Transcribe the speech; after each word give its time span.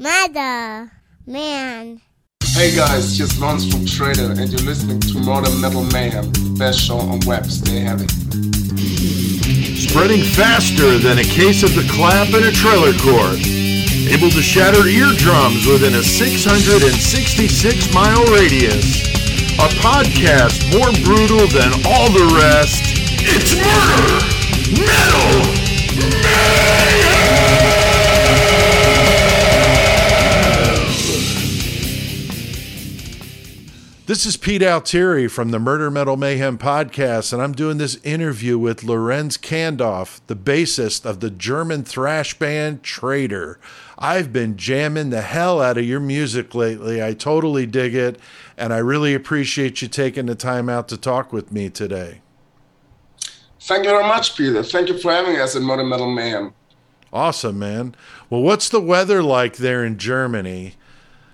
Mother, 0.00 0.92
man. 1.26 2.00
Hey 2.54 2.70
guys, 2.76 3.18
here's 3.18 3.36
Lorenz 3.40 3.68
from 3.68 3.84
Traitor, 3.84 4.30
and 4.30 4.48
you're 4.48 4.62
listening 4.62 5.00
to 5.00 5.18
Murder 5.18 5.50
Metal 5.58 5.82
Mayhem, 5.90 6.30
the 6.30 6.54
best 6.56 6.78
show 6.78 6.98
on 6.98 7.18
web. 7.26 7.46
Stay 7.46 7.80
heavy. 7.80 8.06
Spreading 9.74 10.22
faster 10.22 10.98
than 10.98 11.18
a 11.18 11.24
case 11.24 11.64
of 11.64 11.74
the 11.74 11.82
clap 11.90 12.28
in 12.28 12.46
a 12.46 12.52
trailer 12.54 12.94
court. 13.02 13.42
Able 14.06 14.30
to 14.30 14.40
shatter 14.40 14.86
eardrums 14.86 15.66
within 15.66 15.94
a 15.94 16.02
666 16.04 17.92
mile 17.92 18.22
radius. 18.30 19.02
A 19.58 19.66
podcast 19.82 20.62
more 20.78 20.94
brutal 21.02 21.50
than 21.50 21.74
all 21.82 22.06
the 22.14 22.38
rest. 22.38 22.86
It's 23.26 23.58
murder! 23.58 24.22
Metal! 24.78 25.58
This 34.08 34.24
is 34.24 34.38
Pete 34.38 34.62
Altieri 34.62 35.28
from 35.28 35.50
the 35.50 35.58
Murder 35.58 35.90
Metal 35.90 36.16
Mayhem 36.16 36.56
podcast, 36.56 37.30
and 37.30 37.42
I'm 37.42 37.52
doing 37.52 37.76
this 37.76 37.96
interview 37.96 38.56
with 38.56 38.82
Lorenz 38.82 39.36
Kandorf, 39.36 40.20
the 40.28 40.34
bassist 40.34 41.04
of 41.04 41.20
the 41.20 41.28
German 41.28 41.84
thrash 41.84 42.32
band 42.38 42.82
Traitor. 42.82 43.60
I've 43.98 44.32
been 44.32 44.56
jamming 44.56 45.10
the 45.10 45.20
hell 45.20 45.60
out 45.60 45.76
of 45.76 45.84
your 45.84 46.00
music 46.00 46.54
lately. 46.54 47.04
I 47.04 47.12
totally 47.12 47.66
dig 47.66 47.94
it, 47.94 48.18
and 48.56 48.72
I 48.72 48.78
really 48.78 49.12
appreciate 49.12 49.82
you 49.82 49.88
taking 49.88 50.24
the 50.24 50.34
time 50.34 50.70
out 50.70 50.88
to 50.88 50.96
talk 50.96 51.30
with 51.30 51.52
me 51.52 51.68
today. 51.68 52.22
Thank 53.60 53.84
you 53.84 53.90
very 53.90 54.08
much, 54.08 54.38
Peter. 54.38 54.62
Thank 54.62 54.88
you 54.88 54.96
for 54.96 55.12
having 55.12 55.36
us 55.36 55.54
in 55.54 55.64
Murder 55.64 55.84
Metal 55.84 56.10
Mayhem. 56.10 56.54
Awesome, 57.12 57.58
man. 57.58 57.94
Well, 58.30 58.40
what's 58.40 58.70
the 58.70 58.80
weather 58.80 59.22
like 59.22 59.58
there 59.58 59.84
in 59.84 59.98
Germany? 59.98 60.76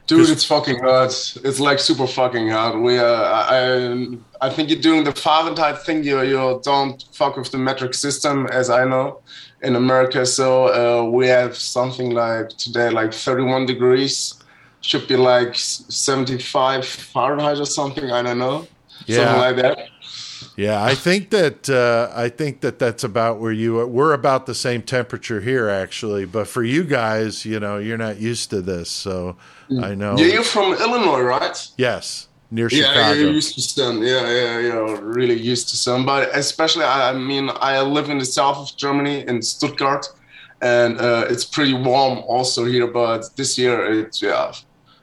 Dude, 0.07 0.29
it's 0.29 0.45
fucking 0.45 0.81
hot. 0.81 1.37
It's 1.45 1.61
like 1.61 1.79
super 1.79 2.07
fucking 2.07 2.51
hot. 2.51 2.79
We, 2.81 2.99
uh, 2.99 3.05
I, 3.07 4.19
I 4.43 4.51
think 4.51 4.69
you're 4.69 4.81
doing 4.81 5.05
the 5.05 5.13
Fahrenheit 5.13 5.83
thing. 5.83 6.05
You, 6.05 6.21
you 6.23 6.61
don't 6.63 7.03
fuck 7.13 7.37
with 7.37 7.51
the 7.51 7.57
metric 7.59 7.95
system, 7.95 8.47
as 8.49 8.69
I 8.69 8.85
know, 8.85 9.23
in 9.63 9.77
America. 9.77 10.27
So 10.27 10.67
uh, 10.69 11.11
we 11.11 11.27
have 11.29 11.57
something 11.57 12.11
like 12.11 12.51
today, 12.51 12.91
like 12.91 13.15
31 13.15 13.65
degrees. 13.65 14.35
Should 14.83 15.09
be 15.09 15.17
like 15.17 15.55
75 15.55 16.85
Fahrenheit 16.85 17.59
or 17.59 17.65
something. 17.65 18.11
I 18.11 18.21
don't 18.21 18.39
know. 18.39 18.67
Yeah. 19.07 19.17
Something 19.17 19.41
like 19.41 19.57
that. 19.57 19.89
Yeah, 20.57 20.85
I 20.85 20.95
think 20.95 21.31
that 21.31 21.69
uh, 21.69 22.13
I 22.15 22.29
think 22.29 22.61
that 22.61 22.79
that's 22.79 23.03
about 23.03 23.41
where 23.41 23.51
you 23.53 23.81
are. 23.81 23.87
we're 23.89 24.13
about 24.13 24.47
the 24.47 24.55
same 24.55 24.83
temperature 24.83 25.41
here 25.41 25.69
actually, 25.69 26.27
but 26.27 26.47
for 26.47 26.63
you 26.63 26.85
guys, 26.85 27.45
you 27.45 27.59
know, 27.59 27.79
you're 27.79 27.99
not 27.99 28.19
used 28.19 28.51
to 28.51 28.63
this, 28.63 28.89
so 28.89 29.37
I 29.83 29.95
know. 29.97 30.17
Yeah, 30.17 30.27
you're 30.27 30.45
from 30.45 30.75
Illinois, 30.75 31.23
right? 31.23 31.69
Yes, 31.77 32.29
near 32.53 32.69
Yeah, 32.71 32.87
Chicago. 32.87 33.19
you're 33.21 33.33
used 33.33 33.55
to 33.57 33.63
sun. 33.63 34.01
Yeah, 34.03 34.31
yeah, 34.31 34.59
yeah, 34.61 34.99
really 35.03 35.35
used 35.35 35.71
to 35.71 35.77
sun. 35.77 36.07
But 36.07 36.31
especially, 36.37 36.85
I 36.85 37.11
I 37.11 37.15
mean, 37.15 37.51
I 37.61 37.81
live 37.81 38.09
in 38.09 38.19
the 38.19 38.25
south 38.27 38.59
of 38.59 38.77
Germany 38.77 39.27
in 39.27 39.43
Stuttgart, 39.43 40.07
and 40.63 41.01
uh, 41.01 41.27
it's 41.29 41.45
pretty 41.45 41.75
warm 41.75 42.19
also 42.29 42.65
here. 42.65 42.87
But 42.87 43.35
this 43.37 43.59
year, 43.59 44.01
it's 44.01 44.23
yeah, 44.23 44.53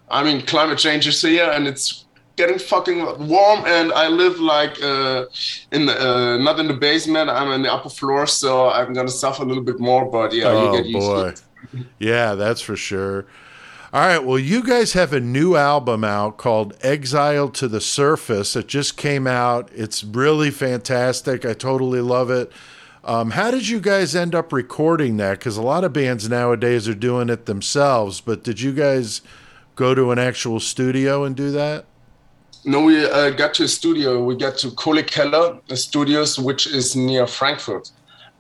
I 0.10 0.24
mean, 0.24 0.46
climate 0.46 0.78
change 0.78 1.08
is 1.08 1.22
here, 1.22 1.50
and 1.52 1.68
it's 1.68 2.06
getting 2.42 2.60
fucking 2.60 3.00
warm. 3.28 3.60
And 3.66 3.92
I 3.94 4.08
live 4.08 4.40
like 4.40 4.82
uh, 4.82 5.26
in 5.72 5.86
the, 5.86 5.96
uh, 5.96 6.38
not 6.38 6.60
in 6.60 6.68
the 6.68 6.80
basement. 6.90 7.30
I'm 7.30 7.52
in 7.52 7.62
the 7.62 7.72
upper 7.72 7.90
floor, 7.90 8.26
so 8.26 8.70
I'm 8.70 8.94
gonna 8.94 9.10
suffer 9.24 9.44
a 9.44 9.46
little 9.46 9.64
bit 9.64 9.80
more. 9.80 10.06
But 10.10 10.34
yeah, 10.34 10.48
oh 10.48 10.72
you 10.74 10.78
get 10.78 10.86
used 10.88 11.08
boy. 11.08 11.22
to 11.22 11.28
it. 11.28 11.42
Yeah, 12.00 12.36
that's 12.36 12.62
for 12.62 12.76
sure. 12.76 13.26
All 13.94 14.02
right, 14.02 14.24
well, 14.24 14.40
you 14.40 14.64
guys 14.64 14.94
have 14.94 15.12
a 15.12 15.20
new 15.20 15.56
album 15.58 16.04
out 16.06 16.38
called 16.38 16.78
Exile 16.82 17.50
to 17.50 17.68
the 17.68 17.82
Surface. 17.82 18.56
It 18.56 18.68
just 18.68 18.96
came 18.96 19.28
out. 19.28 19.70
It's 19.76 20.02
really 20.04 20.50
fantastic. 20.50 21.46
I 21.46 21.54
totally 21.54 22.00
love 22.00 22.30
it. 22.32 22.52
Um, 23.04 23.32
how 23.32 23.52
did 23.52 23.68
you 23.68 23.82
guys 23.82 24.16
end 24.16 24.34
up 24.34 24.54
recording 24.54 25.18
that? 25.18 25.40
Because 25.40 25.58
a 25.58 25.62
lot 25.62 25.84
of 25.84 25.92
bands 25.92 26.30
nowadays 26.30 26.88
are 26.88 26.96
doing 26.96 27.30
it 27.30 27.48
themselves, 27.48 28.22
but 28.22 28.44
did 28.44 28.62
you 28.62 28.72
guys 28.72 29.22
go 29.76 29.94
to 29.94 30.12
an 30.12 30.20
actual 30.20 30.60
studio 30.60 31.26
and 31.26 31.36
do 31.36 31.52
that? 31.52 31.86
No, 32.64 32.84
we 32.84 33.06
uh, 33.06 33.32
got 33.32 33.56
to 33.56 33.64
a 33.64 33.68
studio. 33.68 34.24
We 34.24 34.36
got 34.36 34.58
to 34.60 34.68
Kohle 34.72 35.06
Keller 35.06 35.60
Studios, 35.76 36.38
which 36.38 36.68
is 36.68 36.96
near 36.96 37.26
Frankfurt. 37.26 37.90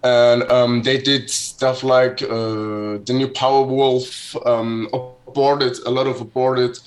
And 0.03 0.43
um, 0.43 0.83
they 0.83 0.99
did 0.99 1.29
stuff 1.29 1.83
like 1.83 2.21
uh, 2.21 2.99
the 3.05 3.13
new 3.13 3.27
Powerwolf, 3.27 4.35
um, 4.45 4.89
aborted, 4.93 5.77
a 5.85 5.89
lot 5.89 6.07
of 6.07 6.21
aborted 6.21 6.77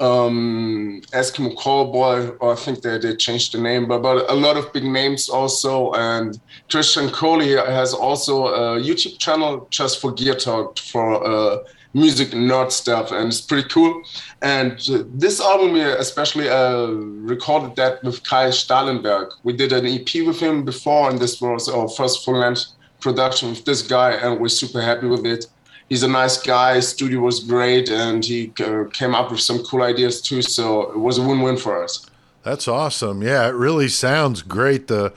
um, 0.00 1.00
Eskimo 1.12 1.54
Callboy, 1.56 2.36
or 2.40 2.52
I 2.52 2.56
think 2.56 2.82
they, 2.82 2.98
they 2.98 3.16
changed 3.16 3.54
the 3.54 3.60
name, 3.60 3.86
but, 3.86 4.02
but 4.02 4.30
a 4.30 4.34
lot 4.34 4.56
of 4.56 4.72
big 4.72 4.84
names 4.84 5.28
also. 5.28 5.92
And 5.92 6.40
Christian 6.70 7.10
Coley 7.10 7.52
has 7.56 7.94
also 7.94 8.46
a 8.46 8.80
YouTube 8.80 9.18
channel 9.18 9.66
just 9.70 10.00
for 10.00 10.12
Gear 10.12 10.34
Talk, 10.34 10.78
for 10.78 11.24
uh, 11.24 11.58
music 11.94 12.30
nerd 12.30 12.72
stuff, 12.72 13.12
and 13.12 13.28
it's 13.28 13.40
pretty 13.40 13.68
cool. 13.68 14.02
And 14.40 14.78
this 15.14 15.40
album, 15.40 15.76
especially 15.76 16.48
uh, 16.48 16.86
recorded 16.86 17.76
that 17.76 18.02
with 18.02 18.24
Kai 18.24 18.48
Stahlenberg. 18.48 19.30
We 19.42 19.52
did 19.52 19.72
an 19.72 19.86
EP 19.86 20.26
with 20.26 20.40
him 20.40 20.64
before, 20.64 21.10
and 21.10 21.18
this 21.18 21.40
was 21.40 21.68
our 21.68 21.88
first 21.88 22.24
full 22.24 22.38
length 22.38 22.66
production 23.00 23.50
with 23.50 23.64
this 23.64 23.82
guy, 23.82 24.12
and 24.12 24.40
we're 24.40 24.48
super 24.48 24.80
happy 24.80 25.06
with 25.06 25.26
it. 25.26 25.46
He's 25.92 26.02
a 26.02 26.08
nice 26.08 26.40
guy. 26.40 26.76
His 26.76 26.88
Studio 26.88 27.20
was 27.20 27.40
great, 27.40 27.90
and 27.90 28.24
he 28.24 28.50
uh, 28.64 28.84
came 28.94 29.14
up 29.14 29.30
with 29.30 29.40
some 29.40 29.62
cool 29.62 29.82
ideas 29.82 30.22
too. 30.22 30.40
So 30.40 30.90
it 30.90 30.98
was 30.98 31.18
a 31.18 31.22
win-win 31.22 31.58
for 31.58 31.84
us. 31.84 32.06
That's 32.42 32.66
awesome. 32.66 33.22
Yeah, 33.22 33.46
it 33.46 33.54
really 33.54 33.88
sounds 33.88 34.40
great. 34.40 34.86
The 34.88 35.12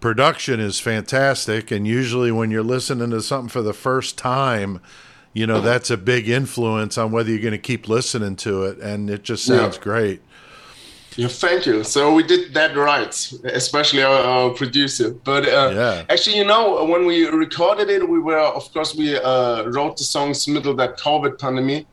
production 0.00 0.60
is 0.60 0.80
fantastic. 0.80 1.70
And 1.70 1.86
usually, 1.86 2.32
when 2.32 2.50
you're 2.50 2.62
listening 2.62 3.10
to 3.10 3.20
something 3.20 3.50
for 3.50 3.60
the 3.60 3.74
first 3.74 4.16
time, 4.16 4.80
you 5.34 5.46
know, 5.46 5.60
that's 5.60 5.90
a 5.90 5.98
big 5.98 6.26
influence 6.26 6.96
on 6.96 7.12
whether 7.12 7.28
you're 7.28 7.40
going 7.40 7.52
to 7.52 7.58
keep 7.58 7.86
listening 7.86 8.36
to 8.36 8.62
it. 8.64 8.78
And 8.78 9.10
it 9.10 9.24
just 9.24 9.44
sounds 9.44 9.76
Yeah. 9.76 9.82
great. 9.82 10.22
Yeah, 11.16 11.28
thank 11.28 11.66
you. 11.66 11.84
So 11.84 12.12
we 12.12 12.24
did 12.24 12.54
that 12.54 12.76
right, 12.76 13.14
especially 13.44 14.02
our, 14.02 14.18
our 14.18 14.50
producer. 14.50 15.14
But 15.24 15.46
uh, 15.46 15.70
Yeah. 15.74 16.04
actually, 16.08 16.36
you 16.38 16.44
know, 16.44 16.84
when 16.84 17.06
we 17.06 17.28
recorded 17.28 17.88
it, 17.88 18.08
we 18.08 18.18
were, 18.18 18.38
of 18.38 18.72
course, 18.72 18.94
we 18.94 19.16
uh, 19.16 19.64
wrote 19.66 19.96
the 19.96 20.04
songs 20.04 20.48
middle 20.48 20.72
of 20.72 20.76
that 20.78 20.98
COVID 20.98 21.38
pandemic 21.38 21.86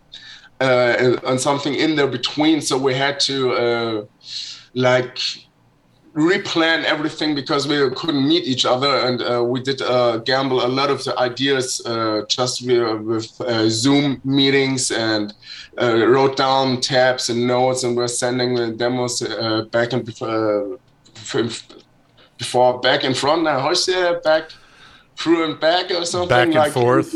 uh, 0.59 0.95
and, 0.99 1.23
and 1.23 1.39
something 1.39 1.75
in 1.75 1.95
there 1.95 2.07
between. 2.07 2.61
So 2.61 2.77
we 2.77 2.95
had 2.95 3.19
to 3.21 3.51
uh, 3.51 4.05
like 4.73 5.19
replan 6.13 6.83
everything 6.83 7.33
because 7.33 7.67
we 7.67 7.89
couldn't 7.91 8.27
meet 8.27 8.43
each 8.43 8.65
other 8.65 8.97
and 9.07 9.21
uh, 9.21 9.41
we 9.43 9.61
did 9.61 9.81
uh, 9.81 10.17
gamble 10.17 10.65
a 10.65 10.67
lot 10.67 10.89
of 10.89 11.01
the 11.05 11.17
ideas 11.17 11.81
uh, 11.85 12.21
just 12.27 12.65
with, 12.65 12.99
with 13.01 13.41
uh, 13.41 13.69
zoom 13.69 14.19
meetings 14.25 14.91
and 14.91 15.33
uh, 15.81 16.05
wrote 16.05 16.35
down 16.35 16.81
tabs 16.81 17.29
and 17.29 17.47
notes 17.47 17.83
and 17.83 17.95
we're 17.95 18.09
sending 18.09 18.55
the 18.55 18.71
demos 18.71 19.21
uh, 19.21 19.61
back 19.71 19.93
and 19.93 20.03
before, 20.05 20.77
before 22.37 22.79
back 22.81 23.05
and 23.05 23.15
front 23.15 23.43
now 23.43 23.59
how's 23.59 23.85
that 23.85 24.21
back 24.21 24.51
through 25.15 25.45
and 25.45 25.59
back 25.59 25.91
or 25.91 26.03
something 26.03 26.27
Back 26.29 26.47
and 26.47 26.55
like 26.55 26.71
forth. 26.73 27.13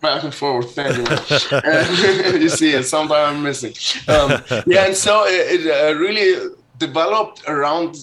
back 0.00 0.24
and 0.24 0.34
forth. 0.34 0.74
Thank 0.74 0.96
you. 0.96 1.60
And 1.64 2.42
you 2.42 2.48
see 2.48 2.72
it. 2.72 2.84
Sometimes 2.84 3.36
I'm 3.36 3.42
missing. 3.42 3.74
Um, 4.08 4.42
yeah, 4.66 4.86
and 4.86 4.96
so 4.96 5.24
it, 5.26 5.60
it 5.60 5.66
uh, 5.70 5.98
really 5.98 6.50
developed 6.78 7.42
around 7.46 7.96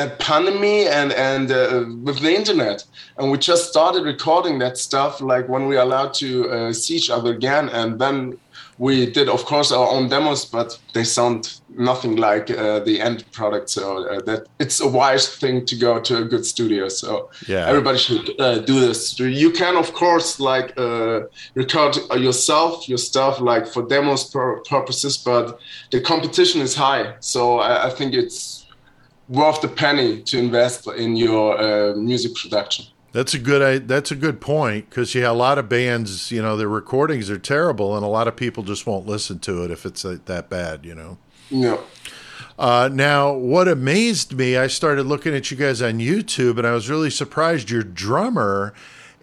that 0.00 0.18
pandemic 0.18 0.86
and 0.86 1.12
and 1.12 1.50
uh, 1.50 1.84
with 2.06 2.18
the 2.20 2.34
internet, 2.34 2.84
and 3.16 3.30
we 3.30 3.38
just 3.38 3.68
started 3.68 4.04
recording 4.04 4.58
that 4.60 4.78
stuff 4.78 5.20
like 5.20 5.48
when 5.48 5.66
we 5.68 5.76
allowed 5.76 6.12
to 6.14 6.28
uh, 6.50 6.72
see 6.72 6.96
each 6.96 7.10
other 7.10 7.30
again, 7.32 7.68
and 7.68 7.98
then 7.98 8.38
we 8.78 9.10
did, 9.12 9.28
of 9.28 9.44
course, 9.44 9.70
our 9.72 9.88
own 9.88 10.08
demos, 10.08 10.46
but 10.46 10.78
they 10.94 11.04
sound 11.04 11.60
nothing 11.68 12.16
like 12.16 12.50
uh, 12.50 12.80
the 12.80 12.98
end 12.98 13.24
product. 13.30 13.68
So 13.68 13.82
uh, 14.08 14.20
that 14.22 14.46
it's 14.58 14.80
a 14.80 14.88
wise 14.88 15.28
thing 15.28 15.66
to 15.66 15.76
go 15.76 16.00
to 16.00 16.16
a 16.16 16.24
good 16.24 16.46
studio. 16.46 16.88
So 16.88 17.28
Yeah. 17.46 17.68
everybody 17.68 17.98
should 17.98 18.40
uh, 18.40 18.58
do 18.60 18.80
this. 18.80 19.20
You 19.20 19.50
can, 19.50 19.76
of 19.76 19.92
course, 19.92 20.40
like 20.40 20.72
uh, 20.78 21.20
record 21.54 21.96
yourself, 22.16 22.88
your 22.88 22.98
stuff, 22.98 23.40
like 23.40 23.66
for 23.66 23.82
demos 23.86 24.24
pur- 24.24 24.62
purposes, 24.70 25.18
but 25.18 25.58
the 25.90 26.00
competition 26.00 26.62
is 26.62 26.74
high. 26.74 27.14
So 27.20 27.58
I, 27.60 27.88
I 27.88 27.90
think 27.90 28.14
it's 28.14 28.59
worth 29.30 29.62
the 29.62 29.68
penny 29.68 30.20
to 30.24 30.38
invest 30.38 30.86
in 30.88 31.16
your 31.16 31.58
uh, 31.58 31.94
music 31.96 32.34
production. 32.34 32.84
That's 33.12 33.32
a 33.34 33.38
good. 33.38 33.62
I- 33.62 33.78
That's 33.78 34.10
a 34.10 34.16
good 34.16 34.40
point 34.40 34.90
because 34.90 35.14
yeah, 35.14 35.30
a 35.30 35.32
lot 35.32 35.56
of 35.58 35.68
bands, 35.68 36.30
you 36.30 36.42
know, 36.42 36.56
their 36.56 36.68
recordings 36.68 37.30
are 37.30 37.38
terrible, 37.38 37.96
and 37.96 38.04
a 38.04 38.08
lot 38.08 38.28
of 38.28 38.36
people 38.36 38.62
just 38.62 38.86
won't 38.86 39.06
listen 39.06 39.38
to 39.40 39.64
it 39.64 39.70
if 39.70 39.86
it's 39.86 40.04
uh, 40.04 40.18
that 40.26 40.50
bad. 40.50 40.84
You 40.84 40.94
know. 40.94 41.18
Yeah. 41.48 41.78
Uh, 42.58 42.90
now, 42.92 43.32
what 43.32 43.66
amazed 43.68 44.34
me, 44.34 44.56
I 44.56 44.66
started 44.66 45.06
looking 45.06 45.34
at 45.34 45.50
you 45.50 45.56
guys 45.56 45.80
on 45.80 45.94
YouTube, 45.98 46.58
and 46.58 46.66
I 46.66 46.72
was 46.72 46.90
really 46.90 47.10
surprised. 47.10 47.70
Your 47.70 47.82
drummer 47.82 48.74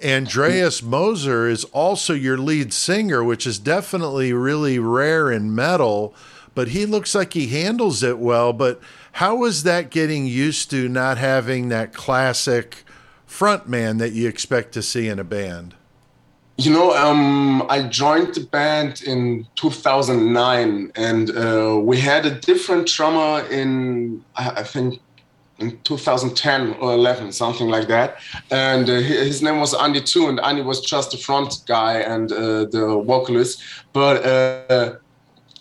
Andreas 0.03 0.81
Moser 0.83 1.48
is 1.48 1.63
also 1.65 2.13
your 2.13 2.38
lead 2.38 2.74
singer, 2.74 3.24
which 3.24 3.48
is 3.48 3.57
definitely 3.60 4.33
really 4.33 4.80
rare 4.80 5.31
in 5.31 5.53
metal, 5.56 6.13
but 6.56 6.69
he 6.69 6.86
looks 6.86 7.15
like 7.15 7.33
he 7.33 7.48
handles 7.48 8.03
it 8.03 8.18
well. 8.19 8.53
But 8.53 8.81
how 9.18 9.36
was 9.36 9.64
that 9.64 9.90
getting 9.90 10.28
used 10.28 10.69
to 10.69 10.88
not 10.88 11.18
having 11.18 11.69
that 11.69 11.92
classic 11.92 12.84
frontman 13.28 13.98
that 13.98 14.12
you 14.12 14.28
expect 14.28 14.74
to 14.74 14.81
see 14.84 15.08
in 15.08 15.18
a 15.18 15.24
band? 15.24 15.74
You 16.58 16.72
know, 16.72 16.96
um, 16.96 17.66
I 17.68 17.81
joined 17.88 18.36
the 18.36 18.42
band 18.42 19.02
in 19.02 19.48
2009, 19.56 20.92
and 20.96 21.31
uh, 21.31 21.80
we 21.81 22.00
had 22.00 22.28
a 22.28 22.40
different 22.40 22.88
drummer 22.88 23.44
in, 23.50 24.24
I 24.36 24.62
think, 24.62 25.02
in 25.58 25.80
2010 25.80 26.75
or 26.80 26.94
11, 26.94 27.31
something 27.31 27.70
like 27.70 27.88
that. 27.88 28.18
And 28.52 28.88
uh, 28.88 29.00
his 29.00 29.42
name 29.42 29.60
was 29.60 29.74
Andy 29.74 30.02
too, 30.02 30.28
and 30.28 30.40
Andy 30.42 30.62
was 30.62 30.81
just 30.81 31.10
the 31.10 31.18
front 31.18 31.63
guy 31.66 32.02
and 32.02 32.31
uh, 32.31 32.66
the 32.66 33.02
vocalist. 33.04 33.63
But 33.94 34.24
uh, 34.24 34.98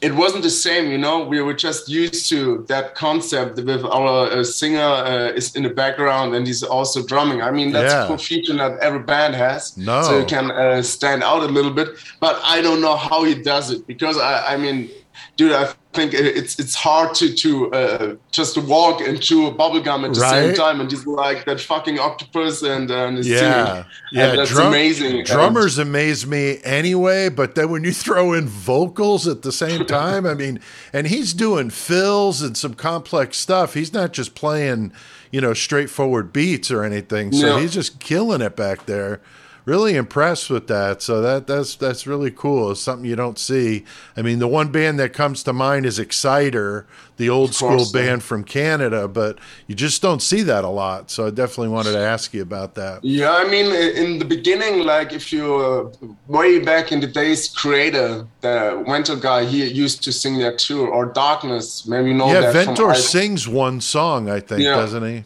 it 0.02 0.14
wasn't 0.14 0.42
the 0.42 0.50
same, 0.50 0.90
you 0.90 0.98
know. 0.98 1.24
We 1.24 1.40
were 1.40 1.54
just 1.54 1.88
used 1.88 2.28
to 2.28 2.64
that 2.68 2.94
concept 2.94 3.56
with 3.56 3.84
our 3.84 4.30
uh, 4.30 4.44
singer 4.44 4.80
uh, 4.80 5.32
is 5.32 5.56
in 5.56 5.62
the 5.62 5.70
background 5.70 6.34
and 6.34 6.46
he's 6.46 6.62
also 6.62 7.04
drumming. 7.04 7.40
I 7.40 7.50
mean, 7.50 7.72
that's 7.72 7.92
yeah. 7.92 8.04
a 8.04 8.08
cool 8.08 8.18
feature 8.18 8.54
that 8.54 8.78
every 8.80 9.00
band 9.00 9.34
has, 9.34 9.76
no. 9.76 10.02
so 10.02 10.18
you 10.18 10.26
can 10.26 10.50
uh, 10.50 10.82
stand 10.82 11.22
out 11.22 11.42
a 11.42 11.46
little 11.46 11.72
bit. 11.72 11.88
But 12.20 12.38
I 12.42 12.60
don't 12.60 12.82
know 12.82 12.96
how 12.96 13.24
he 13.24 13.34
does 13.34 13.70
it 13.70 13.86
because 13.86 14.18
I, 14.18 14.54
I 14.54 14.56
mean, 14.58 14.90
dude, 15.36 15.52
I 15.52 15.72
think 15.96 16.14
it's 16.14 16.58
it's 16.58 16.74
hard 16.74 17.14
to 17.16 17.34
to 17.34 17.72
uh, 17.72 18.16
just 18.30 18.56
walk 18.58 19.00
and 19.00 19.20
chew 19.20 19.46
a 19.46 19.52
bubblegum 19.52 20.04
at 20.04 20.14
the 20.14 20.20
right? 20.20 20.30
same 20.30 20.54
time 20.54 20.80
and 20.80 20.88
just 20.88 21.06
like 21.06 21.44
that 21.46 21.60
fucking 21.60 21.98
octopus 21.98 22.62
and, 22.62 22.90
and 22.90 23.24
yeah, 23.24 23.38
singing. 23.38 23.84
yeah, 24.12 24.30
and 24.30 24.38
that's 24.38 24.50
Drum, 24.50 24.68
amazing. 24.68 25.24
Drummers 25.24 25.78
and, 25.78 25.88
amaze 25.88 26.26
me 26.26 26.60
anyway, 26.62 27.28
but 27.28 27.54
then 27.56 27.70
when 27.70 27.82
you 27.82 27.92
throw 28.04 28.32
in 28.32 28.46
vocals 28.46 29.26
at 29.26 29.42
the 29.42 29.52
same 29.52 29.84
time, 30.00 30.26
I 30.26 30.34
mean, 30.34 30.60
and 30.92 31.08
he's 31.08 31.34
doing 31.34 31.70
fills 31.70 32.42
and 32.42 32.56
some 32.56 32.74
complex 32.74 33.38
stuff. 33.38 33.74
He's 33.74 33.92
not 33.92 34.12
just 34.12 34.34
playing, 34.34 34.92
you 35.32 35.40
know, 35.40 35.54
straightforward 35.54 36.32
beats 36.32 36.70
or 36.70 36.84
anything. 36.84 37.32
So 37.32 37.58
he's 37.58 37.74
just 37.74 37.98
killing 37.98 38.42
it 38.42 38.54
back 38.54 38.86
there 38.86 39.20
really 39.66 39.96
impressed 39.96 40.48
with 40.48 40.68
that. 40.68 41.02
So 41.02 41.20
that 41.20 41.46
that's 41.46 41.76
that's 41.76 42.06
really 42.06 42.30
cool. 42.30 42.70
It's 42.70 42.80
something 42.80 43.04
you 43.04 43.16
don't 43.16 43.38
see. 43.38 43.84
I 44.16 44.22
mean, 44.22 44.38
the 44.38 44.48
one 44.48 44.72
band 44.72 44.98
that 45.00 45.12
comes 45.12 45.42
to 45.42 45.52
mind 45.52 45.84
is 45.84 45.98
Exciter, 45.98 46.86
the 47.18 47.28
old 47.28 47.54
school 47.54 47.84
band 47.92 48.22
from 48.22 48.44
Canada, 48.44 49.08
but 49.08 49.38
you 49.66 49.74
just 49.74 50.00
don't 50.00 50.22
see 50.22 50.42
that 50.42 50.64
a 50.64 50.68
lot. 50.68 51.10
So 51.10 51.26
I 51.26 51.30
definitely 51.30 51.68
wanted 51.68 51.92
to 51.92 51.98
ask 51.98 52.32
you 52.32 52.40
about 52.40 52.76
that. 52.76 53.04
Yeah, 53.04 53.32
I 53.32 53.44
mean, 53.44 53.66
in 53.74 54.18
the 54.18 54.24
beginning, 54.24 54.86
like 54.86 55.12
if 55.12 55.32
you 55.32 55.56
uh, 55.56 55.90
way 56.28 56.60
back 56.60 56.92
in 56.92 57.00
the 57.00 57.08
days, 57.08 57.52
Kreator, 57.52 58.26
the 58.40 58.84
Ventor 58.86 59.16
guy, 59.16 59.44
he 59.44 59.66
used 59.66 60.02
to 60.04 60.12
sing 60.12 60.38
that 60.38 60.58
too, 60.58 60.86
or 60.86 61.06
Darkness. 61.06 61.86
Maybe 61.86 62.10
you 62.10 62.14
know 62.14 62.28
yeah, 62.28 62.40
that. 62.40 62.54
Yeah, 62.54 62.64
Ventor 62.64 62.94
sings 62.94 63.48
one 63.48 63.80
song, 63.80 64.30
I 64.30 64.40
think, 64.40 64.62
yeah. 64.62 64.76
doesn't 64.76 65.04
he? 65.04 65.24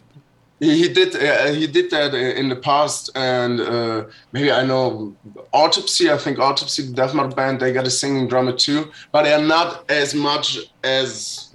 He 0.61 0.87
did 0.87 1.15
uh, 1.15 1.51
he 1.51 1.65
did 1.65 1.89
that 1.89 2.13
in 2.13 2.47
the 2.47 2.55
past 2.55 3.09
and 3.15 3.59
uh, 3.59 4.05
maybe 4.31 4.51
i 4.51 4.63
know 4.63 5.13
autopsy 5.53 6.11
i 6.11 6.17
think 6.17 6.37
autopsy 6.37 6.83
the 6.83 6.93
death 6.93 7.13
metal 7.15 7.31
band 7.31 7.59
they 7.59 7.73
got 7.73 7.87
a 7.87 7.89
singing 7.89 8.27
drummer 8.27 8.53
too 8.53 8.91
but 9.11 9.23
they're 9.23 9.41
not 9.41 9.89
as 9.89 10.13
much 10.13 10.59
as 10.83 11.50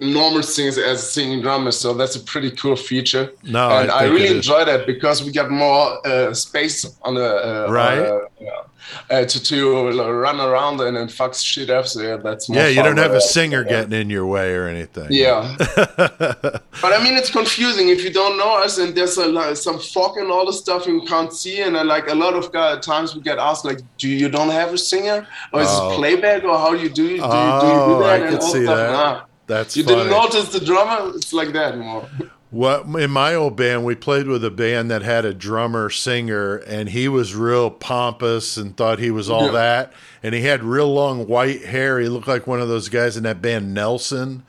normal 0.00 0.42
singers 0.42 0.78
as 0.78 1.02
a 1.02 1.06
singing 1.06 1.40
drummer. 1.40 1.70
so 1.70 1.92
that's 1.92 2.16
a 2.16 2.20
pretty 2.20 2.50
cool 2.52 2.76
feature 2.76 3.32
no 3.42 3.68
and 3.70 3.90
i, 3.90 4.00
I 4.00 4.04
really 4.04 4.36
enjoy 4.36 4.64
that 4.64 4.86
because 4.86 5.24
we 5.24 5.32
got 5.32 5.50
more 5.50 6.06
uh, 6.06 6.32
space 6.34 6.86
on 7.02 7.14
the 7.14 7.66
uh, 7.66 7.70
right 7.70 7.98
on, 7.98 8.26
yeah 8.40 8.62
uh, 9.10 9.24
to 9.24 9.42
to 9.42 9.90
run 10.12 10.40
around 10.40 10.80
and, 10.80 10.96
and 10.96 11.10
fuck 11.10 11.34
shit 11.34 11.70
up. 11.70 11.86
So 11.86 12.02
yeah, 12.02 12.16
that's 12.16 12.48
yeah. 12.48 12.68
You 12.68 12.82
don't 12.82 12.96
have 12.96 13.12
a 13.12 13.20
singer 13.20 13.64
getting 13.64 13.92
in 13.92 14.10
your 14.10 14.26
way 14.26 14.54
or 14.54 14.66
anything. 14.66 15.08
Yeah, 15.10 15.54
but 15.58 16.62
I 16.84 17.02
mean 17.02 17.14
it's 17.16 17.30
confusing 17.30 17.88
if 17.88 18.02
you 18.04 18.12
don't 18.12 18.36
know 18.36 18.62
us 18.62 18.78
and 18.78 18.94
there's 18.94 19.18
a, 19.18 19.56
some 19.56 19.78
fog 19.78 20.16
and 20.18 20.30
all 20.30 20.46
the 20.46 20.52
stuff 20.52 20.86
you 20.86 21.02
can't 21.02 21.32
see. 21.32 21.62
And 21.62 21.76
uh, 21.76 21.84
like 21.84 22.08
a 22.08 22.14
lot 22.14 22.34
of 22.34 22.52
guys, 22.52 22.84
times 22.84 23.14
we 23.14 23.22
get 23.22 23.38
asked 23.38 23.64
like, 23.64 23.80
"Do 23.98 24.08
you 24.08 24.28
don't 24.28 24.50
have 24.50 24.72
a 24.72 24.78
singer, 24.78 25.26
or 25.52 25.60
is 25.60 25.68
oh. 25.70 25.92
it 25.92 25.96
playback, 25.96 26.44
or 26.44 26.56
how 26.58 26.74
do 26.74 26.80
you 26.82 26.90
do? 26.90 27.16
Do, 27.16 27.22
oh, 27.22 27.60
do 27.60 27.66
you 27.66 27.72
do 27.72 27.78
oh, 27.78 27.98
that?" 28.00 28.22
I 28.22 28.26
and 28.26 28.34
all 28.36 28.40
see 28.40 28.64
stuff? 28.64 28.76
that. 28.76 28.92
Nah. 28.92 29.24
That's 29.48 29.76
you 29.76 29.82
funny. 29.82 29.96
didn't 29.96 30.10
notice 30.12 30.50
the 30.50 30.60
drummer. 30.60 31.16
It's 31.16 31.32
like 31.32 31.52
that 31.52 31.76
more. 31.76 32.08
What 32.50 32.86
in 32.86 33.10
my 33.10 33.34
old 33.34 33.56
band, 33.56 33.84
we 33.84 33.94
played 33.94 34.26
with 34.26 34.44
a 34.44 34.50
band 34.50 34.90
that 34.90 35.02
had 35.02 35.24
a 35.24 35.34
drummer 35.34 35.90
singer, 35.90 36.56
and 36.56 36.90
he 36.90 37.08
was 37.08 37.34
real 37.34 37.70
pompous 37.70 38.56
and 38.56 38.76
thought 38.76 38.98
he 38.98 39.10
was 39.10 39.28
all 39.28 39.46
yeah. 39.46 39.52
that. 39.52 39.92
And 40.22 40.34
he 40.34 40.42
had 40.42 40.62
real 40.62 40.92
long 40.92 41.26
white 41.26 41.64
hair. 41.64 41.98
He 41.98 42.08
looked 42.08 42.28
like 42.28 42.46
one 42.46 42.60
of 42.60 42.68
those 42.68 42.88
guys 42.88 43.16
in 43.16 43.24
that 43.24 43.42
band 43.42 43.74
Nelson. 43.74 44.44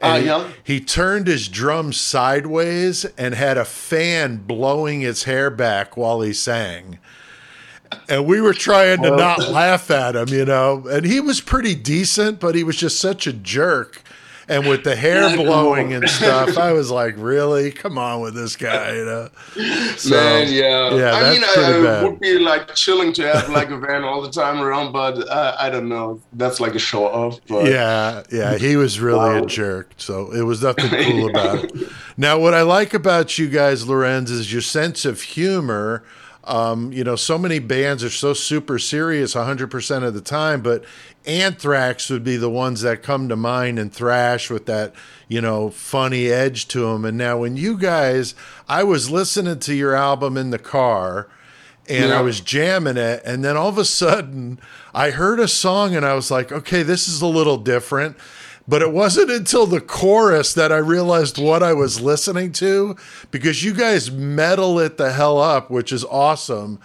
And 0.00 0.28
uh, 0.28 0.38
yeah. 0.38 0.52
he, 0.64 0.74
he 0.74 0.80
turned 0.80 1.26
his 1.26 1.48
drum 1.48 1.92
sideways 1.92 3.04
and 3.16 3.34
had 3.34 3.58
a 3.58 3.64
fan 3.64 4.38
blowing 4.38 5.00
his 5.00 5.24
hair 5.24 5.50
back 5.50 5.96
while 5.96 6.20
he 6.20 6.32
sang. 6.32 6.98
And 8.08 8.26
we 8.26 8.40
were 8.40 8.54
trying 8.54 9.02
to 9.02 9.16
not 9.16 9.48
laugh 9.48 9.90
at 9.90 10.16
him, 10.16 10.28
you 10.28 10.44
know. 10.44 10.86
And 10.88 11.06
he 11.06 11.20
was 11.20 11.40
pretty 11.40 11.74
decent, 11.74 12.40
but 12.40 12.54
he 12.54 12.64
was 12.64 12.76
just 12.76 12.98
such 12.98 13.26
a 13.26 13.32
jerk 13.32 14.02
and 14.48 14.68
with 14.68 14.84
the 14.84 14.94
hair 14.94 15.36
blowing 15.36 15.92
and 15.92 16.08
stuff, 16.08 16.56
I 16.56 16.72
was 16.72 16.90
like, 16.90 17.14
really? 17.18 17.72
Come 17.72 17.98
on 17.98 18.20
with 18.20 18.34
this 18.34 18.54
guy, 18.54 18.94
you 18.94 19.04
know? 19.04 19.28
So, 19.96 20.10
Man, 20.10 20.52
yeah. 20.52 20.94
yeah 20.94 21.12
I 21.12 21.30
mean, 21.30 21.42
I, 21.44 22.04
would 22.04 22.20
be 22.20 22.38
like 22.38 22.74
chilling 22.74 23.12
to 23.14 23.22
have 23.26 23.48
like 23.48 23.70
a 23.70 23.78
van 23.78 24.04
all 24.04 24.22
the 24.22 24.30
time 24.30 24.60
around, 24.60 24.92
but 24.92 25.28
uh, 25.28 25.56
I 25.58 25.68
don't 25.70 25.88
know. 25.88 26.20
That's 26.32 26.60
like 26.60 26.74
a 26.74 26.78
show 26.78 27.06
off. 27.06 27.40
But. 27.48 27.66
Yeah, 27.70 28.22
yeah. 28.30 28.56
He 28.56 28.76
was 28.76 29.00
really 29.00 29.18
wow. 29.18 29.42
a 29.42 29.46
jerk. 29.46 29.92
So 29.96 30.32
it 30.32 30.42
was 30.42 30.62
nothing 30.62 30.90
cool 30.90 31.30
about 31.30 31.64
it. 31.64 31.88
Now, 32.16 32.38
what 32.38 32.54
I 32.54 32.62
like 32.62 32.94
about 32.94 33.38
you 33.38 33.48
guys, 33.48 33.88
Lorenz, 33.88 34.30
is 34.30 34.52
your 34.52 34.62
sense 34.62 35.04
of 35.04 35.22
humor. 35.22 36.04
Um, 36.46 36.92
you 36.92 37.02
know, 37.02 37.16
so 37.16 37.38
many 37.38 37.58
bands 37.58 38.04
are 38.04 38.10
so 38.10 38.32
super 38.32 38.78
serious 38.78 39.34
100% 39.34 40.02
of 40.04 40.14
the 40.14 40.20
time, 40.20 40.62
but 40.62 40.84
Anthrax 41.26 42.08
would 42.08 42.22
be 42.22 42.36
the 42.36 42.48
ones 42.48 42.82
that 42.82 43.02
come 43.02 43.28
to 43.28 43.36
mind 43.36 43.78
and 43.80 43.92
thrash 43.92 44.48
with 44.48 44.66
that, 44.66 44.94
you 45.26 45.40
know, 45.40 45.70
funny 45.70 46.28
edge 46.28 46.68
to 46.68 46.80
them. 46.80 47.04
And 47.04 47.18
now, 47.18 47.38
when 47.38 47.56
you 47.56 47.76
guys, 47.76 48.34
I 48.68 48.84
was 48.84 49.10
listening 49.10 49.58
to 49.58 49.74
your 49.74 49.94
album 49.94 50.36
in 50.36 50.50
the 50.50 50.58
car 50.58 51.28
and 51.88 52.10
yeah. 52.10 52.18
I 52.18 52.22
was 52.22 52.40
jamming 52.40 52.96
it, 52.96 53.22
and 53.24 53.44
then 53.44 53.56
all 53.56 53.68
of 53.68 53.78
a 53.78 53.84
sudden 53.84 54.58
I 54.94 55.10
heard 55.10 55.38
a 55.38 55.48
song 55.48 55.94
and 55.94 56.04
I 56.04 56.14
was 56.14 56.30
like, 56.30 56.50
okay, 56.50 56.82
this 56.82 57.08
is 57.08 57.22
a 57.22 57.26
little 57.26 57.58
different. 57.58 58.16
But 58.68 58.82
it 58.82 58.92
wasn't 58.92 59.30
until 59.30 59.66
the 59.66 59.80
chorus 59.80 60.52
that 60.54 60.72
I 60.72 60.78
realized 60.78 61.38
what 61.38 61.62
I 61.62 61.72
was 61.72 62.00
listening 62.00 62.50
to 62.52 62.96
because 63.30 63.62
you 63.62 63.72
guys 63.72 64.10
metal 64.10 64.78
it 64.80 64.96
the 64.96 65.12
hell 65.12 65.40
up, 65.40 65.70
which 65.70 65.92
is 65.92 66.04
awesome. 66.04 66.80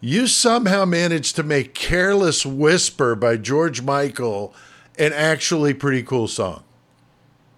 You 0.00 0.26
somehow 0.26 0.84
managed 0.84 1.34
to 1.36 1.42
make 1.42 1.74
Careless 1.74 2.46
Whisper 2.46 3.16
by 3.16 3.36
George 3.36 3.82
Michael 3.82 4.54
an 4.98 5.12
actually 5.12 5.74
pretty 5.74 6.02
cool 6.02 6.28
song. 6.28 6.62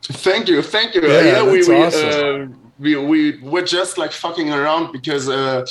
Thank 0.03 0.49
you. 0.49 0.63
Thank 0.63 0.95
you. 0.95 1.03
Yeah, 1.03 1.23
yeah 1.23 1.43
we, 1.43 1.67
we, 1.67 1.75
awesome. 1.75 2.53
uh, 2.53 2.57
we, 2.79 2.97
we 2.97 3.39
were 3.39 3.63
just 3.63 3.99
like 3.99 4.13
fucking 4.13 4.53
around 4.53 4.93
because 4.93 5.29
uh, 5.29 5.67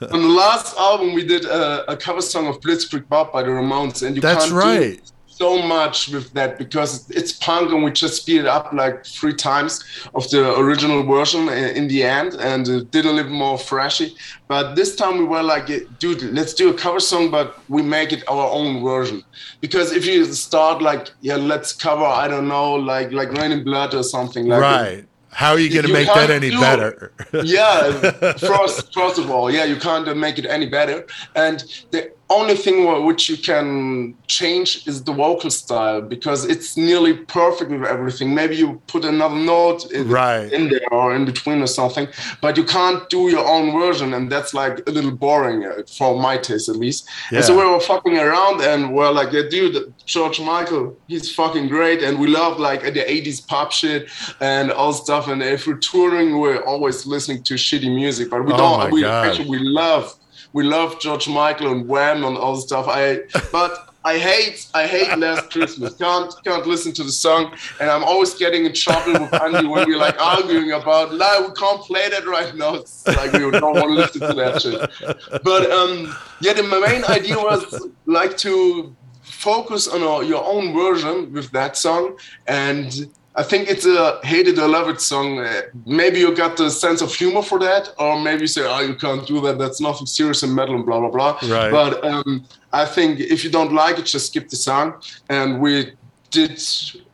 on 0.10 0.22
the 0.22 0.28
last 0.28 0.76
album 0.78 1.12
we 1.12 1.24
did 1.24 1.44
a, 1.44 1.92
a, 1.92 1.96
cover 1.96 2.22
song 2.22 2.46
of 2.46 2.60
Blitzkrieg 2.60 3.06
Bop 3.08 3.32
by 3.32 3.42
the 3.42 3.50
Ramones, 3.50 4.06
and 4.06 4.16
you 4.16 4.22
That's 4.22 4.46
can't 4.46 4.56
right. 4.56 5.04
do 5.04 5.12
so 5.38 5.62
much 5.62 6.08
with 6.08 6.32
that 6.32 6.58
because 6.58 7.08
it's 7.10 7.32
punk 7.32 7.70
and 7.72 7.84
we 7.84 7.90
just 7.92 8.22
speed 8.22 8.40
it 8.40 8.46
up 8.46 8.72
like 8.72 9.06
three 9.06 9.34
times 9.34 9.84
of 10.14 10.28
the 10.30 10.58
original 10.58 11.02
version 11.04 11.48
in 11.48 11.88
the 11.88 12.02
end 12.02 12.34
and 12.34 12.66
it 12.68 12.90
did 12.90 13.06
a 13.06 13.12
little 13.12 13.32
more 13.32 13.58
freshy. 13.58 14.16
But 14.48 14.74
this 14.74 14.96
time 14.96 15.18
we 15.18 15.24
were 15.24 15.42
like, 15.42 15.66
dude, 15.98 16.22
let's 16.34 16.54
do 16.54 16.70
a 16.70 16.74
cover 16.74 17.00
song, 17.00 17.30
but 17.30 17.58
we 17.68 17.82
make 17.82 18.12
it 18.12 18.22
our 18.28 18.50
own 18.50 18.82
version. 18.82 19.22
Because 19.60 19.92
if 19.92 20.04
you 20.06 20.24
start 20.26 20.82
like, 20.82 21.10
yeah, 21.20 21.36
let's 21.36 21.72
cover, 21.72 22.04
I 22.04 22.26
don't 22.28 22.48
know, 22.48 22.74
like 22.74 23.12
like 23.12 23.28
Rain 23.28 23.48
Raining 23.48 23.64
Blood 23.64 23.94
or 23.94 24.02
something 24.02 24.46
like 24.46 24.60
right. 24.60 25.04
How 25.30 25.52
are 25.52 25.58
you 25.58 25.70
going 25.70 25.86
to 25.86 25.92
make 25.92 26.08
that 26.08 26.30
any 26.30 26.50
do, 26.50 26.58
better? 26.58 27.12
yeah, 27.44 27.92
first, 28.38 28.92
first 28.92 29.18
of 29.18 29.30
all, 29.30 29.50
yeah, 29.50 29.64
you 29.64 29.76
can't 29.76 30.16
make 30.16 30.38
it 30.38 30.46
any 30.46 30.66
better. 30.66 31.06
And 31.36 31.62
the 31.90 32.10
only 32.30 32.54
thing 32.54 33.04
which 33.04 33.28
you 33.28 33.36
can 33.36 34.14
change 34.26 34.86
is 34.86 35.02
the 35.02 35.12
vocal 35.12 35.50
style 35.50 36.02
because 36.02 36.44
it's 36.44 36.76
nearly 36.76 37.14
perfect 37.14 37.70
with 37.70 37.84
everything. 37.84 38.34
Maybe 38.34 38.56
you 38.56 38.82
put 38.86 39.04
another 39.04 39.34
note 39.34 39.90
in, 39.92 40.08
right. 40.08 40.52
in 40.52 40.68
there 40.68 40.92
or 40.92 41.14
in 41.14 41.24
between 41.24 41.62
or 41.62 41.66
something, 41.66 42.06
but 42.42 42.56
you 42.56 42.64
can't 42.64 43.08
do 43.08 43.28
your 43.30 43.46
own 43.46 43.72
version, 43.72 44.12
and 44.12 44.30
that's 44.30 44.52
like 44.52 44.86
a 44.86 44.90
little 44.90 45.10
boring 45.10 45.64
uh, 45.64 45.82
for 45.96 46.20
my 46.20 46.36
taste 46.36 46.68
at 46.68 46.76
least. 46.76 47.08
Yeah. 47.30 47.38
And 47.38 47.46
so 47.46 47.56
we 47.56 47.64
were 47.64 47.80
fucking 47.80 48.18
around, 48.18 48.60
and 48.60 48.94
we're 48.94 49.10
like, 49.10 49.32
yeah, 49.32 49.42
dude, 49.48 49.94
George 50.04 50.40
Michael, 50.40 50.96
he's 51.06 51.34
fucking 51.34 51.68
great, 51.68 52.02
and 52.02 52.18
we 52.18 52.26
love 52.26 52.58
like 52.58 52.82
the 52.82 53.04
'80s 53.04 53.46
pop 53.46 53.72
shit 53.72 54.10
and 54.40 54.70
all 54.70 54.92
stuff. 54.92 55.28
And 55.28 55.42
if 55.42 55.66
we're 55.66 55.76
touring, 55.76 56.38
we're 56.38 56.62
always 56.62 57.06
listening 57.06 57.42
to 57.44 57.54
shitty 57.54 57.94
music, 57.94 58.28
but 58.30 58.44
we 58.44 58.52
oh 58.52 58.56
don't. 58.56 58.92
We 58.92 59.02
God. 59.02 59.26
actually 59.26 59.48
we 59.48 59.60
love 59.60 60.14
we 60.52 60.64
love 60.64 61.00
George 61.00 61.28
Michael 61.28 61.72
and 61.72 61.88
Wham 61.88 62.24
and 62.24 62.36
all 62.36 62.54
the 62.56 62.62
stuff. 62.62 62.86
I 62.88 63.20
but 63.52 63.88
I 64.04 64.16
hate 64.18 64.66
I 64.74 64.86
hate 64.86 65.18
Last 65.18 65.50
Christmas. 65.50 65.94
Can't 65.94 66.32
can't 66.44 66.66
listen 66.66 66.92
to 66.94 67.04
the 67.04 67.12
song, 67.12 67.54
and 67.80 67.90
I'm 67.90 68.04
always 68.04 68.34
getting 68.34 68.64
in 68.64 68.72
trouble 68.72 69.12
with 69.12 69.34
Andy 69.34 69.66
when 69.66 69.86
we're 69.86 69.98
like 69.98 70.20
arguing 70.20 70.72
about 70.72 71.12
like 71.12 71.48
we 71.48 71.54
can't 71.54 71.80
play 71.82 72.08
that 72.08 72.26
right 72.26 72.54
now. 72.54 72.74
It's 72.76 73.06
like 73.06 73.32
we 73.32 73.50
don't 73.50 73.74
want 73.74 73.88
to 73.88 73.94
listen 73.94 74.20
to 74.22 74.34
that 74.34 74.62
shit. 74.62 75.42
But 75.42 75.70
um, 75.70 76.14
yeah, 76.40 76.54
the 76.54 76.62
main 76.62 77.04
idea 77.04 77.36
was 77.36 77.88
like 78.06 78.36
to 78.38 78.94
focus 79.22 79.86
on 79.86 80.02
a, 80.02 80.26
your 80.26 80.44
own 80.44 80.74
version 80.74 81.32
with 81.32 81.50
that 81.50 81.76
song 81.76 82.16
and 82.46 83.08
I 83.38 83.44
think 83.44 83.70
it's 83.70 83.86
a 83.86 84.18
hate 84.24 84.48
it 84.48 84.58
or 84.58 84.66
love 84.66 84.88
it 84.88 85.00
song. 85.00 85.38
Uh, 85.38 85.62
maybe 85.86 86.18
you 86.18 86.34
got 86.34 86.56
the 86.56 86.70
sense 86.70 87.00
of 87.00 87.14
humor 87.14 87.42
for 87.42 87.60
that, 87.60 87.94
or 87.96 88.20
maybe 88.20 88.40
you 88.40 88.48
say, 88.48 88.62
"Oh, 88.66 88.80
you 88.80 88.96
can't 88.96 89.24
do 89.28 89.40
that. 89.42 89.58
That's 89.58 89.80
nothing 89.80 90.08
serious 90.08 90.42
in 90.42 90.52
metal 90.52 90.74
and 90.74 90.84
blah 90.84 90.98
blah 90.98 91.10
blah." 91.16 91.38
Right. 91.56 91.70
But 91.70 92.04
um, 92.04 92.44
I 92.72 92.84
think 92.84 93.20
if 93.20 93.44
you 93.44 93.50
don't 93.50 93.72
like 93.72 93.96
it, 94.00 94.06
just 94.06 94.26
skip 94.26 94.48
the 94.48 94.56
song. 94.56 94.94
And 95.28 95.60
we 95.60 95.92
did, 96.32 96.60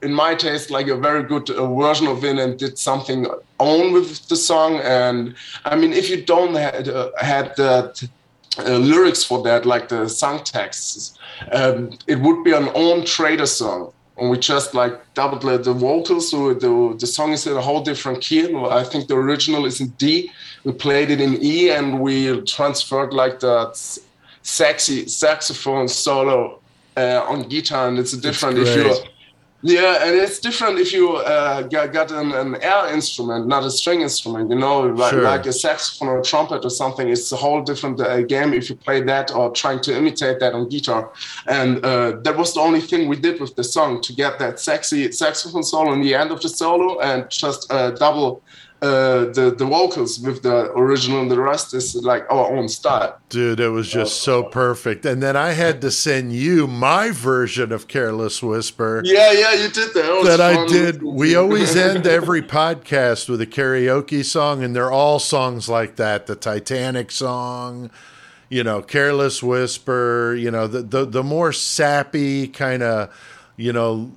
in 0.03 0.15
my 0.15 0.35
taste, 0.35 0.71
like 0.71 0.89
a 0.89 0.97
very 0.97 1.25
good 1.25 1.51
uh, 1.51 1.67
version 1.75 2.07
of 2.07 2.25
it, 2.25 2.39
and 2.39 2.59
did 2.59 2.79
something 2.79 3.27
own 3.61 3.93
with 3.93 4.27
the 4.29 4.37
song. 4.37 4.81
And 4.81 5.35
I 5.67 5.77
mean, 5.77 5.93
if 5.93 6.09
you 6.09 6.25
don't 6.25 6.55
had 6.55 6.89
uh, 6.89 7.11
had 7.21 7.55
that. 7.57 8.03
Uh, 8.57 8.79
lyrics 8.79 9.25
for 9.25 9.43
that, 9.43 9.67
like 9.67 9.89
the 9.89 10.09
song 10.09 10.39
texts, 10.45 11.19
um, 11.51 11.91
it 12.07 12.21
would 12.21 12.45
be 12.45 12.53
an 12.53 12.69
own 12.77 13.05
Traitor 13.05 13.47
song 13.47 13.93
and 14.19 14.31
we 14.31 14.39
just 14.39 14.75
like 14.75 14.95
doubled 15.15 15.43
the 15.65 15.73
vocals 15.73 16.31
so 16.31 16.55
the, 16.55 16.97
the 16.99 17.07
song 17.07 17.33
is 17.33 17.47
in 17.47 17.57
a 17.57 17.61
whole 17.61 17.83
different 17.83 18.21
key 18.21 18.55
i 18.71 18.85
think 18.85 19.09
the 19.09 19.15
original 19.15 19.67
is 19.67 19.81
in 19.81 19.89
d. 19.99 20.31
We 20.65 20.73
played 20.73 21.11
it 21.11 21.21
in 21.21 21.43
e 21.43 21.71
and 21.71 22.01
we 22.01 22.41
transferred 22.43 23.13
like 23.13 23.41
that 23.41 23.73
sexy 24.43 25.07
saxophone 25.09 25.89
solo 25.89 26.61
uh, 26.97 27.25
on 27.29 27.43
guitar 27.49 27.89
and 27.89 27.99
it's 27.99 28.13
a 28.13 28.21
different 28.21 28.59
if 28.59 28.77
you 28.77 29.14
yeah, 29.67 30.05
and 30.05 30.15
it's 30.15 30.41
different 30.41 30.79
if 30.79 30.93
you 30.93 31.17
uh, 31.17 31.63
got, 31.63 31.91
got 31.91 32.11
an, 32.13 32.33
an, 32.33 32.63
air 32.63 32.93
instrument, 32.93 33.47
not 33.47 33.65
a 33.65 33.71
string 33.71 34.03
instrument. 34.03 34.51
You 34.51 34.59
know, 34.59 34.83
like, 34.83 35.13
sure. 35.13 35.23
like 35.23 35.47
a 35.47 35.55
saxophone 35.55 36.09
or 36.09 36.21
a 36.21 36.23
trumpet 36.23 36.67
or 36.67 36.69
something. 36.69 37.09
It's 37.09 37.33
a 37.33 37.37
whole 37.37 37.63
different 37.63 37.99
uh, 37.99 38.21
game 38.23 38.53
if 38.53 38.69
you 38.69 38.77
play 38.77 39.01
that 39.05 39.35
or 39.35 39.51
trying 39.53 39.81
to 39.81 39.97
imitate 39.97 40.39
that 40.41 40.53
on 40.53 40.69
guitar. 40.69 41.11
And 41.47 41.83
uh, 41.83 42.17
that 42.25 42.37
was 42.37 42.53
the 42.53 42.61
only 42.61 42.83
thing 42.83 43.09
we 43.09 43.17
did 43.17 43.41
with 43.41 43.57
the 43.57 43.65
song 43.65 44.03
to 44.03 44.13
get 44.13 44.39
that 44.39 44.61
sexy 44.61 45.11
saxophone 45.13 45.63
solo 45.63 45.95
in 45.95 46.03
the 46.03 46.15
end 46.15 46.31
of 46.31 46.43
the 46.43 46.51
solo 46.51 47.01
and 47.01 47.31
just 47.31 47.73
uh, 47.73 47.93
double 47.93 48.43
uh, 48.85 49.33
the 49.33 49.55
the 49.57 49.65
vocals 49.65 50.21
with 50.21 50.43
the 50.43 50.71
original 50.73 51.23
and 51.23 51.31
the 51.31 51.41
rest 51.41 51.73
is 51.73 51.95
like 51.95 52.25
our 52.31 52.55
own 52.55 52.69
style. 52.69 53.19
Dude, 53.31 53.59
it 53.59 53.71
was 53.71 53.89
just 53.91 54.21
so 54.21 54.43
perfect. 54.43 55.07
And 55.07 55.23
then 55.23 55.37
I 55.37 55.53
had 55.53 55.81
to 55.81 55.91
send 55.91 56.35
you 56.35 56.67
my 56.67 57.11
version 57.11 57.73
of 57.73 57.89
Careless 57.89 58.43
Whisper. 58.43 59.01
Yeah, 59.05 59.33
yeah, 59.33 59.55
you 59.55 59.71
did 59.71 59.95
that. 59.95 60.21
That, 60.25 60.37
that 60.37 60.41
I 60.41 60.67
did. 60.67 61.03
We 61.03 61.35
always 61.35 61.75
end 61.75 62.07
every 62.07 62.43
podcast 62.43 63.29
with 63.29 63.41
a 63.41 63.47
karaoke 63.47 64.23
song, 64.25 64.63
and 64.63 64.77
they're 64.77 64.93
all 64.93 65.19
songs 65.19 65.69
like 65.69 65.97
that. 65.97 66.27
The 66.27 66.37
Titanic 66.37 67.11
song, 67.11 67.91
you 68.51 68.63
know, 68.63 68.83
Careless 68.83 69.43
Whisper. 69.43 70.37
You 70.39 70.51
know, 70.51 70.67
the 70.67 70.83
the, 70.83 71.07
the 71.07 71.23
more 71.23 71.53
sappy 71.53 72.49
kind 72.49 72.83
of, 72.83 73.11
you 73.57 73.73
know. 73.73 74.13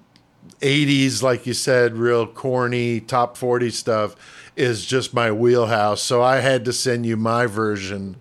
80s, 0.61 1.21
like 1.21 1.45
you 1.45 1.53
said, 1.53 1.97
real 1.97 2.27
corny 2.27 2.99
top 2.99 3.37
40 3.37 3.69
stuff 3.69 4.15
is 4.55 4.85
just 4.85 5.13
my 5.13 5.31
wheelhouse. 5.31 6.01
So 6.01 6.21
I 6.21 6.37
had 6.37 6.65
to 6.65 6.73
send 6.73 7.05
you 7.05 7.15
my 7.15 7.45
version 7.45 8.17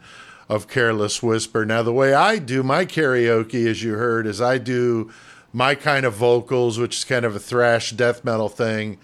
of 0.48 0.68
Careless 0.68 1.22
Whisper. 1.22 1.64
Now, 1.64 1.82
the 1.82 1.92
way 1.92 2.14
I 2.14 2.38
do 2.38 2.62
my 2.62 2.84
karaoke, 2.84 3.66
as 3.66 3.82
you 3.82 3.94
heard, 3.94 4.26
is 4.26 4.40
I 4.40 4.58
do 4.58 5.10
my 5.52 5.74
kind 5.74 6.06
of 6.06 6.14
vocals, 6.14 6.78
which 6.78 6.98
is 6.98 7.04
kind 7.04 7.24
of 7.24 7.34
a 7.34 7.40
thrash 7.40 7.90
death 7.92 8.24
metal 8.24 8.48
thing, 8.48 8.98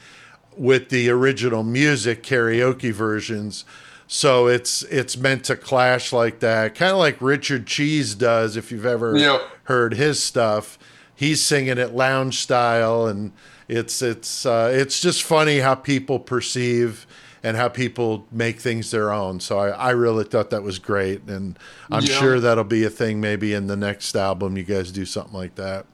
with 0.57 0.91
the 0.91 1.09
original 1.09 1.63
music 1.63 2.23
karaoke 2.23 2.93
versions. 2.93 3.65
So 4.07 4.47
it's 4.47 4.83
it's 4.85 5.17
meant 5.17 5.45
to 5.45 5.57
clash 5.57 6.13
like 6.13 6.41
that, 6.41 6.75
kind 6.75 6.93
of 6.93 6.99
like 6.99 7.17
Richard 7.21 7.67
Cheese 7.67 8.15
does. 8.15 8.57
If 8.57 8.71
you've 8.71 8.85
ever 8.85 9.17
yep. 9.17 9.41
heard 9.65 9.95
his 9.95 10.23
stuff, 10.23 10.79
he's 11.15 11.43
singing 11.43 11.79
it 11.79 11.95
lounge 11.95 12.39
style, 12.39 13.07
and 13.07 13.33
it's 13.69 14.03
it's 14.03 14.47
uh, 14.47 14.71
it's 14.73 15.01
just 15.01 15.23
funny 15.23 15.59
how 15.59 15.75
people 15.75 16.19
perceive 16.19 17.07
and 17.43 17.57
how 17.57 17.69
people 17.69 18.25
make 18.31 18.61
things 18.61 18.91
their 18.91 19.13
own. 19.13 19.41
So 19.41 19.59
I, 19.59 19.71
I 19.71 19.91
really 19.91 20.25
thought 20.25 20.51
that 20.51 20.63
was 20.63 20.79
great, 20.79 21.23
and 21.27 21.59
I'm 21.91 22.05
yeah. 22.05 22.19
sure 22.19 22.41
that'll 22.41 22.65
be 22.65 22.85
a 22.85 22.91
thing 22.91 23.21
maybe 23.21 23.53
in 23.55 23.67
the 23.67 23.77
next 23.77 24.15
album. 24.15 24.57
You 24.57 24.65
guys 24.65 24.93
do 24.93 25.05
something 25.05 25.35
like 25.35 25.57
that. 25.57 25.87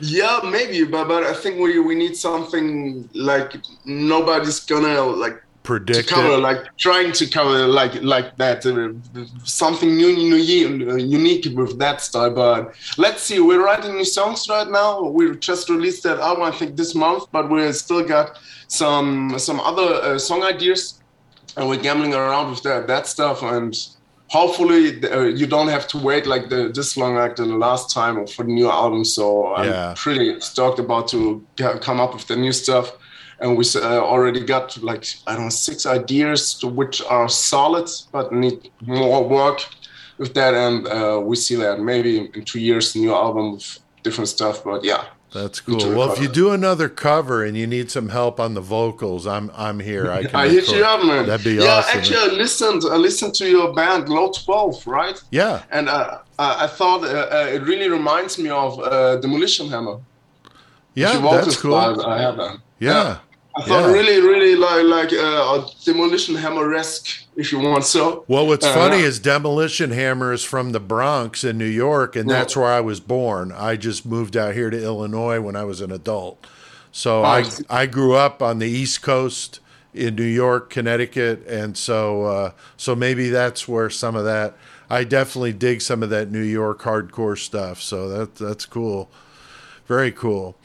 Yeah, 0.00 0.40
maybe, 0.44 0.84
but 0.84 1.08
but 1.08 1.24
I 1.24 1.32
think 1.32 1.58
we 1.58 1.78
we 1.78 1.94
need 1.94 2.16
something 2.16 3.08
like 3.14 3.54
nobody's 3.84 4.60
gonna 4.60 5.02
like 5.02 5.42
predict 5.66 6.08
to 6.08 6.14
cover 6.14 6.34
it. 6.34 6.48
like 6.48 6.60
trying 6.76 7.10
to 7.20 7.24
cover 7.26 7.66
like 7.80 7.94
like 8.02 8.28
that 8.42 8.58
uh, 8.64 9.24
something 9.44 9.90
new, 10.00 10.10
new 10.14 10.36
unique 11.16 11.46
with 11.60 11.78
that 11.78 12.00
style 12.00 12.32
but 12.42 12.74
let's 13.04 13.22
see 13.22 13.38
we're 13.48 13.64
writing 13.68 13.92
new 14.00 14.04
songs 14.18 14.48
right 14.48 14.70
now 14.80 14.90
we 15.02 15.22
just 15.50 15.68
released 15.68 16.02
that 16.02 16.18
album 16.18 16.42
i 16.42 16.52
think 16.58 16.76
this 16.76 16.94
month 16.94 17.24
but 17.32 17.44
we 17.50 17.60
still 17.72 18.04
got 18.16 18.38
some 18.68 19.38
some 19.38 19.60
other 19.60 19.94
uh, 20.02 20.18
song 20.18 20.42
ideas, 20.42 21.00
and 21.56 21.68
we're 21.68 21.80
gambling 21.80 22.14
around 22.14 22.50
with 22.50 22.62
that 22.62 22.86
that 22.86 23.06
stuff. 23.06 23.42
And 23.42 23.76
hopefully, 24.28 25.02
uh, 25.04 25.22
you 25.22 25.46
don't 25.46 25.68
have 25.68 25.86
to 25.88 25.98
wait 25.98 26.26
like 26.26 26.48
the, 26.48 26.70
this 26.74 26.96
long 26.96 27.14
like 27.14 27.36
the 27.36 27.46
last 27.46 27.92
time 27.92 28.26
for 28.26 28.42
the 28.44 28.52
new 28.52 28.68
album. 28.70 29.04
So 29.04 29.54
I'm 29.54 29.94
pretty 29.94 30.40
stoked 30.40 30.78
about 30.78 31.08
to 31.08 31.44
come 31.80 32.00
up 32.00 32.14
with 32.14 32.26
the 32.26 32.36
new 32.36 32.52
stuff. 32.52 32.92
And 33.38 33.56
we 33.56 33.64
uh, 33.76 34.00
already 34.00 34.40
got 34.40 34.82
like 34.82 35.06
I 35.26 35.34
don't 35.34 35.44
know 35.44 35.50
six 35.50 35.86
ideas 35.86 36.54
to 36.54 36.66
which 36.66 37.02
are 37.02 37.28
solid, 37.28 37.90
but 38.12 38.32
need 38.32 38.70
more 38.80 39.28
work 39.28 39.60
with 40.18 40.32
that. 40.34 40.54
And 40.54 40.86
uh, 40.86 41.20
we 41.22 41.36
see 41.36 41.56
that 41.56 41.80
maybe 41.80 42.30
in 42.34 42.44
two 42.44 42.60
years, 42.60 42.96
new 42.96 43.14
album 43.14 43.52
with 43.52 43.78
different 44.02 44.28
stuff. 44.28 44.64
But 44.64 44.84
yeah, 44.84 45.04
that's 45.32 45.60
cool. 45.60 45.76
Well, 45.76 46.12
if 46.12 46.20
you 46.20 46.28
do 46.28 46.52
another 46.52 46.88
cover 46.88 47.44
and 47.44 47.56
you 47.56 47.66
need 47.66 47.90
some 47.90 48.08
help 48.08 48.40
on 48.40 48.54
the 48.54 48.60
vocals, 48.60 49.26
I'm 49.26 49.50
I'm 49.54 49.80
here. 49.80 50.10
I 50.10 50.24
can. 50.26 50.34
I 50.34 50.48
hit 50.48 50.70
you 50.70 50.84
up, 50.84 51.04
man. 51.04 51.26
That'd 51.26 51.44
be 51.44 51.54
yeah, 51.54 51.64
awesome. 51.64 51.90
Yeah, 51.90 51.98
actually, 51.98 52.18
I 52.18 52.26
listened. 52.42 52.82
I 52.90 52.96
listened 52.96 53.34
to 53.34 53.48
your 53.48 53.74
band 53.74 54.08
Low 54.08 54.30
Twelve, 54.30 54.86
right? 54.86 55.20
Yeah. 55.30 55.62
And 55.70 55.88
uh, 55.88 56.20
I 56.38 56.66
thought 56.66 57.04
uh, 57.04 57.28
uh, 57.30 57.48
it 57.50 57.62
really 57.62 57.88
reminds 57.90 58.38
me 58.38 58.50
of 58.50 58.78
uh, 58.80 59.16
Demolition 59.16 59.68
Hammer. 59.68 59.98
Yeah, 60.96 61.20
that's 61.20 61.60
cool. 61.60 61.74
I 61.74 62.20
have 62.20 62.36
that. 62.36 62.58
Yeah. 62.80 62.90
yeah. 62.90 63.18
I 63.58 63.62
thought 63.62 63.86
yeah. 63.86 63.92
really, 63.92 64.20
really 64.20 64.54
like 64.54 64.84
like 64.84 65.12
uh, 65.14 65.62
a 65.62 65.70
Demolition 65.84 66.34
Hammer 66.34 66.74
esque, 66.74 67.24
if 67.36 67.52
you 67.52 67.58
want 67.58 67.84
so. 67.84 68.24
Well, 68.28 68.46
what's 68.46 68.66
uh, 68.66 68.74
funny 68.74 68.98
is 68.98 69.18
Demolition 69.18 69.92
Hammer 69.92 70.34
is 70.34 70.44
from 70.44 70.72
the 70.72 70.80
Bronx 70.80 71.42
in 71.42 71.56
New 71.56 71.64
York, 71.64 72.16
and 72.16 72.28
yeah. 72.28 72.36
that's 72.36 72.54
where 72.54 72.66
I 72.70 72.80
was 72.80 73.00
born. 73.00 73.52
I 73.52 73.76
just 73.76 74.04
moved 74.04 74.36
out 74.36 74.52
here 74.52 74.68
to 74.68 74.82
Illinois 74.82 75.40
when 75.40 75.56
I 75.56 75.64
was 75.64 75.80
an 75.80 75.90
adult, 75.90 76.46
so 76.92 77.24
I 77.24 77.44
I 77.70 77.86
grew 77.86 78.14
up 78.14 78.42
on 78.42 78.58
the 78.58 78.68
East 78.68 79.00
Coast 79.00 79.60
in 79.94 80.16
New 80.16 80.24
York, 80.24 80.68
Connecticut, 80.68 81.46
and 81.46 81.78
so 81.78 82.24
uh, 82.24 82.50
so 82.76 82.94
maybe 82.94 83.30
that's 83.30 83.66
where 83.66 83.88
some 83.88 84.16
of 84.16 84.26
that. 84.26 84.54
I 84.90 85.04
definitely 85.04 85.54
dig 85.54 85.80
some 85.80 86.02
of 86.02 86.10
that 86.10 86.30
New 86.30 86.42
York 86.42 86.82
hardcore 86.82 87.38
stuff. 87.38 87.80
So 87.80 88.06
that 88.10 88.34
that's 88.34 88.66
cool, 88.66 89.10
very 89.86 90.12
cool. 90.12 90.56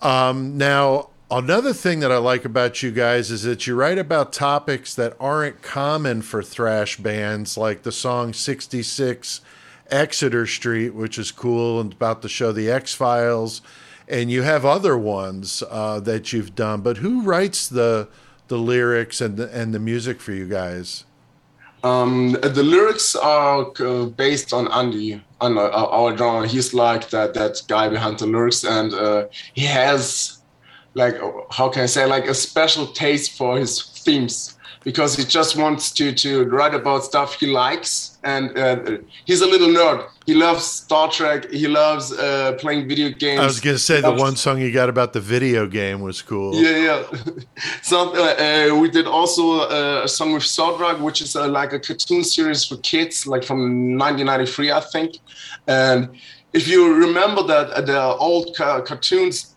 Um, 0.00 0.58
now 0.58 1.10
Another 1.28 1.72
thing 1.72 1.98
that 2.00 2.12
I 2.12 2.18
like 2.18 2.44
about 2.44 2.84
you 2.84 2.92
guys 2.92 3.32
is 3.32 3.42
that 3.42 3.66
you 3.66 3.74
write 3.74 3.98
about 3.98 4.32
topics 4.32 4.94
that 4.94 5.16
aren't 5.18 5.60
common 5.60 6.22
for 6.22 6.40
thrash 6.40 6.98
bands, 6.98 7.56
like 7.56 7.82
the 7.82 7.90
song 7.90 8.32
66 8.32 9.40
Exeter 9.90 10.46
Street, 10.46 10.90
which 10.94 11.18
is 11.18 11.32
cool 11.32 11.80
and 11.80 11.92
about 11.92 12.22
to 12.22 12.28
show 12.28 12.52
the 12.52 12.70
X 12.70 12.94
Files. 12.94 13.60
And 14.06 14.30
you 14.30 14.42
have 14.42 14.64
other 14.64 14.96
ones 14.96 15.64
uh, 15.68 15.98
that 16.00 16.32
you've 16.32 16.54
done, 16.54 16.80
but 16.82 16.98
who 16.98 17.22
writes 17.22 17.66
the 17.66 18.08
the 18.46 18.58
lyrics 18.58 19.20
and 19.20 19.36
the, 19.36 19.52
and 19.52 19.74
the 19.74 19.80
music 19.80 20.20
for 20.20 20.30
you 20.30 20.46
guys? 20.46 21.04
Um, 21.82 22.36
the 22.40 22.62
lyrics 22.62 23.16
are 23.16 23.72
uh, 23.80 24.04
based 24.06 24.52
on 24.52 24.70
Andy, 24.70 25.20
on 25.40 25.58
uh, 25.58 25.62
our 25.62 26.14
drummer. 26.16 26.46
He's 26.46 26.72
like 26.72 27.10
that 27.10 27.34
that 27.34 27.62
guy 27.68 27.88
behind 27.88 28.18
the 28.18 28.26
lyrics, 28.26 28.64
and 28.64 28.92
uh, 28.94 29.26
he 29.54 29.64
has 29.66 30.38
like 30.94 31.16
how 31.50 31.68
can 31.68 31.82
I 31.82 31.86
say 31.86 32.06
like 32.06 32.26
a 32.26 32.34
special 32.34 32.86
taste 32.86 33.36
for 33.36 33.58
his 33.58 33.82
themes. 34.04 34.56
because 34.86 35.16
he 35.16 35.24
just 35.24 35.56
wants 35.56 35.90
to 35.90 36.12
to 36.12 36.44
write 36.44 36.72
about 36.72 37.04
stuff 37.04 37.34
he 37.40 37.46
likes, 37.48 38.15
and 38.26 38.58
uh, 38.58 38.98
he's 39.24 39.40
a 39.40 39.46
little 39.46 39.68
nerd. 39.68 40.08
He 40.26 40.34
loves 40.34 40.64
Star 40.64 41.08
Trek. 41.08 41.48
He 41.50 41.68
loves 41.68 42.12
uh, 42.12 42.56
playing 42.58 42.88
video 42.88 43.10
games. 43.10 43.40
I 43.40 43.46
was 43.46 43.60
gonna 43.60 43.78
say 43.78 43.96
He 43.96 44.02
the 44.02 44.12
one 44.12 44.34
song 44.34 44.60
you 44.60 44.72
got 44.72 44.88
about 44.88 45.12
the 45.12 45.20
video 45.20 45.66
game 45.66 46.00
was 46.00 46.22
cool. 46.22 46.52
Yeah, 46.54 46.76
yeah. 46.88 47.02
so 47.82 48.12
uh, 48.14 48.70
uh, 48.72 48.80
we 48.80 48.90
did 48.90 49.06
also 49.06 49.60
uh, 49.60 50.02
a 50.04 50.08
song 50.08 50.32
with 50.32 50.42
Zordrak, 50.42 51.00
which 51.00 51.22
is 51.22 51.36
uh, 51.36 51.48
like 51.48 51.72
a 51.72 51.78
cartoon 51.78 52.24
series 52.24 52.64
for 52.64 52.76
kids, 52.78 53.26
like 53.26 53.44
from 53.44 53.60
1993, 53.96 54.72
I 54.72 54.80
think. 54.80 55.18
And 55.68 56.08
if 56.52 56.66
you 56.66 56.92
remember 56.92 57.42
that 57.44 57.86
the 57.86 58.00
old 58.00 58.56
ca- 58.56 58.80
cartoons, 58.80 59.55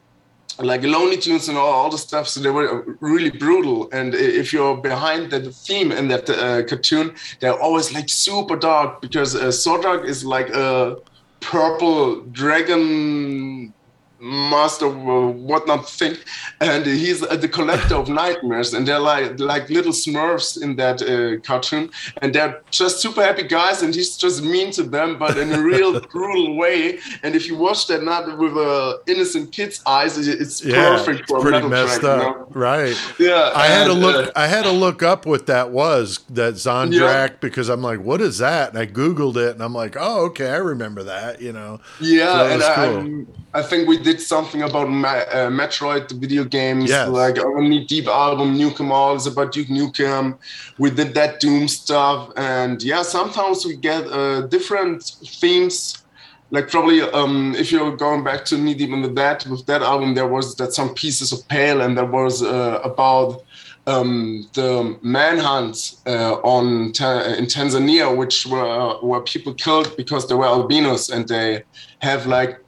like 0.60 0.82
Looney 0.84 1.18
Tunes 1.18 1.48
and 1.48 1.58
all, 1.58 1.72
all 1.72 1.89
the 1.89 1.98
stuff, 1.98 2.28
so 2.28 2.39
they 2.39 2.50
were 2.50 2.98
really 3.00 3.30
brutal. 3.30 3.89
And 3.92 4.13
if 4.13 4.51
you're 4.51 4.78
behind 4.78 5.32
the 5.32 5.51
theme 5.51 5.92
in 5.92 6.08
that 6.10 6.30
uh, 6.30 6.63
cartoon, 6.63 7.16
they're 7.39 7.60
always 7.60 7.94
like 7.94 8.10
super 8.10 8.56
dark 8.56 9.01
because 9.01 9.36
uh, 9.36 9.46
Zordrak 9.46 10.06
is 10.06 10.25
like 10.25 10.50
a 10.50 10.98
purple 11.39 12.22
dragon 12.32 13.74
master 14.21 14.88
whatnot 14.89 15.89
thing 15.89 16.15
and 16.61 16.85
he's 16.85 17.23
uh, 17.23 17.35
the 17.35 17.47
collector 17.47 17.95
of 17.95 18.09
nightmares 18.09 18.73
and 18.73 18.88
they're 18.88 18.99
like 18.99 19.39
like 19.39 19.69
little 19.69 19.91
smurfs 19.93 20.61
in 20.61 20.75
that 20.75 21.01
uh, 21.01 21.39
cartoon 21.41 21.89
and 22.21 22.35
they're 22.35 22.61
just 22.69 22.99
super 22.99 23.21
happy 23.23 23.43
guys 23.43 23.81
and 23.81 23.95
he's 23.95 24.17
just 24.17 24.43
mean 24.43 24.71
to 24.71 24.83
them 24.83 25.17
but 25.17 25.38
in 25.38 25.51
a 25.53 25.61
real 25.61 25.99
brutal 26.11 26.55
way 26.57 26.99
and 27.23 27.35
if 27.35 27.47
you 27.47 27.55
watch 27.57 27.88
that 27.88 28.03
not 28.03 28.38
with 28.38 28.55
uh, 28.57 28.97
innocent 29.07 29.51
kid's 29.51 29.81
eyes 29.85 30.17
it's 30.27 30.63
Yeah, 30.63 30.97
perfect 30.97 31.29
for 31.29 31.38
a 31.38 31.41
pretty 31.41 31.55
metal 31.57 31.69
messed 31.69 32.01
track, 32.01 32.21
you 32.21 32.27
up, 32.29 32.53
know? 32.55 32.59
right? 32.59 33.13
yeah 33.19 33.51
I 33.55 33.67
had 33.67 33.85
to 33.88 33.93
look. 33.93 34.27
uh, 34.27 34.31
I 34.35 34.47
had 34.47 34.63
to 34.63 34.71
look 34.71 35.01
up 35.01 35.25
what 35.25 35.47
that 35.47 35.71
was. 35.71 36.19
That 36.29 36.55
Zordrak 36.55 36.91
Yeah. 36.91 37.27
because 37.39 37.69
I'm 37.69 37.81
like, 37.81 37.99
what 38.01 38.21
is 38.21 38.38
that? 38.39 38.69
And 38.69 38.77
I 38.77 38.85
googled 38.85 39.35
it, 39.38 39.51
and 39.53 39.61
I'm 39.63 39.73
like, 39.73 39.95
oh, 39.99 40.25
okay, 40.27 40.49
I 40.49 40.57
remember 40.57 41.03
that. 41.03 41.41
You 41.41 41.51
know. 41.53 41.79
Yeah, 41.99 42.33
So 42.33 42.45
and 42.47 42.55
was 42.55 42.63
I. 42.65 42.85
I'm- 42.85 43.27
I 43.53 43.63
think 43.63 43.88
we 43.88 43.98
did 43.98 44.22
something 44.22 44.62
about 44.62 44.89
Ma- 44.89 45.25
uh, 45.38 45.50
Metroid, 45.50 46.08
the 46.08 46.13
video 46.15 46.44
games, 46.44 46.89
Yes. 46.89 47.10
like 47.10 47.39
our 47.39 47.62
Knee 47.62 47.84
Deep 47.86 48.08
album, 48.08 48.56
Nukem 48.58 48.91
All 48.91 49.15
is 49.15 49.25
about 49.25 49.51
Duke 49.51 49.70
Nukem. 49.70 50.38
We 50.77 50.91
did 50.91 51.15
that 51.15 51.39
Doom 51.39 51.68
stuff, 51.68 52.29
and 52.38 52.82
yeah, 52.84 53.01
sometimes 53.01 53.65
we 53.65 53.75
get 53.75 54.06
uh, 54.12 54.41
different 54.41 55.03
themes. 55.41 56.03
Like 56.51 56.70
probably, 56.70 57.01
um, 57.01 57.56
if 57.58 57.72
you're 57.72 57.96
going 57.96 58.24
back 58.24 58.46
to 58.46 58.58
Knee 58.58 58.74
Deep 58.75 58.91
in 58.91 59.01
the 59.01 59.10
Dead, 59.10 59.44
with 59.48 59.65
that 59.68 59.82
album, 59.82 60.13
there 60.13 60.27
was 60.27 60.56
that 60.56 60.74
some 60.74 60.94
pieces 60.94 61.32
of 61.32 61.48
pale, 61.48 61.82
and 61.82 61.98
there 61.98 62.06
was 62.06 62.44
uh, 62.44 62.79
about 62.84 63.44
um, 63.88 64.48
the 64.53 64.96
manhunt 65.01 65.96
uh, 66.06 66.36
on 66.44 66.91
Ta- 66.91 67.22
in 67.39 67.46
Tanzania, 67.46 68.15
which 68.15 68.46
were 68.46 69.00
were 69.01 69.22
people 69.22 69.53
killed 69.56 69.96
because 69.98 70.27
they 70.27 70.36
were 70.36 70.46
albinos, 70.46 71.10
and 71.10 71.27
they 71.27 71.63
have 72.00 72.27
like 72.27 72.60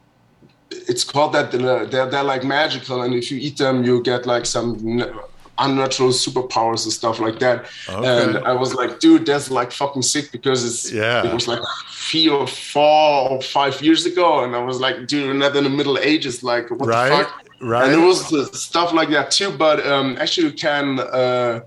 it's 0.71 1.03
called 1.03 1.33
that 1.33 1.51
they're, 1.51 1.85
they're, 1.85 2.23
like 2.23 2.43
magical, 2.43 3.01
and 3.03 3.13
if 3.13 3.31
you 3.31 3.37
eat 3.37 3.57
them, 3.57 3.83
you 3.83 4.01
get 4.01 4.25
like 4.25 4.45
some 4.45 4.67
unnatural 5.57 6.09
superpowers 6.09 6.83
and 6.85 6.93
stuff 6.93 7.19
like 7.19 7.37
that. 7.39 7.65
Okay. 7.89 8.23
And 8.23 8.37
I 8.39 8.53
was 8.53 8.73
like, 8.73 8.99
dude, 8.99 9.25
that's 9.25 9.51
like 9.51 9.71
fucking 9.71 10.01
sick 10.01 10.31
because 10.31 10.63
it's 10.65 10.91
Yeah. 10.91 11.25
it 11.27 11.33
was 11.33 11.47
like 11.47 11.61
three 11.91 12.29
or 12.29 12.47
four 12.47 13.29
or 13.31 13.41
five 13.41 13.81
years 13.81 14.05
ago, 14.05 14.43
and 14.43 14.55
I 14.55 14.63
was 14.63 14.79
like, 14.79 15.07
dude, 15.07 15.27
we're 15.27 15.33
not 15.33 15.55
in 15.55 15.63
the 15.63 15.69
Middle 15.69 15.97
Ages, 15.99 16.43
like 16.43 16.69
what 16.69 16.79
the 16.79 16.85
Right. 16.87 17.11
fuck? 17.11 17.45
Right. 17.61 17.83
And 17.91 18.01
it 18.01 18.05
was 18.05 18.33
uh, 18.33 18.45
stuff 18.53 18.91
like 18.93 19.09
that 19.09 19.29
too, 19.29 19.51
but 19.51 19.85
um, 19.85 20.17
actually 20.19 20.47
you 20.47 20.53
can 20.53 20.99
uh, 20.99 21.59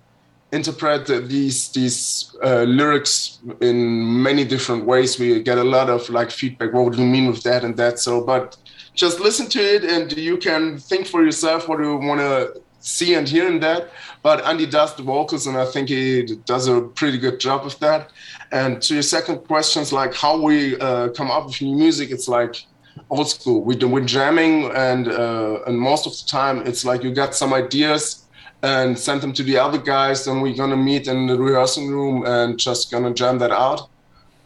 interpret 0.50 1.06
these 1.28 1.68
these 1.68 2.34
uh, 2.42 2.62
lyrics 2.62 3.38
in 3.60 3.76
many 4.22 4.44
different 4.44 4.86
ways. 4.86 5.18
We 5.20 5.40
get 5.42 5.58
a 5.58 5.64
lot 5.76 5.88
of 5.88 6.08
like 6.10 6.30
feedback. 6.32 6.72
What 6.72 6.92
do 6.94 6.98
you 6.98 7.06
mean 7.06 7.26
with 7.30 7.42
that 7.44 7.62
and 7.64 7.76
that? 7.76 7.98
So, 8.00 8.22
but 8.22 8.56
just 8.94 9.20
listen 9.20 9.48
to 9.50 9.60
it, 9.60 9.84
and 9.84 10.16
you 10.16 10.36
can 10.36 10.78
think 10.78 11.06
for 11.06 11.24
yourself 11.24 11.68
what 11.68 11.80
you 11.80 11.96
want 11.96 12.20
to 12.20 12.60
see 12.80 13.14
and 13.14 13.28
hear 13.28 13.46
in 13.48 13.60
that. 13.60 13.90
But 14.22 14.44
Andy 14.44 14.66
does 14.66 14.94
the 14.94 15.02
vocals, 15.02 15.46
and 15.46 15.56
I 15.56 15.66
think 15.66 15.88
he 15.88 16.36
does 16.44 16.68
a 16.68 16.80
pretty 16.80 17.18
good 17.18 17.40
job 17.40 17.66
of 17.66 17.78
that. 17.80 18.10
And 18.52 18.80
to 18.82 18.94
your 18.94 19.02
second 19.02 19.38
questions, 19.38 19.92
like 19.92 20.14
how 20.14 20.40
we 20.40 20.78
uh, 20.78 21.08
come 21.08 21.30
up 21.30 21.46
with 21.46 21.60
new 21.60 21.74
music, 21.76 22.10
it's 22.10 22.28
like 22.28 22.64
old 23.10 23.28
school. 23.28 23.62
We 23.62 23.74
do 23.76 23.88
we're 23.88 24.04
jamming, 24.04 24.70
and 24.74 25.08
uh, 25.08 25.60
and 25.66 25.78
most 25.78 26.06
of 26.06 26.12
the 26.12 26.24
time 26.26 26.66
it's 26.66 26.84
like 26.84 27.02
you 27.02 27.12
got 27.12 27.34
some 27.34 27.52
ideas 27.52 28.24
and 28.62 28.98
send 28.98 29.20
them 29.20 29.32
to 29.34 29.42
the 29.42 29.58
other 29.58 29.78
guys. 29.78 30.24
Then 30.24 30.40
we're 30.40 30.56
gonna 30.56 30.76
meet 30.76 31.08
in 31.08 31.26
the 31.26 31.38
rehearsing 31.38 31.88
room 31.88 32.24
and 32.26 32.58
just 32.58 32.90
gonna 32.90 33.12
jam 33.12 33.38
that 33.38 33.50
out. 33.50 33.88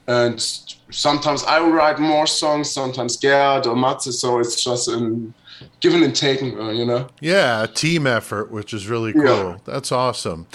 And 0.07 0.40
sometimes 0.90 1.44
I 1.44 1.61
write 1.61 1.98
more 1.98 2.27
songs, 2.27 2.70
sometimes 2.70 3.16
Gerd 3.16 3.66
or 3.66 3.74
Matze. 3.74 4.12
So 4.12 4.38
it's 4.38 4.62
just 4.62 4.88
um, 4.88 5.35
giving 5.81 6.03
and 6.03 6.14
taking, 6.14 6.59
uh, 6.59 6.70
you 6.70 6.85
know. 6.85 7.09
Yeah, 7.20 7.64
a 7.64 7.68
team 7.68 8.07
effort, 8.07 8.51
which 8.51 8.72
is 8.72 8.88
really 8.88 9.12
cool. 9.12 9.22
Yeah. 9.22 9.57
That's 9.64 9.92
awesome. 9.92 10.46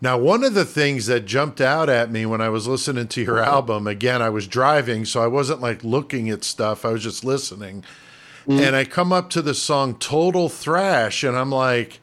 Now, 0.00 0.18
one 0.18 0.42
of 0.42 0.54
the 0.54 0.64
things 0.64 1.06
that 1.06 1.26
jumped 1.26 1.60
out 1.60 1.88
at 1.88 2.10
me 2.10 2.26
when 2.26 2.40
I 2.40 2.48
was 2.48 2.66
listening 2.66 3.06
to 3.08 3.22
your 3.22 3.38
album, 3.38 3.86
again, 3.86 4.20
I 4.20 4.30
was 4.30 4.48
driving, 4.48 5.04
so 5.04 5.22
I 5.22 5.28
wasn't 5.28 5.60
like 5.60 5.84
looking 5.84 6.28
at 6.28 6.42
stuff, 6.42 6.84
I 6.84 6.90
was 6.90 7.04
just 7.04 7.24
listening. 7.24 7.84
And 8.48 8.74
I 8.74 8.84
come 8.84 9.12
up 9.12 9.30
to 9.30 9.42
the 9.42 9.54
song 9.54 9.94
Total 9.94 10.48
Thrash, 10.48 11.22
and 11.22 11.36
I'm 11.36 11.52
like, 11.52 12.00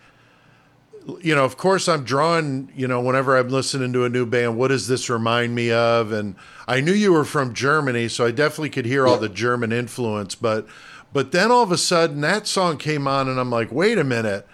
you 1.22 1.36
know, 1.36 1.46
of 1.46 1.58
course, 1.58 1.88
I'm 1.88 2.04
drawn, 2.04 2.72
you 2.76 2.88
know, 2.88 3.02
whenever 3.02 3.38
I'm 3.38 3.50
listening 3.50 3.94
to 3.94 4.06
a 4.06 4.10
new 4.10 4.26
band, 4.26 4.58
what 4.58 4.70
does 4.70 4.88
this 4.88 5.10
remind 5.10 5.56
me 5.56 5.72
of? 5.72 6.12
And 6.12 6.36
I 6.68 6.82
knew 6.82 6.94
you 6.94 7.14
were 7.14 7.26
from 7.26 7.54
Germany, 7.54 8.08
so 8.08 8.26
I 8.26 8.32
definitely 8.32 8.70
could 8.70 8.86
hear 8.86 9.08
all 9.08 9.18
the 9.18 9.30
German 9.30 9.72
influence. 9.72 10.36
But, 10.36 10.68
but 11.12 11.32
then 11.32 11.52
all 11.52 11.64
of 11.64 11.72
a 11.72 11.78
sudden, 11.78 12.22
that 12.22 12.48
song 12.48 12.78
came 12.78 13.08
on, 13.08 13.28
and 13.28 13.40
I'm 13.40 13.50
like, 13.50 13.72
wait 13.72 13.98
a 13.98 14.04
minute, 14.04 14.48